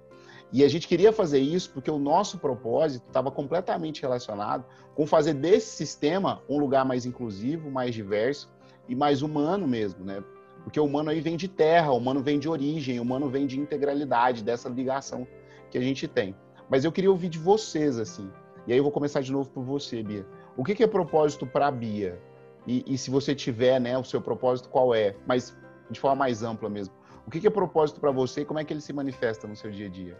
E 0.53 0.63
a 0.63 0.69
gente 0.69 0.87
queria 0.87 1.13
fazer 1.13 1.39
isso 1.39 1.71
porque 1.71 1.91
o 1.91 1.99
nosso 1.99 2.39
propósito 2.39 3.07
estava 3.07 3.31
completamente 3.31 4.03
relacionado 4.03 4.65
com 4.95 5.07
fazer 5.07 5.33
desse 5.33 5.77
sistema 5.77 6.43
um 6.49 6.59
lugar 6.59 6.85
mais 6.85 7.07
inclusivo, 7.07 7.71
mais 7.71 7.95
diverso 7.95 8.53
e 8.87 8.95
mais 8.95 9.23
humano 9.23 9.67
mesmo, 9.67 10.05
né? 10.05 10.23
Porque 10.63 10.79
o 10.79 10.85
humano 10.85 11.11
aí 11.11 11.21
vem 11.21 11.37
de 11.37 11.49
terra, 11.49 11.91
o 11.91 11.97
humano 11.97 12.23
vem 12.23 12.39
de 12.39 12.49
origem, 12.49 12.99
o 12.99 13.03
humano 13.03 13.29
vem 13.29 13.47
de 13.47 13.59
integralidade, 13.59 14.45
dessa 14.45 14.69
ligação 14.69 15.27
que 15.71 15.79
a 15.79 15.81
gente 15.81 16.07
tem. 16.07 16.37
Mas 16.69 16.85
eu 16.85 16.93
queria 16.93 17.11
ouvir 17.11 17.29
de 17.29 17.39
vocês, 17.39 17.99
assim, 17.99 18.31
e 18.67 18.73
aí 18.73 18.79
eu 18.79 18.83
vou 18.83 18.93
começar 18.93 19.21
de 19.21 19.33
novo 19.33 19.51
por 19.51 19.65
você, 19.65 20.03
Bia. 20.03 20.25
O 20.57 20.63
que, 20.63 20.83
é 20.83 20.87
propósito 20.87 21.47
para 21.47 21.67
a 21.67 21.71
Bia? 21.71 22.21
E, 22.67 22.85
e, 22.87 22.97
se 22.97 23.11
você 23.11 23.35
tiver, 23.35 23.81
né, 23.81 23.99
o 23.99 24.05
seu 24.05 24.21
propósito 24.21 24.69
qual 24.69 24.95
é? 24.95 25.17
Mas 25.27 25.57
de 25.91 26.01
forma 26.01 26.17
mais 26.17 26.43
ampla 26.43 26.69
mesmo. 26.69 26.95
O 27.27 27.31
que, 27.31 27.41
que 27.41 27.47
é 27.47 27.51
propósito 27.51 28.01
para 28.01 28.11
você 28.11 28.43
e 28.43 28.45
como 28.45 28.59
é 28.59 28.65
que 28.65 28.73
ele 28.73 28.81
se 28.81 28.93
manifesta 28.93 29.47
no 29.47 29.55
seu 29.55 29.71
dia 29.71 29.87
a 29.87 29.91
dia? 29.91 30.19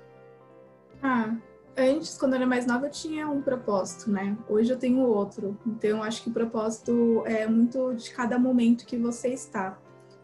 Ah, 1.03 1.35
antes, 1.77 2.17
quando 2.17 2.33
eu 2.35 2.37
era 2.37 2.47
mais 2.47 2.67
nova, 2.67 2.87
eu 2.87 2.91
tinha 2.91 3.29
um 3.29 3.43
propósito, 3.43 4.11
né? 4.11 4.37
Hoje 4.49 4.73
eu 4.73 4.79
tenho 4.79 5.01
outro. 5.01 5.59
Então, 5.67 6.03
acho 6.03 6.23
que 6.23 6.31
o 6.31 6.33
propósito 6.33 7.23
é 7.27 7.47
muito 7.47 7.95
de 7.95 8.11
cada 8.11 8.39
momento 8.39 8.87
que 8.87 8.97
você 8.97 9.29
está. 9.29 9.79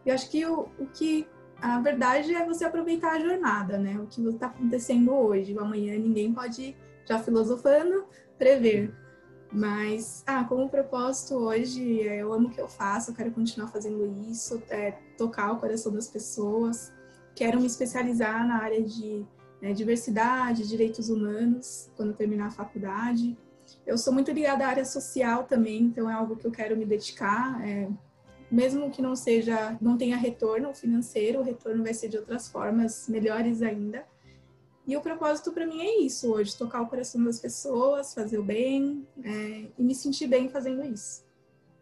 Eu 0.07 0.15
acho 0.15 0.31
que 0.31 0.47
o, 0.47 0.69
o 0.79 0.87
que 0.87 1.27
a 1.61 1.81
verdade 1.81 2.33
é 2.33 2.47
você 2.47 2.65
aproveitar 2.65 3.13
a 3.13 3.19
jornada, 3.19 3.77
né? 3.79 3.99
O 3.99 4.07
que 4.07 4.25
está 4.29 4.47
acontecendo 4.47 5.13
hoje. 5.13 5.57
Amanhã 5.59 5.99
ninguém 5.99 6.33
pode 6.33 6.77
já 7.05 7.19
filosofando, 7.19 8.05
prever. 8.39 8.95
Mas, 9.51 10.23
ah, 10.27 10.45
como 10.45 10.69
propósito 10.69 11.35
hoje, 11.35 12.07
é, 12.07 12.19
eu 12.19 12.33
amo 12.33 12.49
o 12.49 12.51
que 12.51 12.61
eu 12.61 12.69
faço, 12.69 13.11
eu 13.11 13.15
quero 13.15 13.31
continuar 13.31 13.69
fazendo 13.69 14.07
isso, 14.31 14.63
é, 14.69 14.93
tocar 15.17 15.53
o 15.53 15.57
coração 15.57 15.91
das 15.91 16.07
pessoas, 16.07 16.93
quero 17.35 17.59
me 17.59 17.67
especializar 17.67 18.47
na 18.47 18.63
área 18.63 18.83
de 18.83 19.25
né, 19.63 19.73
diversidade, 19.73 20.69
direitos 20.69 21.09
humanos, 21.09 21.91
quando 21.97 22.13
terminar 22.13 22.49
a 22.49 22.51
faculdade. 22.51 23.37
Eu 23.87 23.97
sou 23.97 24.13
muito 24.13 24.31
ligada 24.31 24.67
à 24.67 24.69
área 24.69 24.85
social 24.85 25.45
também, 25.45 25.83
então 25.83 26.11
é 26.11 26.13
algo 26.13 26.37
que 26.37 26.47
eu 26.47 26.51
quero 26.51 26.77
me 26.77 26.85
dedicar. 26.85 27.67
É, 27.67 27.89
mesmo 28.51 28.91
que 28.91 29.01
não 29.01 29.15
seja, 29.17 29.77
não 29.81 29.97
tenha 29.97 30.17
retorno 30.17 30.75
financeiro, 30.75 31.41
o 31.41 31.43
retorno 31.43 31.83
vai 31.83 31.95
ser 31.95 32.09
de 32.09 32.19
outras 32.19 32.49
formas 32.49 33.09
melhores 33.09 33.63
ainda. 33.63 34.05
E 34.89 34.97
o 34.97 35.03
propósito 35.03 35.53
para 35.53 35.67
mim 35.67 35.83
é 35.83 35.99
isso 35.99 36.33
hoje, 36.33 36.57
tocar 36.57 36.81
o 36.81 36.87
coração 36.87 37.23
das 37.23 37.39
pessoas, 37.39 38.15
fazer 38.15 38.39
o 38.39 38.43
bem 38.43 39.07
é, 39.23 39.67
e 39.77 39.83
me 39.83 39.95
sentir 39.95 40.27
bem 40.27 40.49
fazendo 40.49 40.83
isso. 40.83 41.23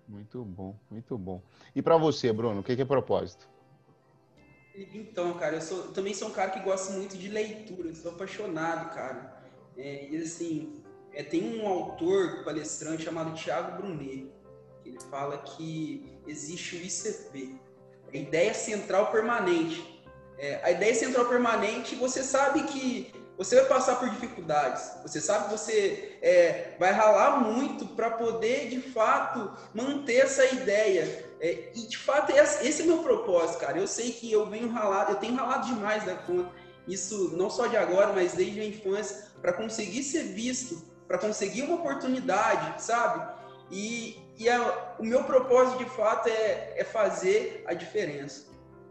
Muito 0.08 0.44
bom, 0.44 0.74
muito 0.90 1.16
bom. 1.16 1.40
E 1.72 1.80
para 1.80 1.96
você, 1.96 2.32
Bruno, 2.32 2.62
o 2.62 2.64
que 2.64 2.72
é 2.72 2.84
propósito? 2.84 3.48
Então, 4.92 5.34
cara, 5.34 5.54
eu, 5.54 5.60
sou, 5.60 5.84
eu 5.84 5.92
também 5.92 6.14
sou 6.14 6.28
um 6.28 6.32
cara 6.32 6.50
que 6.50 6.58
gosta 6.58 6.94
muito 6.94 7.16
de 7.16 7.28
leitura, 7.28 7.94
sou 7.94 8.10
apaixonado, 8.10 8.92
cara. 8.92 9.40
É, 9.76 10.08
e 10.10 10.16
assim, 10.16 10.82
é, 11.12 11.22
tem 11.22 11.60
um 11.60 11.68
autor, 11.68 12.42
palestrante 12.42 13.04
chamado 13.04 13.36
Tiago 13.36 13.80
Brunet, 13.80 14.26
que 14.82 14.88
ele 14.88 15.00
fala 15.02 15.38
que 15.38 16.18
existe 16.26 16.74
o 16.74 16.78
ICP, 16.80 17.56
a 18.12 18.16
ideia 18.16 18.52
central 18.52 19.12
permanente 19.12 19.95
é, 20.38 20.60
a 20.62 20.70
ideia 20.70 20.94
central 20.94 21.26
permanente, 21.26 21.94
você 21.94 22.22
sabe 22.22 22.64
que 22.64 23.12
você 23.36 23.56
vai 23.56 23.66
passar 23.66 23.96
por 23.96 24.08
dificuldades, 24.08 24.92
você 25.02 25.20
sabe 25.20 25.44
que 25.44 25.50
você 25.50 26.16
é, 26.22 26.74
vai 26.78 26.90
ralar 26.92 27.40
muito 27.40 27.86
para 27.88 28.10
poder, 28.10 28.70
de 28.70 28.80
fato, 28.80 29.52
manter 29.74 30.24
essa 30.24 30.44
ideia. 30.46 31.26
É, 31.38 31.70
e, 31.74 31.86
de 31.86 31.98
fato, 31.98 32.32
esse 32.32 32.80
é 32.80 32.84
o 32.84 32.88
meu 32.88 32.98
propósito, 32.98 33.60
cara. 33.60 33.78
Eu 33.78 33.86
sei 33.86 34.10
que 34.10 34.32
eu 34.32 34.46
venho 34.46 34.70
ralado, 34.70 35.12
eu 35.12 35.16
tenho 35.16 35.34
ralado 35.34 35.66
demais 35.66 36.04
da 36.04 36.14
conta. 36.14 36.50
Isso 36.88 37.36
não 37.36 37.50
só 37.50 37.66
de 37.66 37.76
agora, 37.76 38.12
mas 38.14 38.32
desde 38.32 38.60
a 38.60 38.64
infância, 38.64 39.26
para 39.42 39.52
conseguir 39.52 40.02
ser 40.02 40.22
visto, 40.22 40.82
para 41.06 41.18
conseguir 41.18 41.62
uma 41.62 41.76
oportunidade, 41.76 42.82
sabe? 42.82 43.34
E, 43.70 44.18
e 44.38 44.48
a, 44.48 44.94
o 44.98 45.04
meu 45.04 45.24
propósito, 45.24 45.78
de 45.84 45.90
fato, 45.90 46.28
é, 46.28 46.72
é 46.76 46.84
fazer 46.84 47.62
a 47.66 47.74
diferença. 47.74 48.46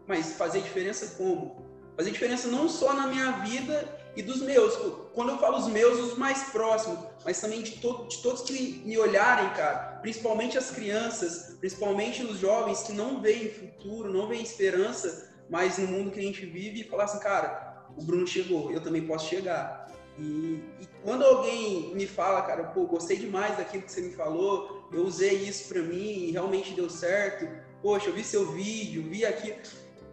Mas 0.06 0.32
fazer 0.34 0.60
diferença 0.60 1.14
como? 1.16 1.64
Fazer 1.96 2.10
diferença 2.10 2.48
não 2.48 2.68
só 2.68 2.92
na 2.92 3.06
minha 3.06 3.32
vida 3.38 4.06
e 4.14 4.22
dos 4.22 4.40
meus. 4.40 4.74
Quando 5.14 5.30
eu 5.30 5.38
falo 5.38 5.58
os 5.58 5.68
meus, 5.68 5.98
os 5.98 6.18
mais 6.18 6.44
próximos, 6.50 6.98
mas 7.24 7.40
também 7.40 7.62
de, 7.62 7.72
to 7.72 8.06
de 8.08 8.18
todos 8.18 8.42
que 8.42 8.82
me 8.84 8.98
olharem, 8.98 9.48
cara. 9.50 9.98
Principalmente 10.00 10.56
as 10.56 10.70
crianças, 10.70 11.56
principalmente 11.58 12.22
os 12.22 12.38
jovens 12.38 12.82
que 12.82 12.92
não 12.92 13.20
veem 13.20 13.50
futuro, 13.50 14.12
não 14.12 14.28
veem 14.28 14.42
esperança 14.42 15.34
mais 15.48 15.78
no 15.78 15.86
mundo 15.86 16.10
que 16.10 16.20
a 16.20 16.22
gente 16.22 16.44
vive 16.44 16.80
e 16.80 16.84
falar 16.84 17.04
assim, 17.04 17.18
cara, 17.18 17.86
o 17.96 18.02
Bruno 18.02 18.26
chegou, 18.26 18.70
eu 18.70 18.80
também 18.80 19.06
posso 19.06 19.28
chegar. 19.28 19.86
E, 20.18 20.62
e, 20.80 20.88
quando 21.02 21.24
alguém 21.24 21.94
me 21.94 22.06
fala, 22.06 22.42
cara, 22.42 22.64
pô, 22.64 22.86
gostei 22.86 23.18
demais 23.18 23.56
daquilo 23.56 23.82
que 23.82 23.92
você 23.92 24.00
me 24.00 24.12
falou, 24.12 24.88
eu 24.92 25.04
usei 25.04 25.34
isso 25.34 25.68
para 25.68 25.82
mim 25.82 26.24
e 26.24 26.30
realmente 26.30 26.72
deu 26.72 26.88
certo. 26.88 27.46
Poxa, 27.82 28.08
eu 28.08 28.14
vi 28.14 28.24
seu 28.24 28.50
vídeo, 28.52 29.02
vi 29.02 29.24
aqui 29.24 29.54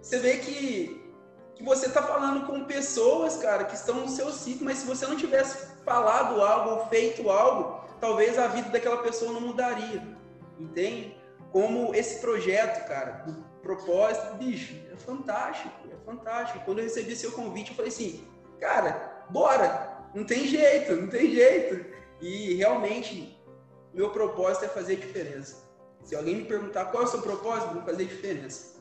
você 0.04 0.20
vê 0.20 0.38
que, 0.38 1.02
que 1.56 1.64
você 1.64 1.86
está 1.86 2.04
falando 2.04 2.46
com 2.46 2.66
pessoas, 2.66 3.38
cara, 3.38 3.64
que 3.64 3.74
estão 3.74 4.02
no 4.02 4.10
seu 4.10 4.30
ciclo, 4.32 4.66
mas 4.66 4.80
se 4.80 4.86
você 4.86 5.08
não 5.08 5.16
tivesse 5.16 5.78
falado 5.86 6.42
algo 6.42 6.72
ou 6.72 6.88
feito 6.88 7.30
algo, 7.30 7.88
talvez 8.02 8.38
a 8.38 8.48
vida 8.48 8.70
daquela 8.70 8.98
pessoa 8.98 9.32
não 9.32 9.40
mudaria, 9.40 10.04
entende? 10.60 11.18
Como 11.54 11.96
esse 11.96 12.20
projeto, 12.20 12.86
cara, 12.86 13.24
do 13.26 13.34
propósito, 13.62 14.36
bicho, 14.36 14.76
é 14.92 14.98
fantástico, 14.98 15.74
é 15.90 15.96
fantástico. 16.06 16.66
Quando 16.66 16.80
eu 16.80 16.84
recebi 16.84 17.16
seu 17.16 17.32
convite, 17.32 17.70
eu 17.70 17.78
falei 17.78 17.90
assim, 17.90 18.28
cara, 18.60 19.24
bora, 19.30 20.04
não 20.14 20.26
tem 20.26 20.46
jeito, 20.46 20.98
não 20.98 21.08
tem 21.08 21.32
jeito. 21.32 21.86
E 22.20 22.56
realmente, 22.56 23.42
meu 23.94 24.10
propósito 24.10 24.66
é 24.66 24.68
fazer 24.68 24.98
diferença. 24.98 25.64
Se 26.04 26.14
alguém 26.14 26.36
me 26.36 26.44
perguntar 26.44 26.86
qual 26.88 27.04
é 27.04 27.06
o 27.06 27.10
seu 27.10 27.22
propósito, 27.22 27.74
vou 27.74 27.84
fazer 27.84 28.04
diferença. 28.04 28.73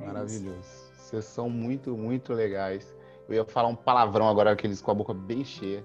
É 0.00 0.06
Maravilhoso. 0.06 0.86
Vocês 0.94 1.24
são 1.24 1.48
muito, 1.48 1.96
muito 1.96 2.32
legais. 2.32 2.94
Eu 3.28 3.34
ia 3.34 3.44
falar 3.44 3.68
um 3.68 3.76
palavrão 3.76 4.28
agora, 4.28 4.52
aqueles 4.52 4.80
com 4.80 4.90
a 4.90 4.94
boca 4.94 5.14
bem 5.14 5.44
cheia. 5.44 5.84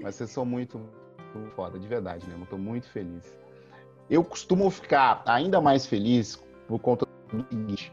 Mas 0.00 0.14
vocês 0.14 0.30
são 0.30 0.44
muito, 0.44 0.80
muito 1.34 1.50
foda, 1.54 1.78
de 1.78 1.88
verdade 1.88 2.26
mesmo. 2.26 2.44
Estou 2.44 2.58
muito 2.58 2.88
feliz. 2.88 3.36
Eu 4.08 4.24
costumo 4.24 4.70
ficar 4.70 5.22
ainda 5.26 5.60
mais 5.60 5.86
feliz 5.86 6.42
por 6.66 6.78
conta 6.78 7.06
do 7.32 7.46
seguinte: 7.48 7.92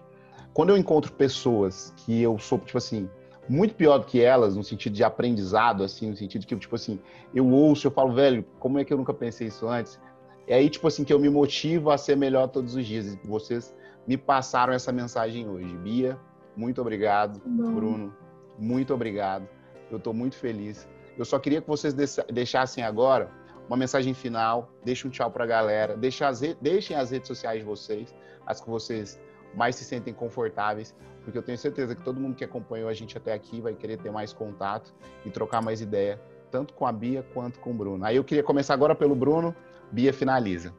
quando 0.53 0.69
eu 0.69 0.77
encontro 0.77 1.11
pessoas 1.11 1.93
que 1.97 2.21
eu 2.21 2.37
sou, 2.39 2.59
tipo 2.59 2.77
assim, 2.77 3.09
muito 3.47 3.75
pior 3.75 3.99
do 3.99 4.05
que 4.05 4.21
elas, 4.21 4.55
no 4.55 4.63
sentido 4.63 4.93
de 4.93 5.03
aprendizado, 5.03 5.83
assim, 5.83 6.09
no 6.09 6.15
sentido 6.15 6.45
que, 6.45 6.55
tipo 6.55 6.75
assim, 6.75 6.99
eu 7.33 7.47
ouço, 7.47 7.87
eu 7.87 7.91
falo, 7.91 8.13
velho, 8.13 8.45
como 8.59 8.79
é 8.79 8.85
que 8.85 8.93
eu 8.93 8.97
nunca 8.97 9.13
pensei 9.13 9.47
isso 9.47 9.67
antes? 9.67 9.99
É 10.47 10.55
aí, 10.55 10.69
tipo 10.69 10.87
assim, 10.87 11.03
que 11.03 11.11
eu 11.11 11.19
me 11.19 11.29
motivo 11.29 11.89
a 11.89 11.97
ser 11.97 12.15
melhor 12.15 12.47
todos 12.47 12.75
os 12.75 12.85
dias. 12.85 13.17
Vocês 13.23 13.75
me 14.07 14.17
passaram 14.17 14.73
essa 14.73 14.91
mensagem 14.91 15.47
hoje. 15.49 15.75
Bia, 15.77 16.19
muito 16.55 16.81
obrigado. 16.81 17.41
Bom. 17.45 17.73
Bruno, 17.73 18.15
muito 18.57 18.93
obrigado. 18.93 19.47
Eu 19.89 19.97
estou 19.97 20.13
muito 20.13 20.35
feliz. 20.35 20.87
Eu 21.17 21.25
só 21.25 21.39
queria 21.39 21.61
que 21.61 21.67
vocês 21.67 21.93
deixassem 22.31 22.83
agora 22.83 23.29
uma 23.67 23.77
mensagem 23.77 24.13
final, 24.13 24.69
deixem 24.83 25.09
um 25.09 25.11
tchau 25.11 25.31
para 25.31 25.43
a 25.43 25.47
galera, 25.47 25.97
deixem 25.97 26.25
as, 26.25 26.39
deixem 26.61 26.95
as 26.95 27.11
redes 27.11 27.27
sociais 27.27 27.59
de 27.59 27.65
vocês, 27.65 28.13
as 28.45 28.61
que 28.61 28.69
vocês 28.69 29.19
mais 29.55 29.75
se 29.75 29.83
sentem 29.85 30.13
confortáveis, 30.13 30.93
porque 31.23 31.37
eu 31.37 31.41
tenho 31.41 31.57
certeza 31.57 31.95
que 31.95 32.03
todo 32.03 32.19
mundo 32.19 32.35
que 32.35 32.43
acompanhou 32.43 32.89
a 32.89 32.93
gente 32.93 33.17
até 33.17 33.33
aqui 33.33 33.61
vai 33.61 33.73
querer 33.73 33.97
ter 33.97 34.11
mais 34.11 34.33
contato 34.33 34.93
e 35.25 35.31
trocar 35.31 35.61
mais 35.61 35.81
ideia, 35.81 36.21
tanto 36.51 36.73
com 36.73 36.85
a 36.85 36.91
Bia 36.91 37.25
quanto 37.33 37.59
com 37.59 37.71
o 37.71 37.73
Bruno. 37.73 38.05
Aí 38.05 38.17
eu 38.17 38.23
queria 38.23 38.43
começar 38.43 38.73
agora 38.73 38.93
pelo 38.93 39.15
Bruno, 39.15 39.55
Bia 39.91 40.13
finaliza. 40.13 40.73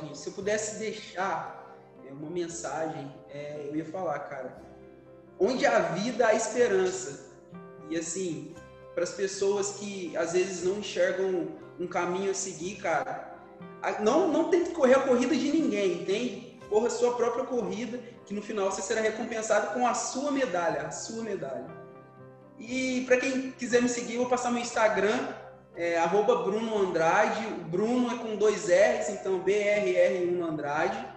Gente. 0.00 0.18
Se 0.18 0.28
eu 0.28 0.32
pudesse 0.32 0.78
deixar 0.78 1.76
é, 2.06 2.12
uma 2.12 2.28
mensagem, 2.28 3.14
é, 3.28 3.66
eu 3.68 3.76
ia 3.76 3.84
falar, 3.84 4.18
cara, 4.20 4.60
onde 5.38 5.64
há 5.64 5.78
vida, 5.78 6.26
há 6.26 6.34
esperança. 6.34 7.30
E 7.88 7.96
assim, 7.96 8.54
para 8.94 9.04
as 9.04 9.12
pessoas 9.12 9.72
que 9.78 10.16
às 10.16 10.32
vezes 10.32 10.64
não 10.64 10.78
enxergam 10.78 11.48
um 11.78 11.86
caminho 11.86 12.30
a 12.30 12.34
seguir, 12.34 12.76
cara, 12.76 13.38
não, 14.00 14.28
não 14.28 14.50
tem 14.50 14.64
que 14.64 14.72
correr 14.72 14.94
a 14.94 15.00
corrida 15.00 15.34
de 15.34 15.52
ninguém, 15.52 16.02
entende? 16.02 16.58
Corra 16.68 16.88
a 16.88 16.90
sua 16.90 17.14
própria 17.16 17.44
corrida, 17.44 17.98
que 18.26 18.34
no 18.34 18.42
final 18.42 18.70
você 18.70 18.82
será 18.82 19.00
recompensado 19.00 19.72
com 19.72 19.86
a 19.86 19.94
sua 19.94 20.30
medalha, 20.30 20.82
a 20.82 20.90
sua 20.90 21.22
medalha. 21.22 21.66
E 22.58 23.04
para 23.06 23.16
quem 23.16 23.52
quiser 23.52 23.80
me 23.80 23.88
seguir, 23.88 24.14
eu 24.14 24.20
vou 24.20 24.30
passar 24.30 24.50
meu 24.50 24.60
Instagram, 24.60 25.34
é, 25.80 25.96
arroba 25.96 26.42
Bruno 26.42 26.76
Andrade. 26.76 27.46
O 27.46 27.64
Bruno 27.64 28.14
é 28.14 28.18
com 28.18 28.36
dois 28.36 28.68
R's, 28.68 29.08
então 29.08 29.42
BRR1 29.42 30.42
Andrade. 30.42 31.08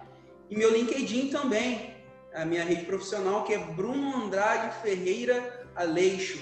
E 0.48 0.56
meu 0.56 0.72
LinkedIn 0.72 1.28
também, 1.28 1.94
a 2.32 2.46
minha 2.46 2.64
rede 2.64 2.86
profissional, 2.86 3.44
que 3.44 3.52
é 3.52 3.58
Bruno 3.58 4.24
Andrade 4.24 4.74
Ferreira 4.80 5.66
Aleixo, 5.76 6.40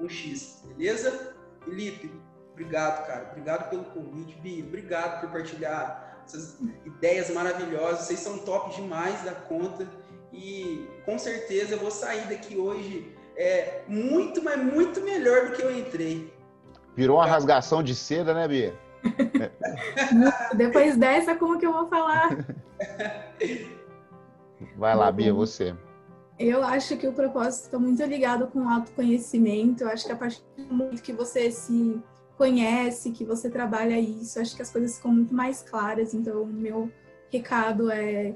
um 0.00 0.08
X, 0.08 0.62
beleza? 0.76 1.36
Felipe, 1.62 2.10
obrigado, 2.52 3.06
cara. 3.06 3.28
Obrigado 3.30 3.68
pelo 3.68 3.84
convite. 3.84 4.34
Bi, 4.40 4.64
obrigado 4.66 5.20
por 5.20 5.30
partilhar 5.30 6.22
essas 6.24 6.58
ideias 6.86 7.28
maravilhosas. 7.28 8.06
Vocês 8.06 8.20
são 8.20 8.38
top 8.38 8.74
demais 8.76 9.22
da 9.24 9.32
conta. 9.32 9.86
E 10.32 10.88
com 11.04 11.18
certeza 11.18 11.74
eu 11.74 11.78
vou 11.78 11.90
sair 11.90 12.28
daqui 12.28 12.56
hoje 12.56 13.14
é, 13.36 13.82
muito, 13.86 14.42
mas 14.42 14.58
muito 14.58 15.02
melhor 15.02 15.48
do 15.48 15.52
que 15.52 15.62
eu 15.62 15.76
entrei. 15.76 16.37
Virou 16.98 17.18
uma 17.18 17.26
rasgação 17.26 17.80
de 17.80 17.94
seda, 17.94 18.34
né, 18.34 18.48
Bia? 18.48 18.74
Depois 20.56 20.96
dessa, 20.96 21.36
como 21.36 21.56
que 21.56 21.64
eu 21.64 21.72
vou 21.72 21.86
falar? 21.86 22.44
Vai 24.76 24.96
lá, 24.96 25.12
Bia, 25.12 25.32
você. 25.32 25.76
Eu 26.36 26.60
acho 26.64 26.96
que 26.96 27.06
o 27.06 27.12
propósito 27.12 27.66
está 27.66 27.78
muito 27.78 28.02
ligado 28.02 28.48
com 28.48 28.64
o 28.64 28.68
autoconhecimento. 28.68 29.84
Eu 29.84 29.90
acho 29.90 30.06
que 30.06 30.10
a 30.10 30.16
partir 30.16 30.42
do 30.56 30.74
momento 30.74 31.00
que 31.00 31.12
você 31.12 31.52
se 31.52 32.02
conhece, 32.36 33.12
que 33.12 33.24
você 33.24 33.48
trabalha 33.48 33.96
isso, 33.96 34.40
acho 34.40 34.56
que 34.56 34.62
as 34.62 34.70
coisas 34.72 34.96
ficam 34.96 35.12
muito 35.12 35.32
mais 35.32 35.62
claras. 35.62 36.12
Então, 36.14 36.42
o 36.42 36.46
meu 36.46 36.90
recado 37.30 37.92
é: 37.92 38.34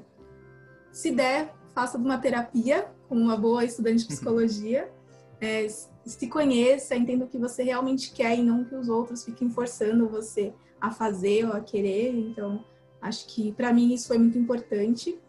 se 0.89 1.11
der, 1.11 1.53
faça 1.75 1.97
uma 1.97 2.17
terapia 2.17 2.87
com 3.09 3.15
uma 3.15 3.35
boa 3.35 3.65
estudante 3.65 4.03
de 4.03 4.07
psicologia. 4.07 4.89
É, 5.43 5.67
se 5.67 6.27
conheça, 6.27 6.95
entenda 6.95 7.25
o 7.25 7.27
que 7.27 7.37
você 7.37 7.63
realmente 7.63 8.11
quer 8.11 8.37
e 8.37 8.41
não 8.41 8.63
que 8.63 8.75
os 8.75 8.87
outros 8.87 9.25
fiquem 9.25 9.49
forçando 9.49 10.07
você 10.07 10.53
a 10.79 10.89
fazer 10.89 11.45
ou 11.45 11.53
a 11.53 11.59
querer. 11.59 12.13
Então, 12.13 12.63
acho 13.01 13.27
que 13.27 13.51
para 13.51 13.73
mim 13.73 13.93
isso 13.93 14.07
foi 14.07 14.17
muito 14.17 14.37
importante. 14.37 15.19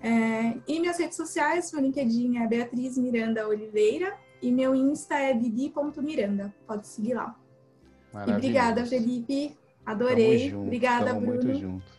É, 0.00 0.56
e 0.66 0.80
minhas 0.80 0.98
redes 0.98 1.16
sociais, 1.16 1.72
meu 1.72 1.82
LinkedIn 1.82 2.38
é 2.38 2.46
Beatriz 2.46 2.96
Miranda 2.96 3.46
Oliveira 3.46 4.16
e 4.40 4.50
meu 4.50 4.74
Insta 4.74 5.14
é 5.16 5.34
bibi.miranda. 5.34 6.54
Pode 6.66 6.86
seguir 6.86 7.14
lá. 7.14 7.36
E 8.26 8.30
obrigada, 8.30 8.84
Felipe. 8.86 9.56
Adorei. 9.84 10.50
Junto, 10.50 10.62
obrigada, 10.62 11.12
Bruno. 11.12 11.44
Muito 11.44 11.60
junto. 11.60 11.96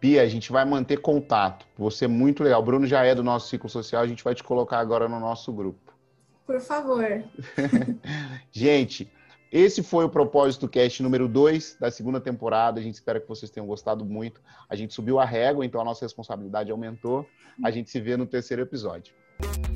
Pia, 0.00 0.22
a 0.22 0.28
gente 0.28 0.52
vai 0.52 0.64
manter 0.64 1.00
contato. 1.00 1.66
Você 1.78 2.04
é 2.04 2.08
muito 2.08 2.42
legal. 2.42 2.60
O 2.60 2.64
Bruno 2.64 2.86
já 2.86 3.04
é 3.04 3.14
do 3.14 3.22
nosso 3.22 3.48
ciclo 3.48 3.68
social, 3.68 4.02
a 4.02 4.06
gente 4.06 4.22
vai 4.22 4.34
te 4.34 4.44
colocar 4.44 4.78
agora 4.78 5.08
no 5.08 5.18
nosso 5.18 5.52
grupo. 5.52 5.85
Por 6.46 6.60
favor. 6.60 7.24
gente, 8.52 9.10
esse 9.50 9.82
foi 9.82 10.04
o 10.04 10.08
Propósito 10.08 10.68
Cast 10.68 11.02
número 11.02 11.26
2 11.28 11.78
da 11.80 11.90
segunda 11.90 12.20
temporada. 12.20 12.78
A 12.78 12.82
gente 12.82 12.94
espera 12.94 13.20
que 13.20 13.28
vocês 13.28 13.50
tenham 13.50 13.66
gostado 13.66 14.04
muito. 14.04 14.40
A 14.68 14.76
gente 14.76 14.94
subiu 14.94 15.18
a 15.18 15.24
régua, 15.24 15.64
então 15.64 15.80
a 15.80 15.84
nossa 15.84 16.04
responsabilidade 16.04 16.70
aumentou. 16.70 17.26
A 17.64 17.70
gente 17.70 17.90
se 17.90 18.00
vê 18.00 18.16
no 18.16 18.26
terceiro 18.26 18.62
episódio. 18.62 19.14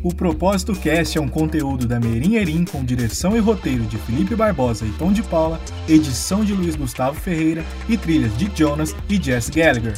O 0.03 0.15
Propósito 0.15 0.73
Cast 0.75 1.19
é 1.19 1.21
um 1.21 1.29
conteúdo 1.29 1.87
da 1.87 2.01
Merim 2.01 2.37
Erim 2.37 2.65
com 2.65 2.85
direção 2.85 3.37
e 3.37 3.41
roteiro 3.41 3.85
de 3.85 3.99
Felipe 3.99 4.35
Barbosa 4.35 4.87
e 4.87 4.93
Tom 4.93 5.13
de 5.13 5.23
Paula, 5.23 5.61
edição 5.87 6.43
de 6.43 6.55
Luiz 6.55 6.75
Gustavo 6.75 7.21
Ferreira 7.21 7.63
e 7.89 7.99
trilhas 7.99 8.37
de 8.39 8.51
Jonas 8.57 8.95
e 9.09 9.23
Jess 9.23 9.51
Gallagher. 9.51 9.95